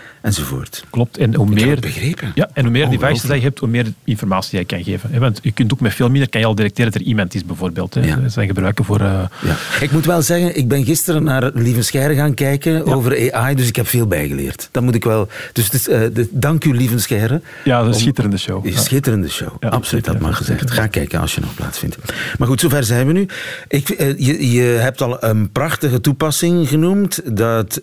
enzovoort. 0.21 0.85
Klopt. 0.89 1.17
En 1.17 1.35
hoe 1.35 1.49
meer, 1.49 1.79
begrepen. 1.79 2.31
Ja, 2.35 2.49
en 2.53 2.63
hoe 2.63 2.71
meer 2.71 2.89
devices 2.89 3.29
je 3.29 3.41
hebt, 3.41 3.59
hoe 3.59 3.69
meer 3.69 3.85
informatie 4.03 4.59
je 4.59 4.65
kan 4.65 4.83
geven. 4.83 5.19
Want 5.19 5.39
je 5.41 5.51
kunt 5.51 5.73
ook 5.73 5.79
met 5.79 5.93
veel 5.93 6.09
minder, 6.09 6.29
kan 6.29 6.41
je 6.41 6.47
al 6.47 6.55
detecteren 6.55 6.91
dat 6.91 7.01
er 7.01 7.07
iemand 7.07 7.35
is, 7.35 7.45
bijvoorbeeld. 7.45 7.95
Ja. 8.01 8.15
Dat 8.15 8.31
zijn 8.31 8.47
gebruiken 8.47 8.85
voor... 8.85 9.01
Uh... 9.01 9.23
Ja. 9.41 9.55
Ik 9.79 9.91
moet 9.91 10.05
wel 10.05 10.21
zeggen, 10.21 10.57
ik 10.57 10.67
ben 10.67 10.85
gisteren 10.85 11.23
naar 11.23 11.51
Lieve 11.53 11.81
Scheire 11.81 12.15
gaan 12.15 12.33
kijken 12.33 12.85
over 12.85 13.33
AI, 13.33 13.55
dus 13.55 13.67
ik 13.67 13.75
heb 13.75 13.87
veel 13.87 14.07
bijgeleerd. 14.07 14.69
Dat 14.71 14.83
moet 14.83 14.95
ik 14.95 15.03
wel... 15.03 15.27
Dus, 15.53 15.69
dus 15.69 15.87
uh, 15.87 15.99
de, 16.13 16.27
dank 16.31 16.65
u, 16.65 16.73
Lieve 16.73 16.99
Scheire. 16.99 17.41
Ja, 17.63 17.81
een 17.81 17.93
schitterende 17.93 18.37
show. 18.37 18.65
Een 18.65 18.77
schitterende 18.77 19.29
show. 19.29 19.49
Absoluut, 19.59 20.05
dat 20.05 20.19
mag 20.19 20.37
gezegd. 20.37 20.71
Ga 20.71 20.87
kijken 20.87 21.19
als 21.19 21.35
je 21.35 21.41
nog 21.41 21.55
plaatsvindt. 21.55 21.97
Maar 22.37 22.47
goed, 22.47 22.59
zover 22.59 22.83
zijn 22.83 23.07
we 23.07 23.13
nu. 23.13 23.25
Ik, 23.67 23.89
uh, 23.89 24.17
je, 24.17 24.51
je 24.51 24.61
hebt 24.61 25.01
al 25.01 25.23
een 25.23 25.51
prachtige 25.51 26.01
toepassing 26.01 26.67
genoemd, 26.67 27.21
dat 27.37 27.81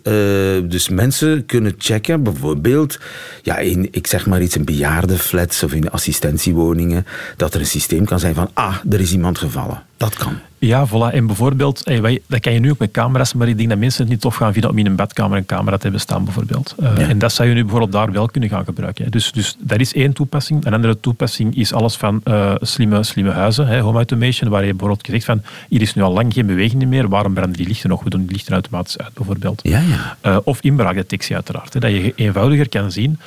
dus 0.69 0.89
mensen 0.89 1.47
kunnen 1.47 1.75
checken 1.79 2.23
bijvoorbeeld 2.33 2.99
ja, 3.43 3.59
in, 3.59 3.89
ik 3.91 4.07
zeg 4.07 4.27
maar 4.27 4.43
iets, 4.43 4.57
in 4.57 4.65
bejaardenflats 4.65 5.63
of 5.63 5.73
in 5.73 5.91
assistentiewoningen, 5.91 7.07
dat 7.37 7.55
er 7.55 7.61
een 7.61 7.67
systeem 7.67 8.05
kan 8.05 8.21
zijn 8.21 8.35
van, 8.35 8.51
ah, 8.53 8.77
er 8.91 9.01
is 9.01 9.13
iemand 9.13 9.39
gevallen. 9.39 9.88
Dat 9.99 10.15
kan. 10.15 10.39
Ja, 10.61 10.87
voilà. 10.89 11.15
En 11.15 11.27
bijvoorbeeld, 11.27 11.81
hey, 11.85 12.21
dat 12.27 12.41
kan 12.41 12.53
je 12.53 12.59
nu 12.59 12.71
ook 12.71 12.79
met 12.79 12.91
camera's, 12.91 13.35
maar 13.35 13.49
ik 13.49 13.57
denk 13.57 13.69
dat 13.69 13.79
mensen 13.79 14.01
het 14.03 14.11
niet 14.11 14.21
tof 14.21 14.35
gaan 14.35 14.53
vinden 14.53 14.71
om 14.71 14.79
in 14.79 14.87
een 14.87 14.97
badkamer 14.97 15.39
een 15.39 15.47
camera 15.47 15.77
te 15.77 15.83
hebben 15.83 16.01
staan, 16.01 16.25
bijvoorbeeld. 16.25 16.75
Uh, 16.81 17.09
En 17.09 17.19
dat 17.19 17.33
zou 17.33 17.49
je 17.49 17.55
nu 17.55 17.61
bijvoorbeeld 17.61 17.93
daar 17.93 18.13
wel 18.13 18.27
kunnen 18.27 18.51
gaan 18.51 18.65
gebruiken. 18.65 19.11
Dus, 19.11 19.33
dus 19.33 19.57
dat 19.59 19.81
is 19.81 19.95
één 19.95 20.13
toepassing. 20.13 20.65
Een 20.65 20.75
andere 20.75 21.01
toepassing 21.01 21.57
is 21.57 21.73
alles 21.73 21.97
van 21.97 22.21
uh, 22.25 22.55
slimme, 22.61 23.03
slimme 23.03 23.31
huizen, 23.31 23.67
hè, 23.67 23.81
home 23.81 23.97
automation, 23.97 24.51
waar 24.51 24.65
je 24.65 24.71
bijvoorbeeld 24.71 25.07
gezegd 25.07 25.25
van, 25.25 25.43
hier 25.69 25.81
is 25.81 25.95
nu 25.95 26.03
al 26.03 26.13
lang 26.13 26.33
geen 26.33 26.47
beweging 26.47 26.87
meer, 26.87 27.09
waarom 27.09 27.35
branden 27.35 27.57
die 27.57 27.67
lichten 27.67 27.91
nog? 27.91 28.03
We 28.03 28.11
doen 28.11 28.21
die 28.21 28.33
lichten 28.33 28.53
automatisch 28.53 28.99
uit, 28.99 29.15
bijvoorbeeld. 29.15 29.61
Ja, 29.63 29.81
ja. 29.81 30.17
Uh, 30.31 30.37
of 30.45 30.61
inbraakdetectie, 30.61 31.35
uiteraard. 31.35 31.75
Hè, 31.75 31.81
dat 31.81 31.91
je 31.91 32.13
eenvoudiger 32.17 32.69
kan 32.69 32.93
zien 32.93 33.19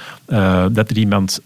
dat 0.71 0.89
er 0.89 0.97
iemand 0.97 1.39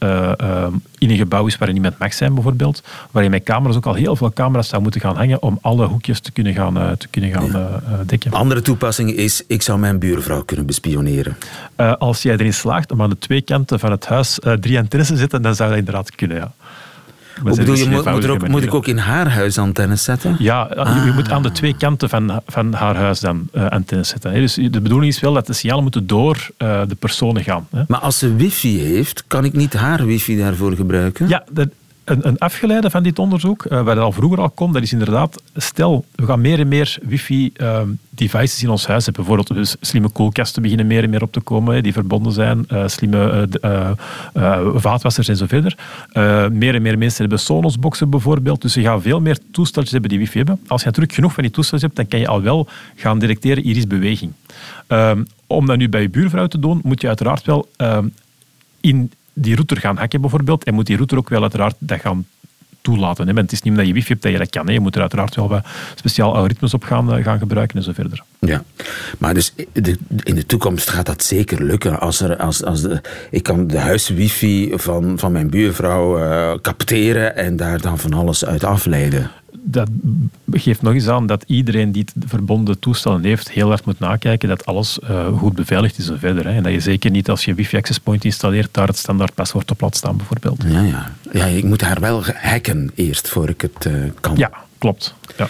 in 0.98 1.10
een 1.10 1.18
gebouw 1.18 1.46
is 1.46 1.58
waar 1.58 1.68
er 1.68 1.74
niemand 1.74 1.98
mag 1.98 2.14
zijn, 2.14 2.34
bijvoorbeeld, 2.34 2.84
waar 3.12 3.24
je 3.24 3.30
met 3.30 3.44
camera's 3.44 3.76
ook 3.76 3.86
al 3.86 3.94
heel 3.94 4.16
veel 4.16 4.34
camera's 4.34 4.68
zou 4.68 4.82
moeten 4.82 5.02
gaan 5.02 5.15
hangen 5.16 5.42
om 5.42 5.58
alle 5.62 5.86
hoekjes 5.86 6.20
te 6.20 6.32
kunnen 6.32 6.54
gaan, 6.54 6.78
uh, 6.78 6.92
te 6.92 7.08
kunnen 7.08 7.32
gaan 7.32 7.46
ja. 7.46 7.52
uh, 7.52 8.00
dekken. 8.06 8.32
Andere 8.32 8.62
toepassing 8.62 9.12
is, 9.12 9.44
ik 9.48 9.62
zou 9.62 9.80
mijn 9.80 10.00
buurvrouw 10.00 10.44
kunnen 10.44 10.66
bespioneren. 10.66 11.38
Als 11.98 12.22
jij 12.22 12.34
erin 12.34 12.54
slaagt 12.54 12.92
om 12.92 13.02
aan 13.02 13.10
de 13.10 13.18
twee 13.18 13.42
kanten 13.42 13.80
van 13.80 13.92
het 13.92 14.06
huis 14.06 14.40
drie 14.60 14.78
antennes 14.78 15.08
te 15.08 15.18
zetten, 15.18 15.42
dan 15.42 15.56
zou 15.56 15.70
dat 15.70 15.78
inderdaad 15.78 16.16
kunnen, 16.16 16.38
ja. 16.38 16.52
Hoe 17.42 17.56
bedoel 17.56 17.76
je, 17.76 17.90
moet, 17.90 18.06
moet, 18.06 18.28
ook, 18.28 18.48
moet, 18.48 18.64
ik 18.64 18.74
ook 18.74 18.88
in 18.88 18.98
haar 18.98 19.30
huis 19.30 19.58
antennes 19.58 20.04
zetten? 20.04 20.36
Ja, 20.40 20.62
ah. 20.62 21.06
je 21.06 21.12
moet 21.12 21.32
aan 21.32 21.44
de 21.44 21.52
twee 21.52 21.76
kanten 21.78 22.10
van, 22.10 22.42
van 22.48 22.74
haar 22.74 22.96
huis 22.96 23.20
dan 23.20 23.48
uh, 23.54 23.68
antennes 23.68 24.10
zetten. 24.10 24.34
Dus 24.34 24.54
de 24.54 24.82
bedoeling 24.82 25.12
is 25.12 25.20
wel 25.20 25.34
dat 25.34 25.48
de 25.48 25.54
signalen 25.54 25.84
moeten 25.84 26.08
door 26.08 26.50
uh, 26.58 26.82
de 26.88 26.96
personen 26.96 27.44
gaan. 27.44 27.68
Hè. 27.72 27.84
Maar 27.88 28.00
als 28.00 28.18
ze 28.18 28.36
wifi 28.36 28.80
heeft, 28.80 29.24
kan 29.28 29.46
ik 29.46 29.54
niet 29.54 29.74
haar 29.74 30.06
wifi 30.06 30.38
daarvoor 30.38 30.76
gebruiken? 30.76 31.28
Ja, 31.28 31.44
dat, 31.52 31.68
een, 32.06 32.28
een 32.28 32.38
afgeleide 32.38 32.90
van 32.90 33.04
dit 33.04 33.20
onderzoek, 33.20 33.66
uh, 33.66 33.70
waar 33.70 33.96
dat 33.96 34.04
al 34.04 34.12
vroeger 34.12 34.40
al 34.40 34.50
komt, 34.50 34.74
dat 34.74 34.84
is 34.84 34.92
inderdaad, 34.92 35.42
stel, 35.56 36.06
we 36.16 36.26
gaan 36.26 36.42
meer 36.42 36.60
en 36.60 36.68
meer 36.68 36.98
wifi-devices 37.02 38.64
in 38.64 38.70
ons 38.70 38.88
huis 38.88 39.06
hebben. 39.06 39.26
Bijvoorbeeld 39.26 39.58
dus 39.58 39.76
slimme 39.82 40.10
koelkasten 40.10 40.62
beginnen 40.62 40.88
meer 40.88 41.04
en 41.04 41.10
meer 41.10 41.22
op 41.22 41.32
te 41.32 41.40
komen, 41.40 41.84
die 41.84 41.94
verbonden 41.94 42.32
zijn, 42.32 42.66
uh, 42.72 42.88
slimme 42.88 43.50
uh, 43.62 43.92
vaatwassers 44.76 45.28
en 45.28 45.38
zo 45.38 45.46
verder. 45.48 45.78
meer 46.52 46.76
en 46.76 46.82
meer 46.82 46.98
mensen 46.98 47.20
hebben 47.20 47.40
Sonos-boxen 47.40 48.10
bijvoorbeeld, 48.10 48.62
dus 48.62 48.74
je 48.74 48.82
gaat 48.82 49.02
veel 49.02 49.22
meer 49.22 49.38
toesteltjes 49.52 49.92
hebben 49.92 50.10
die 50.10 50.20
wifi 50.20 50.38
hebben. 50.38 50.60
Als 50.68 50.82
je 50.82 50.88
natuurlijk 50.88 51.14
genoeg 51.14 51.34
van 51.34 51.44
die 51.44 51.52
toesteltjes 51.52 51.82
hebt, 51.82 51.96
dan 51.96 52.08
kan 52.08 52.20
je 52.20 52.28
al 52.28 52.42
wel 52.42 52.68
gaan 52.96 53.20
detecteren, 53.20 53.64
hier 53.64 53.78
is 53.78 53.88
beweging. 53.88 54.32
Ehm, 54.88 55.24
om 55.48 55.66
dat 55.66 55.78
nu 55.78 55.90
bij 55.90 56.02
je 56.02 56.10
buurvrouw 56.10 56.48
te 56.48 56.60
doen, 56.60 56.80
moet 56.84 57.02
je 57.02 57.08
uiteraard 57.08 57.46
wel 57.46 57.70
ehm, 57.78 58.08
in 58.82 59.12
die 59.36 59.56
router 59.56 59.78
gaan 59.78 59.98
hacken 59.98 60.22
bijvoorbeeld. 60.22 60.64
En 60.64 60.74
moet 60.74 60.86
die 60.86 60.98
router 60.98 61.18
ook 61.18 61.30
wel 61.30 61.42
uiteraard 61.42 61.76
dat 61.80 62.00
gaan 62.00 62.26
toelaten. 62.86 63.28
Hè. 63.28 63.34
Het 63.34 63.52
is 63.52 63.62
niet 63.62 63.74
omdat 63.74 63.88
je 63.88 63.94
wifi 63.94 64.08
hebt 64.08 64.22
dat 64.22 64.32
je 64.32 64.38
dat 64.38 64.50
kan. 64.50 64.68
Hè. 64.68 64.74
Je 64.74 64.80
moet 64.80 64.96
er 64.96 65.02
uiteraard 65.02 65.36
wel 65.36 65.48
wat 65.48 65.66
speciaal 65.96 66.34
algoritmes 66.34 66.74
op 66.74 66.84
gaan, 66.84 67.14
eh, 67.14 67.24
gaan 67.24 67.40
gebruiken 67.40 67.78
en 67.78 67.84
zo 67.84 67.92
verder. 67.94 68.24
Ja, 68.40 68.64
maar 69.18 69.34
dus 69.34 69.54
de, 69.72 69.98
in 70.24 70.36
de 70.36 70.46
toekomst 70.46 70.90
gaat 70.90 71.06
dat 71.06 71.24
zeker 71.24 71.64
lukken. 71.64 72.00
Als 72.00 72.22
er, 72.22 72.38
als, 72.38 72.64
als 72.64 72.88
ik 73.32 73.44
kan 73.44 73.68
de 73.68 73.80
huiswifi 73.80 74.72
van, 74.76 75.20
van 75.20 75.32
mijn 75.32 75.50
buurvrouw 75.50 76.20
uh, 76.20 76.54
capteren 76.62 77.36
en 77.36 77.56
daar 77.56 77.82
dan 77.82 78.00
van 78.00 78.14
alles 78.14 78.46
uit 78.46 78.64
afleiden 78.64 79.32
dat 79.68 79.90
geeft 80.52 80.82
nog 80.82 80.94
eens 80.94 81.08
aan 81.08 81.28
dat 81.28 81.44
iedereen 81.48 81.92
die 81.92 82.06
het 82.14 82.30
verbonden 82.30 82.80
toestellen 82.80 83.24
heeft, 83.24 83.52
heel 83.52 83.68
hard 83.68 83.86
moet 83.86 84.00
nakijken 84.00 84.50
dat 84.50 84.66
alles 84.66 85.00
uh, 85.04 85.38
goed 85.38 85.56
beveiligd 85.56 85.98
is 85.98 86.10
en 86.10 86.20
verder. 86.20 86.46
Hè. 86.46 86.52
En 86.52 86.64
dat 86.64 86.72
je 86.72 86.80
zeker 86.80 87.12
niet 87.12 87.30
als 87.30 87.46
je 87.46 87.54
wifi 87.54 87.78
access 87.78 88.00
point 88.00 88.26
installeert, 88.26 88.70
daar 88.72 88.88
het 88.88 88.98
standaard 88.98 89.34
paswoord 89.34 89.72
op 89.72 89.82
laat 89.82 89.96
staan 89.96 90.18
bijvoorbeeld. 90.18 90.64
Ja, 90.68 90.82
ja. 90.82 91.12
ja 91.32 91.46
ik 91.46 91.64
moet 91.64 91.82
haar 91.82 92.00
wel 92.00 92.24
hacken 92.34 92.92
eerst 92.96 93.28
voor 93.28 93.50
ik 93.50 93.62
het 93.62 93.86
uh, 93.86 93.94
kan. 94.20 94.38
Ja, 94.38 94.52
klopt. 94.78 95.14
Ja. 95.38 95.48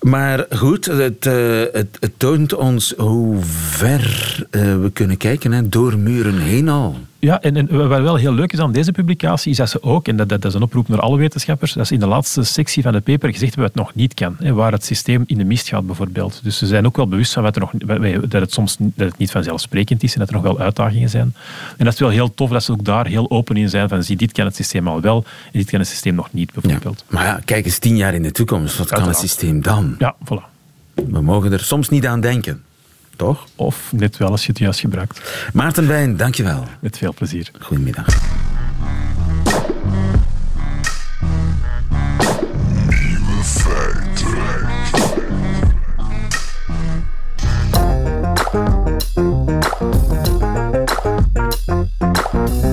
Maar 0.00 0.46
goed, 0.50 0.84
het, 0.84 1.26
uh, 1.26 1.62
het, 1.72 1.96
het, 2.00 2.12
toont 2.16 2.54
ons 2.54 2.94
hoe 2.96 3.38
ver 3.42 4.46
we 4.50 4.90
kunnen 4.92 5.16
kijken, 5.16 5.52
hè, 5.52 5.68
door 5.68 5.98
muren 5.98 6.38
heen 6.38 6.68
al. 6.68 6.98
Ja, 7.20 7.42
en, 7.42 7.56
en, 7.56 7.88
wat 7.88 8.00
wel 8.00 8.16
heel 8.16 8.32
leuk 8.32 8.52
is 8.52 8.58
aan 8.58 8.72
deze 8.72 8.92
publicatie, 8.92 9.50
is 9.50 9.56
dat 9.56 9.70
ze 9.70 9.82
ook, 9.82 10.08
en 10.08 10.16
dat, 10.16 10.28
dat, 10.28 10.44
is 10.44 10.54
een 10.54 10.62
oproep 10.62 10.88
naar 10.88 11.00
alle 11.00 11.18
wetenschappers, 11.18 11.72
dat 11.72 11.86
ze 11.86 11.94
in 11.94 12.00
de 12.00 12.06
laatste 12.06 12.42
sectie 12.42 12.82
van 12.82 12.92
de 12.92 13.00
paper 13.00 13.32
gezegd 13.32 13.54
hebben 13.54 13.72
wat 13.72 13.72
het 13.74 13.84
nog 13.84 13.94
niet 13.94 14.14
kan. 14.14 14.36
Hè, 14.38 14.52
waar 14.52 14.72
het 14.72 14.84
systeem 14.84 15.24
in 15.26 15.38
de 15.38 15.44
mist 15.44 15.68
gaat 15.68 15.86
bijvoorbeeld. 15.86 16.40
Dus 16.42 16.58
ze 16.58 16.66
zijn 16.66 16.86
ook 16.86 16.96
wel 16.96 17.08
bewust 17.08 17.32
van 17.32 17.42
wat 17.42 17.56
er 17.56 17.60
nog, 17.60 17.72
dat 18.28 18.40
het 18.40 18.52
soms 18.52 18.76
dat 18.78 19.08
het 19.08 19.18
niet 19.18 19.30
vanzelfsprekend 19.30 20.02
is 20.02 20.12
en 20.12 20.18
dat 20.18 20.28
er 20.28 20.34
nog 20.34 20.42
wel 20.42 20.60
uitdagingen 20.60 21.08
zijn. 21.08 21.34
En 21.76 21.84
dat 21.84 21.92
is 21.92 22.00
wel 22.00 22.08
heel 22.08 22.34
tof 22.34 22.50
dat 22.50 22.62
ze 22.62 22.72
ook 22.72 22.84
daar 22.84 23.06
heel 23.06 23.30
open 23.30 23.56
in 23.56 23.68
zijn 23.68 23.88
van 23.88 24.02
zie, 24.02 24.16
dit 24.16 24.32
kan 24.32 24.44
het 24.44 24.56
systeem 24.56 24.88
al 24.88 25.00
wel 25.00 25.24
en 25.52 25.58
dit 25.58 25.70
kan 25.70 25.78
het 25.78 25.88
systeem 25.88 26.14
nog 26.14 26.28
niet 26.32 26.52
bijvoorbeeld. 26.52 27.04
maar 27.08 27.24
ja, 27.24 27.40
kijk 27.44 27.64
eens 27.64 27.78
tien 27.78 27.96
jaar 27.96 28.14
in 28.14 28.22
de 28.22 28.32
toekomst, 28.32 28.78
wat 28.78 28.90
kan 28.90 29.08
het 29.08 29.16
systeem 29.16 29.62
dan? 29.62 29.94
Ja, 29.98 30.14
voilà. 30.24 30.48
We 30.94 31.20
mogen 31.20 31.52
er 31.52 31.60
soms 31.60 31.88
niet 31.88 32.06
aan 32.06 32.20
denken 32.20 32.62
toch? 33.20 33.46
Of 33.56 33.92
net 33.92 34.16
wel 34.16 34.30
als 34.30 34.42
je 34.42 34.48
het 34.48 34.58
juist 34.58 34.80
gebruikt. 34.80 35.48
Maarten 35.52 35.86
Wijn, 35.86 36.16
dankjewel. 36.16 36.64
Met 36.80 36.98
veel 36.98 37.14
plezier. 37.14 37.50
Goedemiddag. 37.60 38.06
Nieuwe 42.88 43.42
feiten. 43.44 44.38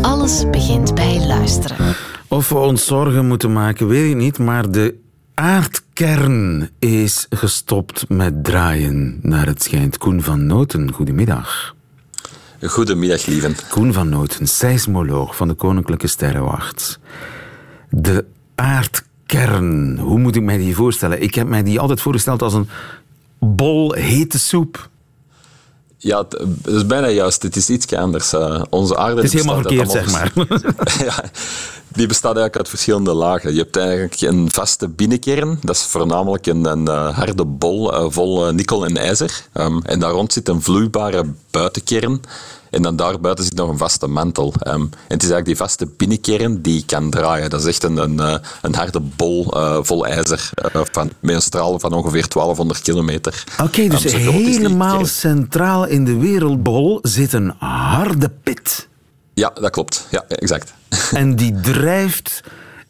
Alles 0.02 0.50
begint 0.50 0.96
bij 0.96 1.26
luisteren. 1.28 1.96
Of 2.28 2.50
we 2.50 2.56
ons 2.56 2.86
zorgen 2.86 3.28
moeten 3.28 3.54
maken, 3.54 3.88
weet 3.88 4.10
ik 4.10 4.16
niet, 4.16 4.38
maar 4.38 4.72
de 4.72 4.96
aardkern 6.06 6.70
is 6.80 7.26
gestopt 7.30 8.10
met 8.10 8.44
draaien, 8.44 9.20
naar 9.22 9.46
het 9.46 9.64
schijnt. 9.64 9.98
Koen 9.98 10.22
van 10.22 10.46
Noten, 10.46 10.94
goedemiddag. 10.94 11.76
Goedemiddag, 12.62 13.26
lieven. 13.26 13.56
Koen 13.70 13.94
van 13.94 14.10
Noten, 14.10 14.48
seismoloog 14.48 15.36
van 15.36 15.48
de 15.48 15.54
Koninklijke 15.54 16.08
Sterrenwacht. 16.08 17.00
De 17.90 18.26
aardkern, 18.56 19.98
hoe 19.98 20.20
moet 20.20 20.36
ik 20.36 20.42
mij 20.42 20.58
die 20.58 20.76
voorstellen? 20.76 21.22
Ik 21.22 21.36
heb 21.36 21.48
mij 21.48 21.64
die 21.64 21.80
altijd 21.80 22.02
voorgesteld 22.02 22.42
als 22.42 22.54
een 22.54 22.70
bol 23.40 23.94
hete 23.94 24.40
soep. 24.40 24.90
Ja, 25.98 26.18
het 26.18 26.68
is 26.68 26.86
bijna 26.86 27.08
juist. 27.08 27.44
Het 27.44 27.56
is 27.56 27.70
iets 27.70 27.94
anders. 27.94 28.34
Uh, 28.34 28.64
onze 28.70 28.98
aarde... 28.98 29.16
Het 29.16 29.24
is 29.24 29.34
helemaal 29.34 29.62
verkeerd, 29.62 29.92
zeg 29.92 30.12
maar. 30.16 30.32
ja, 31.06 31.24
die 31.88 32.08
bestaat 32.08 32.36
eigenlijk 32.36 32.58
uit 32.58 32.70
verschillende 32.70 33.14
lagen. 33.14 33.54
Je 33.54 33.60
hebt 33.60 33.78
eigenlijk 33.78 34.22
een 34.22 34.52
vaste 34.52 34.88
binnenkern. 34.88 35.60
Dat 35.62 35.76
is 35.76 35.82
voornamelijk 35.82 36.46
een, 36.46 36.66
een 36.66 36.90
uh, 36.90 37.18
harde 37.18 37.46
bol 37.46 37.94
uh, 37.94 38.06
vol 38.10 38.54
nikkel 38.54 38.86
en 38.86 38.98
ijzer. 38.98 39.42
Um, 39.54 39.82
en 39.84 40.00
daar 40.00 40.12
rond 40.12 40.34
zit 40.34 40.48
een 40.48 40.62
vloeibare 40.62 41.26
buitenkern. 41.52 42.22
En 42.70 42.82
dan 42.82 42.96
daarbuiten 42.96 43.44
zit 43.44 43.54
nog 43.54 43.70
een 43.70 43.78
vaste 43.78 44.08
mantel. 44.08 44.54
Um, 44.68 44.74
en 44.74 44.90
het 45.08 45.24
is 45.24 45.30
eigenlijk 45.30 45.46
die 45.46 45.58
vaste 45.58 45.86
binnenkern 45.98 46.62
die 46.62 46.84
kan 46.86 47.10
draaien. 47.10 47.50
Dat 47.50 47.60
is 47.60 47.68
echt 47.68 47.84
een, 47.84 47.98
een, 47.98 48.42
een 48.62 48.76
harde 48.76 49.00
bol 49.00 49.58
uh, 49.58 49.78
vol 49.82 50.06
ijzer 50.06 50.50
uh, 50.76 50.82
van, 50.92 51.12
met 51.20 51.36
een 51.36 51.42
straal 51.42 51.80
van 51.80 51.94
ongeveer 51.94 52.28
1200 52.28 52.82
kilometer. 52.82 53.44
Oké, 53.54 53.64
okay, 53.64 53.88
dus 53.88 54.14
um, 54.14 54.20
helemaal 54.20 55.06
centraal 55.06 55.86
in 55.86 56.06
de 56.06 56.18
wereldbol 56.18 57.00
zit 57.02 57.34
een 57.34 57.54
harde 57.60 58.32
pit. 58.44 58.88
Ja, 59.38 59.50
dat 59.50 59.70
klopt. 59.70 60.08
Ja, 60.12 60.26
exact. 60.28 60.74
En 61.12 61.36
die 61.36 61.60
drijft 61.60 62.44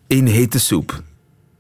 in 0.08 0.26
hete 0.26 0.60
soep. 0.60 1.02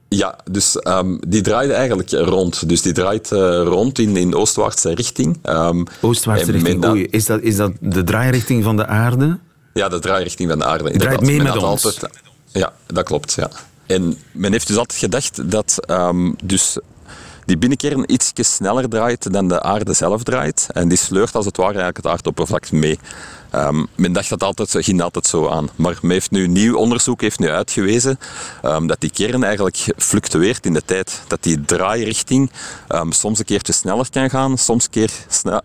Ja, 0.07 0.39
dus 0.51 0.77
um, 0.83 1.19
die 1.27 1.41
draaide 1.41 1.73
eigenlijk 1.73 2.11
rond. 2.11 2.69
Dus 2.69 2.81
die 2.81 2.93
draait 2.93 3.31
uh, 3.31 3.39
rond 3.63 3.99
in, 3.99 4.17
in 4.17 4.35
oostwaartse 4.35 4.93
richting. 4.93 5.39
Um, 5.43 5.85
oostwaartse 6.01 6.51
richting, 6.51 6.85
oei. 6.85 7.07
Is 7.09 7.25
dat, 7.25 7.41
is 7.41 7.55
dat 7.55 7.71
de 7.79 8.03
draairichting 8.03 8.63
van 8.63 8.77
de 8.77 8.85
aarde? 8.85 9.39
Ja, 9.73 9.89
de 9.89 9.99
draairichting 9.99 10.49
van 10.49 10.59
de 10.59 10.65
aarde. 10.65 10.91
Draait 10.91 11.21
mee 11.21 11.41
met 11.41 11.57
ons. 11.57 11.85
Altijd, 11.85 12.11
ja, 12.51 12.73
dat 12.85 13.05
klopt, 13.05 13.33
ja. 13.33 13.49
En 13.85 14.17
men 14.31 14.51
heeft 14.51 14.67
dus 14.67 14.77
altijd 14.77 14.99
gedacht 14.99 15.51
dat 15.51 15.89
um, 15.89 16.35
dus 16.43 16.77
die 17.45 17.57
binnenkern 17.57 18.03
iets 18.13 18.31
sneller 18.35 18.89
draait 18.89 19.33
dan 19.33 19.47
de 19.47 19.61
aarde 19.61 19.93
zelf 19.93 20.23
draait. 20.23 20.67
En 20.73 20.87
die 20.87 20.97
sleurt 20.97 21.35
als 21.35 21.45
het 21.45 21.57
ware 21.57 21.69
eigenlijk 21.73 21.97
het 21.97 22.07
aardoppervlak 22.07 22.71
mee. 22.71 22.99
Um, 23.55 23.87
men 23.95 24.13
dacht 24.13 24.29
dat 24.29 24.43
altijd, 24.43 24.85
ging 24.85 25.01
altijd 25.01 25.25
zo 25.25 25.47
aan. 25.47 25.69
Maar 25.75 25.97
men 26.01 26.11
heeft 26.11 26.31
nu 26.31 26.47
nieuw 26.47 26.75
onderzoek 26.75 27.21
heeft 27.21 27.39
nu 27.39 27.49
uitgewezen 27.49 28.19
um, 28.63 28.87
dat 28.87 28.99
die 28.99 29.11
kern 29.11 29.43
eigenlijk 29.43 29.85
fluctueert 29.97 30.65
in 30.65 30.73
de 30.73 30.81
tijd. 30.85 31.21
Dat 31.27 31.43
die 31.43 31.61
draairichting 31.61 32.51
um, 32.89 33.11
soms 33.11 33.39
een 33.39 33.45
keertje 33.45 33.73
sneller 33.73 34.09
kan 34.09 34.29
gaan, 34.29 34.57
soms 34.57 34.83
een 34.83 34.89
keer 34.89 35.11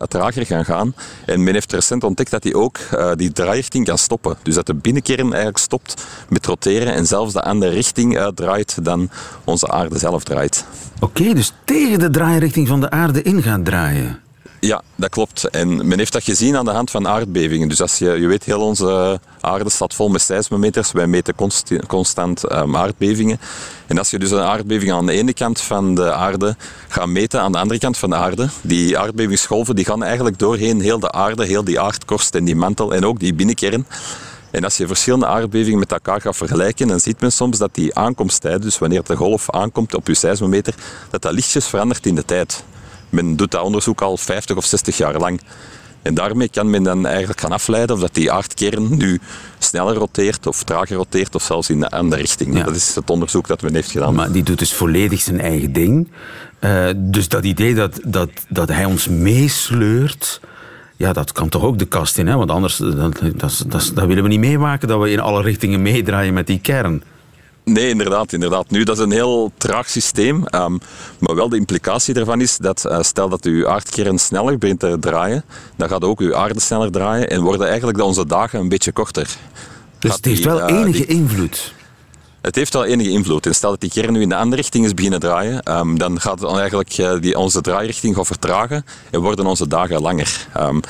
trager 0.08 0.46
kan 0.46 0.64
gaan. 0.64 0.94
En 1.26 1.42
men 1.42 1.54
heeft 1.54 1.72
recent 1.72 2.04
ontdekt 2.04 2.30
dat 2.30 2.42
die 2.42 2.56
ook 2.56 2.78
uh, 2.94 3.10
die 3.16 3.32
draairichting 3.32 3.86
kan 3.86 3.98
stoppen. 3.98 4.36
Dus 4.42 4.54
dat 4.54 4.66
de 4.66 4.74
binnenkern 4.74 5.26
eigenlijk 5.26 5.58
stopt 5.58 6.04
met 6.28 6.46
roteren 6.46 6.94
en 6.94 7.06
zelfs 7.06 7.32
de 7.32 7.42
andere 7.42 7.72
richting 7.72 8.18
uitdraait 8.18 8.84
dan 8.84 9.10
onze 9.44 9.68
aarde 9.68 9.98
zelf 9.98 10.24
draait. 10.24 10.64
Oké, 11.00 11.34
dus 11.34 11.52
tegen 11.64 11.98
de 11.98 12.10
draairichting 12.10 12.68
van 12.68 12.80
de 12.80 12.90
aarde 12.90 13.22
in 13.22 13.42
gaat 13.42 13.64
draaien. 13.64 14.21
Ja, 14.64 14.82
dat 14.96 15.10
klopt. 15.10 15.44
En 15.44 15.88
men 15.88 15.98
heeft 15.98 16.12
dat 16.12 16.24
gezien 16.24 16.56
aan 16.56 16.64
de 16.64 16.70
hand 16.70 16.90
van 16.90 17.08
aardbevingen. 17.08 17.68
Dus 17.68 17.80
als 17.80 17.98
je, 17.98 18.10
je 18.10 18.26
weet, 18.26 18.44
heel 18.44 18.60
onze 18.60 19.20
aarde 19.40 19.70
staat 19.70 19.94
vol 19.94 20.08
met 20.08 20.20
seismometers. 20.20 20.92
Wij 20.92 21.06
meten 21.06 21.34
constant, 21.86 22.52
um, 22.52 22.76
aardbevingen. 22.76 23.40
En 23.86 23.98
als 23.98 24.10
je 24.10 24.18
dus 24.18 24.30
een 24.30 24.40
aardbeving 24.40 24.92
aan 24.92 25.06
de 25.06 25.12
ene 25.12 25.32
kant 25.32 25.60
van 25.60 25.94
de 25.94 26.12
aarde 26.12 26.56
gaat 26.88 27.06
meten 27.06 27.40
aan 27.40 27.52
de 27.52 27.58
andere 27.58 27.80
kant 27.80 27.98
van 27.98 28.10
de 28.10 28.16
aarde, 28.16 28.48
die 28.60 28.98
aardbevingsgolven 28.98 29.76
die 29.76 29.84
gaan 29.84 30.02
eigenlijk 30.02 30.38
doorheen 30.38 30.80
heel 30.80 30.98
de 30.98 31.12
aarde, 31.12 31.44
heel 31.44 31.64
die 31.64 31.80
aardkorst 31.80 32.34
en 32.34 32.44
die 32.44 32.56
mantel 32.56 32.94
en 32.94 33.04
ook 33.04 33.18
die 33.18 33.34
binnenkern. 33.34 33.86
En 34.50 34.64
als 34.64 34.76
je 34.76 34.86
verschillende 34.86 35.26
aardbevingen 35.26 35.78
met 35.78 35.92
elkaar 35.92 36.20
gaat 36.20 36.36
vergelijken, 36.36 36.88
dan 36.88 37.00
ziet 37.00 37.20
men 37.20 37.32
soms 37.32 37.58
dat 37.58 37.74
die 37.74 37.94
aankomsttijd, 37.94 38.62
dus 38.62 38.78
wanneer 38.78 39.04
de 39.04 39.16
golf 39.16 39.50
aankomt 39.50 39.94
op 39.94 40.06
je 40.06 40.14
seismometer, 40.14 40.74
dat 41.10 41.22
dat 41.22 41.32
lichtjes 41.32 41.66
verandert 41.66 42.06
in 42.06 42.14
de 42.14 42.24
tijd. 42.24 42.64
Men 43.12 43.36
doet 43.36 43.50
dat 43.50 43.62
onderzoek 43.62 44.00
al 44.00 44.16
50 44.16 44.56
of 44.56 44.64
60 44.64 44.96
jaar 44.96 45.18
lang. 45.18 45.40
En 46.02 46.14
daarmee 46.14 46.48
kan 46.48 46.70
men 46.70 46.82
dan 46.82 47.06
eigenlijk 47.06 47.40
gaan 47.40 47.52
afleiden 47.52 47.94
of 47.94 48.00
dat 48.00 48.14
die 48.14 48.32
aardkern 48.32 48.96
nu 48.96 49.20
sneller 49.58 49.94
roteert 49.94 50.46
of 50.46 50.62
trager 50.62 50.96
roteert 50.96 51.34
of 51.34 51.42
zelfs 51.42 51.70
in 51.70 51.80
de 51.80 51.90
andere 51.90 52.20
richting. 52.20 52.64
Dat 52.64 52.76
is 52.76 52.94
het 52.94 53.10
onderzoek 53.10 53.46
dat 53.46 53.62
men 53.62 53.74
heeft 53.74 53.90
gedaan. 53.90 54.14
Maar 54.14 54.32
die 54.32 54.42
doet 54.42 54.58
dus 54.58 54.74
volledig 54.74 55.20
zijn 55.20 55.40
eigen 55.40 55.72
ding. 55.72 56.08
Uh, 56.60 56.88
dus 56.96 57.28
dat 57.28 57.44
idee 57.44 57.74
dat, 57.74 58.00
dat, 58.04 58.30
dat 58.48 58.68
hij 58.68 58.84
ons 58.84 59.08
meesleurt, 59.08 60.40
ja, 60.96 61.12
dat 61.12 61.32
kan 61.32 61.48
toch 61.48 61.62
ook 61.62 61.78
de 61.78 61.84
kast 61.84 62.18
in, 62.18 62.26
hè? 62.26 62.36
want 62.36 62.50
anders 62.50 62.76
dat, 62.76 63.20
dat, 63.36 63.64
dat, 63.66 63.90
dat 63.94 64.06
willen 64.06 64.22
we 64.22 64.28
niet 64.28 64.40
meemaken 64.40 64.88
dat 64.88 65.00
we 65.00 65.10
in 65.10 65.20
alle 65.20 65.42
richtingen 65.42 65.82
meedraaien 65.82 66.34
met 66.34 66.46
die 66.46 66.60
kern. 66.60 67.02
Nee, 67.64 67.88
inderdaad, 67.88 68.32
inderdaad. 68.32 68.70
Nu, 68.70 68.84
dat 68.84 68.96
is 68.96 69.02
een 69.02 69.10
heel 69.10 69.52
traag 69.56 69.88
systeem. 69.88 70.44
Um, 70.54 70.80
maar 71.18 71.34
wel 71.34 71.48
de 71.48 71.56
implicatie 71.56 72.14
daarvan 72.14 72.40
is 72.40 72.56
dat 72.56 72.84
uh, 72.86 73.02
stel 73.02 73.28
dat 73.28 73.44
uw 73.44 73.68
aardkern 73.68 74.18
sneller 74.18 74.58
begint 74.58 74.80
te 74.80 74.96
draaien, 75.00 75.44
dan 75.76 75.88
gaat 75.88 76.04
ook 76.04 76.20
uw 76.20 76.36
aarde 76.36 76.60
sneller 76.60 76.90
draaien 76.90 77.30
en 77.30 77.42
worden 77.42 77.68
eigenlijk 77.68 78.02
onze 78.02 78.26
dagen 78.26 78.60
een 78.60 78.68
beetje 78.68 78.92
korter. 78.92 79.28
Dus 79.98 80.14
het 80.14 80.24
heeft 80.24 80.44
wel 80.44 80.70
uh, 80.70 80.76
enige 80.76 81.06
die... 81.06 81.06
invloed? 81.06 81.74
Het 82.40 82.54
heeft 82.54 82.72
wel 82.72 82.84
enige 82.84 83.10
invloed. 83.10 83.46
En 83.46 83.54
stel 83.54 83.70
dat 83.70 83.80
die 83.80 83.90
kern 83.90 84.12
nu 84.12 84.20
in 84.20 84.28
de 84.28 84.36
andere 84.36 84.62
richting 84.62 84.84
is 84.84 84.94
beginnen 84.94 85.20
draaien, 85.20 85.78
um, 85.78 85.98
dan 85.98 86.20
gaat 86.20 86.40
het 86.40 86.50
eigenlijk 86.50 86.98
uh, 86.98 87.12
die, 87.20 87.38
onze 87.38 87.60
draairichting 87.60 88.14
gaan 88.14 88.26
vertragen 88.26 88.84
en 89.10 89.20
worden 89.20 89.46
onze 89.46 89.68
dagen 89.68 90.00
langer. 90.00 90.46
Um, 90.56 90.80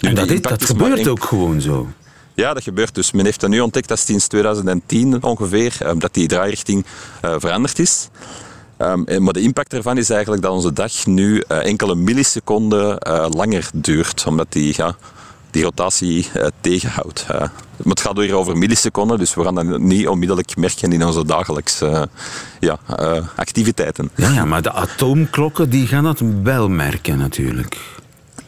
en 0.00 0.14
dat, 0.14 0.30
is, 0.30 0.40
dat 0.40 0.64
gebeurt 0.64 1.08
ook 1.08 1.24
gewoon 1.24 1.60
zo? 1.60 1.88
Ja, 2.36 2.54
dat 2.54 2.62
gebeurt 2.62 2.94
dus. 2.94 3.12
Men 3.12 3.24
heeft 3.24 3.40
dat 3.40 3.50
nu 3.50 3.60
ontdekt, 3.60 3.88
dat 3.88 3.98
sinds 3.98 4.26
2010 4.26 5.22
ongeveer, 5.22 5.76
um, 5.82 5.98
dat 5.98 6.14
die 6.14 6.28
draairichting 6.28 6.84
uh, 7.24 7.34
veranderd 7.38 7.78
is. 7.78 8.08
Um, 8.78 9.22
maar 9.22 9.32
de 9.32 9.40
impact 9.40 9.72
ervan 9.72 9.98
is 9.98 10.10
eigenlijk 10.10 10.42
dat 10.42 10.52
onze 10.52 10.72
dag 10.72 11.06
nu 11.06 11.40
enkele 11.40 11.94
milliseconden 11.94 12.98
langer 13.30 13.68
duurt. 13.72 14.24
Omdat 14.26 14.46
die, 14.52 14.74
ja, 14.76 14.96
die 15.50 15.62
rotatie 15.62 16.28
tegenhoudt. 16.60 17.26
het 17.82 18.00
gaat 18.00 18.16
weer 18.16 18.34
over 18.34 18.56
milliseconden, 18.56 19.18
dus 19.18 19.34
we 19.34 19.42
gaan 19.42 19.54
dat 19.54 19.78
niet 19.78 20.08
onmiddellijk 20.08 20.56
merken 20.56 20.92
in 20.92 21.04
onze 21.04 21.24
dagelijkse 21.24 22.08
ja, 22.60 22.78
activiteiten. 23.36 24.10
Ja, 24.14 24.30
ja, 24.30 24.44
maar 24.44 24.62
de 24.62 24.72
atoomklokken 24.72 25.70
die 25.70 25.86
gaan 25.86 26.04
dat 26.04 26.22
wel 26.42 26.68
merken 26.68 27.18
natuurlijk. 27.18 27.76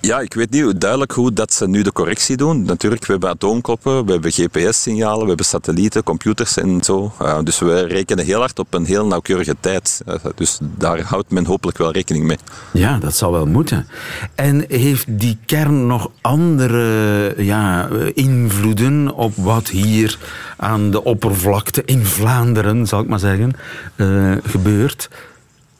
Ja, 0.01 0.21
ik 0.21 0.35
weet 0.35 0.51
niet 0.51 0.81
duidelijk 0.81 1.13
hoe 1.13 1.33
dat 1.33 1.53
ze 1.53 1.69
nu 1.69 1.83
de 1.83 1.93
correctie 1.93 2.37
doen. 2.37 2.63
Natuurlijk, 2.63 3.07
we 3.07 3.13
hebben 3.13 3.31
atoomkloppen, 3.31 4.05
we 4.05 4.13
hebben 4.13 4.31
GPS-signalen, 4.33 5.21
we 5.21 5.27
hebben 5.27 5.47
satellieten, 5.47 6.03
computers 6.03 6.57
en 6.57 6.85
zo. 6.85 7.13
Uh, 7.23 7.39
dus 7.43 7.59
we 7.59 7.81
rekenen 7.81 8.25
heel 8.25 8.39
hard 8.39 8.59
op 8.59 8.75
een 8.75 8.85
heel 8.85 9.07
nauwkeurige 9.07 9.57
tijd. 9.61 10.03
Uh, 10.09 10.15
dus 10.35 10.59
daar 10.61 11.01
houdt 11.01 11.31
men 11.31 11.45
hopelijk 11.45 11.79
wel 11.79 11.91
rekening 11.91 12.25
mee. 12.25 12.39
Ja, 12.73 12.99
dat 12.99 13.17
zal 13.17 13.33
wel 13.33 13.47
moeten. 13.47 13.87
En 14.35 14.65
heeft 14.69 15.05
die 15.09 15.39
kern 15.47 15.87
nog 15.87 16.11
andere 16.21 17.35
ja, 17.37 17.89
invloeden 18.15 19.15
op 19.15 19.33
wat 19.37 19.69
hier 19.69 20.19
aan 20.57 20.91
de 20.91 21.05
oppervlakte 21.05 21.83
in 21.85 22.05
Vlaanderen, 22.05 22.87
zal 22.87 23.01
ik 23.01 23.09
maar 23.09 23.19
zeggen, 23.19 23.53
uh, 23.97 24.33
gebeurt? 24.43 25.09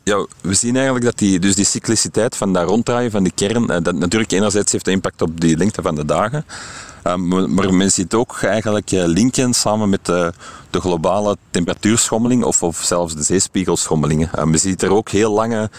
Ja, 0.09 0.27
we 0.41 0.55
zien 0.55 0.75
eigenlijk 0.75 1.05
dat 1.05 1.19
die, 1.19 1.39
dus 1.39 1.55
die 1.55 1.65
cycliciteit 1.65 2.37
van 2.37 2.53
dat 2.53 2.69
ronddraaien 2.69 3.11
van 3.11 3.23
die 3.23 3.33
kern, 3.35 3.71
eh, 3.71 3.77
dat 3.83 3.95
natuurlijk 3.95 4.33
enerzijds 4.33 4.73
heeft 4.73 4.89
impact 4.89 5.23
op 5.23 5.41
die 5.41 5.57
lengte 5.57 5.83
van 5.83 5.95
de 5.95 6.05
dagen, 6.05 6.45
ehm, 7.03 7.55
maar 7.55 7.75
men 7.75 7.91
ziet 7.91 8.15
ook 8.15 8.39
eigenlijk 8.43 8.93
eh, 8.93 9.05
linken 9.07 9.55
samen 9.55 9.89
met 9.89 10.07
de, 10.07 10.33
de 10.71 10.81
globale 10.81 11.37
temperatuurschommeling 11.51 12.45
of, 12.45 12.63
of 12.63 12.81
zelfs 12.83 13.15
de 13.15 13.23
zeespiegelschommelingen. 13.23 14.51
We 14.51 14.59
zien 14.59 14.77
er 14.79 14.93
ook 14.93 15.09
heel 15.09 15.33
lange 15.33 15.71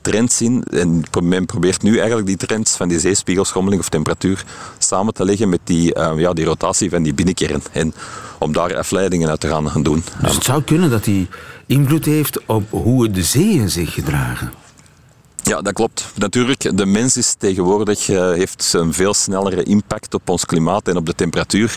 trends 0.00 0.40
in 0.40 0.64
en 0.70 1.04
men 1.22 1.46
probeert 1.46 1.82
nu 1.82 1.96
eigenlijk 1.96 2.26
die 2.26 2.36
trends 2.36 2.76
van 2.76 2.88
die 2.88 3.00
zeespiegelschommeling 3.00 3.82
of 3.82 3.88
temperatuur 3.88 4.44
samen 4.78 5.14
te 5.14 5.24
leggen 5.24 5.48
met 5.48 5.60
die, 5.64 5.98
ja, 6.16 6.32
die 6.32 6.44
rotatie 6.44 6.90
van 6.90 7.02
die 7.02 7.14
binnenkern 7.14 7.62
en 7.72 7.94
om 8.38 8.52
daar 8.52 8.76
afleidingen 8.76 9.28
uit 9.28 9.40
te 9.40 9.48
gaan 9.48 9.82
doen. 9.82 10.04
Dus 10.22 10.34
het 10.34 10.44
zou 10.44 10.62
kunnen 10.62 10.90
dat 10.90 11.04
die 11.04 11.28
invloed 11.66 12.04
heeft 12.04 12.46
op 12.46 12.70
hoe 12.70 13.10
de 13.10 13.22
zeeën 13.22 13.70
zich 13.70 13.92
gedragen. 13.92 14.52
Ja, 15.42 15.62
dat 15.62 15.72
klopt. 15.72 16.12
Natuurlijk, 16.14 16.76
de 16.76 16.86
mens 16.86 17.16
is 17.16 17.34
tegenwoordig, 17.38 18.08
uh, 18.08 18.32
heeft 18.32 18.72
een 18.72 18.92
veel 18.92 19.14
snellere 19.14 19.62
impact 19.62 20.14
op 20.14 20.28
ons 20.28 20.44
klimaat 20.44 20.88
en 20.88 20.96
op 20.96 21.06
de 21.06 21.14
temperatuur. 21.14 21.76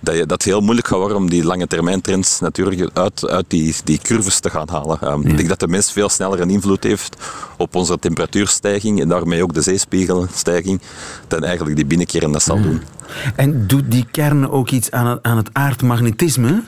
Dat, 0.00 0.16
je, 0.16 0.26
dat 0.26 0.42
heel 0.42 0.60
moeilijk 0.60 0.86
gaat 0.86 0.98
worden 0.98 1.16
om 1.16 1.30
die 1.30 1.44
lange 1.44 1.66
termijn 1.66 2.00
trends 2.00 2.40
natuurlijk 2.40 2.90
uit, 2.92 3.28
uit 3.28 3.44
die, 3.48 3.74
die 3.84 3.98
curves 3.98 4.40
te 4.40 4.50
gaan 4.50 4.68
halen. 4.68 5.12
Um, 5.12 5.26
Ik 5.26 5.36
denk 5.36 5.48
dat 5.48 5.60
de 5.60 5.68
mens 5.68 5.92
veel 5.92 6.08
sneller 6.08 6.40
een 6.40 6.50
invloed 6.50 6.84
heeft 6.84 7.16
op 7.56 7.74
onze 7.74 7.98
temperatuurstijging 7.98 9.00
en 9.00 9.08
daarmee 9.08 9.42
ook 9.42 9.54
de 9.54 9.62
zeespiegelstijging 9.62 10.80
dan 11.28 11.44
eigenlijk 11.44 11.76
die 11.76 11.86
binnenkern 11.86 12.32
dat 12.32 12.42
zal 12.42 12.62
doen. 12.62 12.82
En 13.36 13.66
doet 13.66 13.90
die 13.90 14.06
kern 14.10 14.50
ook 14.50 14.70
iets 14.70 14.90
aan 14.90 15.06
het, 15.06 15.22
aan 15.22 15.36
het 15.36 15.48
aardmagnetisme? 15.52 16.62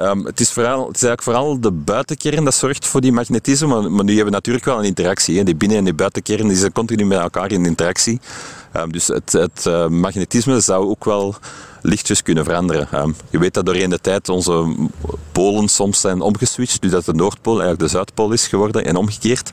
Um, 0.00 0.24
het, 0.24 0.40
is 0.40 0.50
vooral, 0.52 0.78
is 0.78 1.02
eigenlijk 1.02 1.22
vooral 1.22 1.60
de 1.60 1.70
buitenkern 1.70 2.44
dat 2.44 2.54
zorgt 2.54 2.86
voor 2.86 3.00
die 3.00 3.12
magnetisme, 3.12 3.88
maar, 3.88 4.04
nu 4.04 4.14
hebben 4.14 4.24
we 4.24 4.30
natuurlijk 4.30 4.64
wel 4.64 4.78
een 4.78 4.84
interactie. 4.84 5.38
Hè. 5.38 5.44
Die 5.44 5.54
binnen- 5.56 5.78
en 5.78 5.84
die 5.84 5.94
buitenkern 5.94 6.48
die 6.48 6.56
zijn 6.56 6.72
continu 6.72 7.04
met 7.04 7.18
elkaar 7.18 7.50
in 7.50 7.64
interactie. 7.66 8.20
Um, 8.76 8.92
dus 8.92 9.06
het, 9.06 9.64
uh, 9.66 9.86
magnetisme 9.86 10.60
zou 10.60 10.88
ook 10.88 11.04
wel 11.04 11.34
lichtjes 11.82 12.22
kunnen 12.22 12.44
veranderen. 12.44 12.88
Ehm, 12.90 13.10
je 13.30 13.38
weet 13.38 13.54
dat 13.54 13.66
doorheen 13.66 13.90
de 13.90 14.00
tijd 14.00 14.28
onze 14.28 14.74
polen 15.32 15.68
soms 15.68 16.00
zijn 16.00 16.20
omgeswitcht, 16.20 16.82
dus 16.82 16.90
dat 16.90 17.04
de 17.04 17.14
Noordpool 17.14 17.52
eigenlijk 17.52 17.80
de 17.80 17.88
Zuidpool 17.88 18.32
is 18.32 18.46
geworden 18.46 18.84
en 18.84 18.96
omgekeerd. 18.96 19.50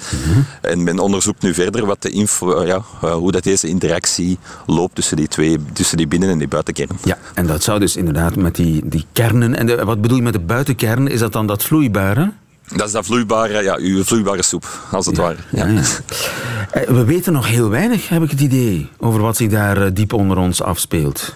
En 0.61 0.83
men 0.83 0.99
onderzoekt 0.99 1.41
nu 1.41 1.53
verder 1.53 1.85
wat 1.85 2.01
de 2.01 2.09
info, 2.09 2.53
eh, 2.53 2.67
ja, 2.67 2.81
eh, 3.01 3.13
hoe 3.13 3.31
dat 3.31 3.43
deze 3.43 3.67
interactie 3.67 4.37
loopt 4.65 4.95
tussen 4.95 5.17
die 5.17 5.27
twee, 5.27 5.57
tussen 5.73 5.97
die 5.97 6.07
binnen- 6.07 6.29
en 6.29 6.37
die 6.37 6.47
buitenkern. 6.47 6.89
Ja, 7.03 7.17
en 7.33 7.47
dat 7.47 7.63
zou 7.63 7.79
dus 7.79 7.95
inderdaad 7.95 8.35
met 8.35 8.55
die, 8.55 8.81
die 8.85 9.05
kernen, 9.13 9.55
en 9.55 9.85
wat 9.85 10.01
bedoel 10.01 10.17
je 10.17 10.23
met 10.23 10.33
de 10.33 10.39
buitenkern, 10.39 11.07
is 11.07 11.19
dat 11.19 11.33
dan 11.33 11.47
dat 11.47 11.63
vloeibare? 11.63 12.31
Dat 12.75 12.87
is 12.87 12.91
dat 12.93 13.05
vloeibare, 13.05 13.63
ja, 13.63 13.75
uw 13.75 14.03
vloeibare 14.03 14.43
soep, 14.43 14.65
als 14.91 15.05
het 15.05 15.17
ware. 15.17 15.35
Ja. 15.51 15.67
Ja, 15.67 15.81
eh, 16.71 16.87
We 16.87 17.03
weten 17.03 17.33
nog 17.33 17.47
heel 17.47 17.69
weinig, 17.69 18.09
heb 18.09 18.23
ik 18.23 18.31
het 18.31 18.39
idee, 18.39 18.89
over 18.97 19.21
wat 19.21 19.37
zich 19.37 19.49
daar 19.49 19.93
diep 19.93 20.13
onder 20.13 20.37
ons 20.37 20.61
afspeelt. 20.61 21.35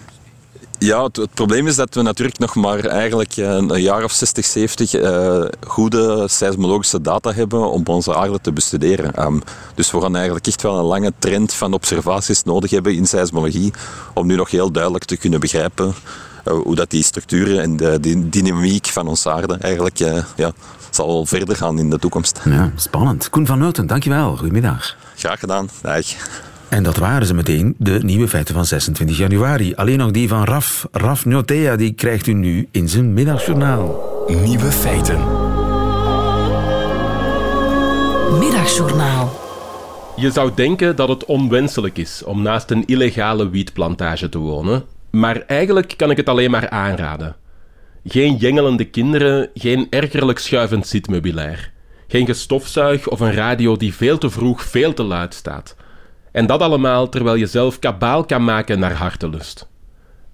Ja, 0.77 1.03
het, 1.03 1.33
probleem 1.33 1.67
is 1.67 1.75
dat 1.75 1.95
we 1.95 2.01
natuurlijk 2.01 2.37
nog 2.37 2.55
maar 2.55 2.85
eigenlijk 2.85 3.37
eh, 3.37 3.49
een, 3.49 3.81
jaar 3.81 4.03
of 4.03 4.11
60, 4.11 4.45
70 4.45 4.93
uh, 4.93 5.45
goede 5.67 6.23
seismologische 6.27 7.01
data 7.01 7.33
hebben 7.33 7.71
om 7.71 7.83
onze 7.85 8.15
aarde 8.15 8.39
te 8.41 8.51
bestuderen. 8.51 9.23
Um, 9.25 9.41
dus 9.75 9.91
we 9.91 10.01
gaan 10.01 10.15
eigenlijk 10.15 10.47
echt 10.47 10.61
wel 10.61 10.77
een 10.77 10.85
lange 10.85 11.13
trend 11.19 11.53
van 11.53 11.73
observaties 11.73 12.43
nodig 12.43 12.71
hebben 12.71 12.95
in 12.95 13.05
seismologie 13.05 13.73
om 14.13 14.27
nu 14.27 14.35
nog 14.35 14.51
heel 14.51 14.71
duidelijk 14.71 15.03
te 15.03 15.17
kunnen 15.17 15.39
begrijpen 15.39 15.93
uh, 16.47 16.53
hoe 16.53 16.75
dat 16.75 16.89
die 16.89 17.03
structuren 17.03 17.61
en 17.61 17.77
de, 17.77 17.99
die 17.99 18.29
dynamiek 18.29 18.85
van 18.85 19.07
onze 19.07 19.31
aarde 19.31 19.57
eigenlijk 19.61 19.99
uh, 19.99 20.23
ja, 20.35 20.51
zal 20.95 21.25
verder 21.25 21.55
gaan 21.55 21.79
in 21.79 21.89
de 21.89 21.99
toekomst. 21.99 22.41
Ja, 22.45 22.71
spannend. 22.75 23.29
Koen 23.29 23.45
van 23.45 23.59
Noten, 23.59 23.87
dankjewel. 23.87 24.37
Goedemiddag. 24.37 24.95
Graag 25.15 25.39
gedaan. 25.39 25.69
Dag. 25.81 26.05
En 26.69 26.83
dat 26.83 26.97
waren 26.97 27.27
ze 27.27 27.33
meteen, 27.33 27.75
de 27.77 27.99
nieuwe 28.03 28.27
feiten 28.27 28.53
van 28.53 28.65
26 28.65 29.17
januari. 29.17 29.75
Alleen 29.75 29.97
nog 29.97 30.11
die 30.11 30.27
van 30.27 30.43
Raf. 30.43 30.87
Raf 30.91 31.25
Notea, 31.25 31.75
die 31.75 31.93
krijgt 31.93 32.27
u 32.27 32.33
nu 32.33 32.67
in 32.71 32.89
zijn 32.89 33.13
middagjournaal. 33.13 34.03
Nieuwe 34.27 34.71
feiten. 34.71 35.19
Middagjournaal. 38.39 39.43
Je 40.15 40.31
zou 40.31 40.51
denken 40.55 40.95
dat 40.95 41.07
het 41.07 41.25
onwenselijk 41.25 41.97
is 41.97 42.23
om 42.23 42.41
naast 42.41 42.71
een 42.71 42.85
illegale 42.85 43.49
wietplantage 43.49 44.29
te 44.29 44.37
wonen, 44.37 44.83
maar 45.11 45.43
eigenlijk 45.47 45.93
kan 45.97 46.11
ik 46.11 46.17
het 46.17 46.29
alleen 46.29 46.51
maar 46.51 46.69
aanraden. 46.69 47.35
Geen 48.07 48.35
jengelende 48.35 48.85
kinderen, 48.85 49.49
geen 49.53 49.87
ergerlijk 49.89 50.39
schuivend 50.39 50.87
zitmeubilair. 50.87 51.71
Geen 52.07 52.25
gestofzuig 52.25 53.07
of 53.07 53.19
een 53.19 53.33
radio 53.33 53.77
die 53.77 53.93
veel 53.93 54.17
te 54.17 54.29
vroeg 54.29 54.63
veel 54.63 54.93
te 54.93 55.03
luid 55.03 55.33
staat. 55.33 55.75
En 56.31 56.45
dat 56.45 56.61
allemaal 56.61 57.09
terwijl 57.09 57.35
je 57.35 57.45
zelf 57.45 57.79
kabaal 57.79 58.25
kan 58.25 58.43
maken 58.43 58.79
naar 58.79 58.93
hartelust. 58.93 59.69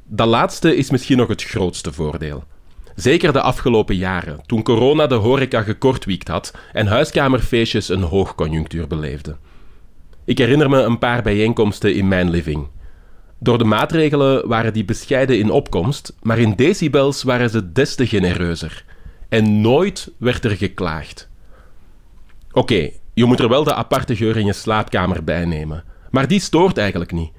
Dat 0.05 0.27
laatste 0.27 0.75
is 0.75 0.91
misschien 0.91 1.17
nog 1.17 1.27
het 1.27 1.43
grootste 1.43 1.93
voordeel. 1.93 2.43
Zeker 2.95 3.33
de 3.33 3.41
afgelopen 3.41 3.95
jaren, 3.95 4.41
toen 4.45 4.63
corona 4.63 5.07
de 5.07 5.15
horeca 5.15 5.61
gekortwiekt 5.61 6.27
had 6.27 6.53
en 6.73 6.87
huiskamerfeestjes 6.87 7.89
een 7.89 8.03
hoogconjunctuur 8.03 8.87
beleefden. 8.87 9.37
Ik 10.25 10.37
herinner 10.37 10.69
me 10.69 10.81
een 10.81 10.99
paar 10.99 11.21
bijeenkomsten 11.21 11.95
in 11.95 12.07
mijn 12.07 12.29
living. 12.29 12.67
Door 13.43 13.57
de 13.57 13.63
maatregelen 13.63 14.47
waren 14.47 14.73
die 14.73 14.85
bescheiden 14.85 15.39
in 15.39 15.49
opkomst, 15.49 16.13
maar 16.21 16.39
in 16.39 16.55
decibels 16.55 17.23
waren 17.23 17.49
ze 17.49 17.71
des 17.71 17.95
te 17.95 18.07
genereuzer. 18.07 18.85
En 19.29 19.61
nooit 19.61 20.11
werd 20.17 20.43
er 20.43 20.51
geklaagd. 20.51 21.29
Oké, 22.51 22.89
je 23.13 23.25
moet 23.25 23.39
er 23.39 23.49
wel 23.49 23.63
de 23.63 23.73
aparte 23.73 24.15
geur 24.15 24.37
in 24.37 24.45
je 24.45 24.53
slaapkamer 24.53 25.23
bij 25.23 25.45
nemen. 25.45 25.83
Maar 26.11 26.27
die 26.27 26.39
stoort 26.39 26.77
eigenlijk 26.77 27.11
niet. 27.11 27.31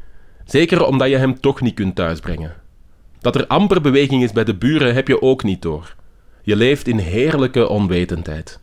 Zeker 0.44 0.86
omdat 0.86 1.08
je 1.08 1.16
hem 1.16 1.40
toch 1.40 1.60
niet 1.60 1.74
kunt 1.74 1.94
thuisbrengen. 1.94 2.54
Dat 3.20 3.34
er 3.34 3.46
amper 3.46 3.80
beweging 3.80 4.22
is 4.22 4.32
bij 4.32 4.44
de 4.44 4.54
buren 4.54 4.94
heb 4.94 5.08
je 5.08 5.22
ook 5.22 5.42
niet 5.42 5.62
door. 5.62 5.94
Je 6.42 6.56
leeft 6.56 6.88
in 6.88 6.98
heerlijke 6.98 7.68
onwetendheid. 7.68 8.60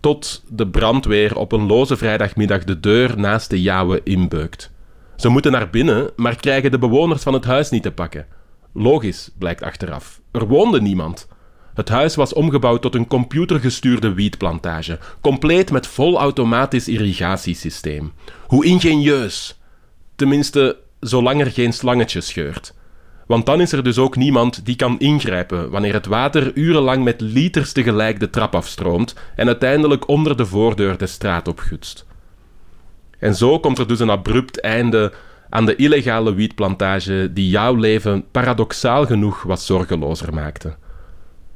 Tot 0.00 0.42
de 0.48 0.66
brandweer 0.66 1.36
op 1.36 1.52
een 1.52 1.66
loze 1.66 1.96
vrijdagmiddag 1.96 2.64
de 2.64 2.80
deur 2.80 3.18
naast 3.18 3.50
de 3.50 3.62
jouwe 3.62 4.00
inbeukt. 4.04 4.74
Ze 5.16 5.28
moeten 5.28 5.52
naar 5.52 5.70
binnen, 5.70 6.10
maar 6.16 6.36
krijgen 6.36 6.70
de 6.70 6.78
bewoners 6.78 7.22
van 7.22 7.32
het 7.32 7.44
huis 7.44 7.70
niet 7.70 7.82
te 7.82 7.92
pakken. 7.92 8.26
Logisch, 8.72 9.30
blijkt 9.38 9.62
achteraf. 9.62 10.20
Er 10.30 10.46
woonde 10.46 10.80
niemand. 10.80 11.28
Het 11.74 11.88
huis 11.88 12.14
was 12.14 12.32
omgebouwd 12.32 12.82
tot 12.82 12.94
een 12.94 13.06
computergestuurde 13.06 14.14
wietplantage, 14.14 14.98
compleet 15.20 15.70
met 15.70 15.86
volautomatisch 15.86 16.88
irrigatiesysteem. 16.88 18.12
Hoe 18.46 18.64
ingenieus! 18.64 19.60
Tenminste, 20.14 20.76
zolang 21.00 21.40
er 21.40 21.50
geen 21.50 21.72
slangetje 21.72 22.20
scheurt. 22.20 22.74
Want 23.26 23.46
dan 23.46 23.60
is 23.60 23.72
er 23.72 23.82
dus 23.82 23.98
ook 23.98 24.16
niemand 24.16 24.64
die 24.64 24.76
kan 24.76 24.98
ingrijpen 24.98 25.70
wanneer 25.70 25.92
het 25.92 26.06
water 26.06 26.54
urenlang 26.54 27.04
met 27.04 27.20
liters 27.20 27.72
tegelijk 27.72 28.20
de 28.20 28.30
trap 28.30 28.54
afstroomt 28.54 29.14
en 29.36 29.46
uiteindelijk 29.46 30.08
onder 30.08 30.36
de 30.36 30.46
voordeur 30.46 30.98
de 30.98 31.06
straat 31.06 31.48
opgutst. 31.48 32.06
En 33.26 33.34
zo 33.34 33.60
komt 33.60 33.78
er 33.78 33.88
dus 33.88 34.00
een 34.00 34.10
abrupt 34.10 34.60
einde 34.60 35.12
aan 35.50 35.66
de 35.66 35.76
illegale 35.76 36.34
wietplantage 36.34 37.30
die 37.32 37.48
jouw 37.48 37.74
leven 37.74 38.24
paradoxaal 38.30 39.06
genoeg 39.06 39.42
wat 39.42 39.62
zorgelozer 39.62 40.34
maakte. 40.34 40.76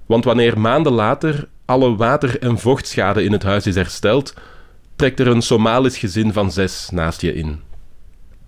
Want 0.06 0.24
wanneer 0.24 0.60
maanden 0.60 0.92
later 0.92 1.48
alle 1.64 1.96
water- 1.96 2.38
en 2.38 2.58
vochtschade 2.58 3.24
in 3.24 3.32
het 3.32 3.42
huis 3.42 3.66
is 3.66 3.74
hersteld, 3.74 4.34
trekt 4.96 5.20
er 5.20 5.26
een 5.26 5.42
Somalisch 5.42 5.98
gezin 5.98 6.32
van 6.32 6.52
zes 6.52 6.88
naast 6.92 7.20
je 7.20 7.34
in. 7.34 7.60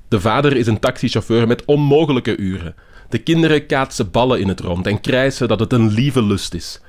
De 0.08 0.20
vader 0.20 0.56
is 0.56 0.66
een 0.66 0.80
taxichauffeur 0.80 1.46
met 1.46 1.64
onmogelijke 1.64 2.36
uren. 2.36 2.74
De 3.08 3.18
kinderen 3.18 3.66
kaatsen 3.66 4.10
ballen 4.10 4.40
in 4.40 4.48
het 4.48 4.60
rond 4.60 4.86
en 4.86 5.00
krijsen 5.00 5.48
dat 5.48 5.60
het 5.60 5.72
een 5.72 5.88
lieve 5.88 6.22
lust 6.22 6.54
is. 6.54 6.80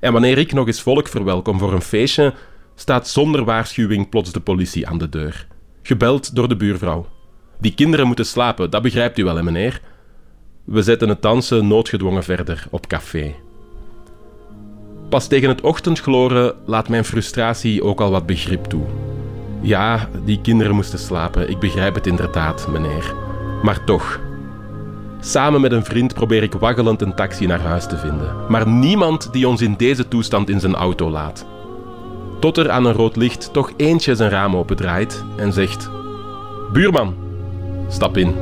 En 0.00 0.12
wanneer 0.12 0.38
ik 0.38 0.52
nog 0.52 0.66
eens 0.66 0.82
volk 0.82 1.08
verwelkom 1.08 1.58
voor 1.58 1.72
een 1.72 1.82
feestje, 1.82 2.34
staat 2.74 3.08
zonder 3.08 3.44
waarschuwing 3.44 4.08
plots 4.08 4.32
de 4.32 4.40
politie 4.40 4.88
aan 4.88 4.98
de 4.98 5.08
deur. 5.08 5.50
Gebeld 5.82 6.34
door 6.34 6.48
de 6.48 6.56
buurvrouw. 6.56 7.06
Die 7.58 7.74
kinderen 7.74 8.06
moeten 8.06 8.26
slapen, 8.26 8.70
dat 8.70 8.82
begrijpt 8.82 9.18
u 9.18 9.24
wel, 9.24 9.36
hè, 9.36 9.42
meneer? 9.42 9.80
We 10.64 10.82
zetten 10.82 11.08
het 11.08 11.22
dansen 11.22 11.66
noodgedwongen 11.66 12.22
verder 12.22 12.66
op 12.70 12.86
café. 12.86 13.34
Pas 15.08 15.26
tegen 15.26 15.48
het 15.48 15.60
ochtendgloren 15.60 16.54
laat 16.66 16.88
mijn 16.88 17.04
frustratie 17.04 17.82
ook 17.82 18.00
al 18.00 18.10
wat 18.10 18.26
begrip 18.26 18.64
toe. 18.64 18.84
Ja, 19.60 20.08
die 20.24 20.40
kinderen 20.40 20.74
moesten 20.74 20.98
slapen, 20.98 21.50
ik 21.50 21.58
begrijp 21.58 21.94
het 21.94 22.06
inderdaad, 22.06 22.68
meneer. 22.68 23.14
Maar 23.62 23.84
toch. 23.84 24.20
Samen 25.20 25.60
met 25.60 25.72
een 25.72 25.84
vriend 25.84 26.14
probeer 26.14 26.42
ik 26.42 26.52
waggelend 26.52 27.02
een 27.02 27.14
taxi 27.14 27.46
naar 27.46 27.60
huis 27.60 27.86
te 27.86 27.98
vinden. 27.98 28.36
Maar 28.48 28.68
niemand 28.68 29.32
die 29.32 29.48
ons 29.48 29.60
in 29.60 29.74
deze 29.76 30.08
toestand 30.08 30.48
in 30.50 30.60
zijn 30.60 30.74
auto 30.74 31.10
laat. 31.10 31.46
Tot 32.42 32.56
er 32.56 32.70
aan 32.70 32.84
een 32.84 32.92
rood 32.92 33.16
licht 33.16 33.52
toch 33.52 33.72
eentje 33.76 34.14
zijn 34.14 34.30
raam 34.30 34.56
opendraait 34.56 35.24
en 35.36 35.52
zegt: 35.52 35.90
Buurman, 36.72 37.14
stap 37.88 38.16
in. 38.16 38.34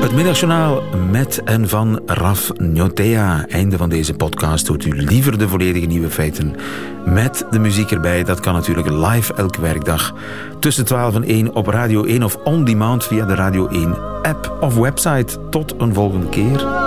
Het 0.00 0.14
middagjournaal 0.14 0.82
met 1.12 1.42
en 1.44 1.68
van 1.68 2.00
Raf 2.06 2.50
Njotea. 2.58 3.46
Einde 3.48 3.76
van 3.76 3.88
deze 3.88 4.14
podcast. 4.14 4.66
Hoort 4.66 4.84
u 4.84 4.90
liever 4.90 5.38
de 5.38 5.48
volledige 5.48 5.86
nieuwe 5.86 6.10
feiten 6.10 6.56
met 7.04 7.46
de 7.50 7.58
muziek 7.58 7.90
erbij. 7.90 8.24
Dat 8.24 8.40
kan 8.40 8.54
natuurlijk 8.54 8.90
live 8.90 9.34
elke 9.34 9.60
werkdag 9.60 10.14
tussen 10.60 10.84
12 10.84 11.14
en 11.14 11.24
1 11.24 11.54
op 11.54 11.66
Radio 11.66 12.04
1 12.04 12.22
of 12.22 12.36
on 12.44 12.64
demand 12.64 13.04
via 13.04 13.24
de 13.24 13.34
Radio 13.34 13.68
1 13.68 13.96
app 14.22 14.56
of 14.60 14.74
website. 14.74 15.48
Tot 15.50 15.74
een 15.78 15.94
volgende 15.94 16.28
keer. 16.28 16.81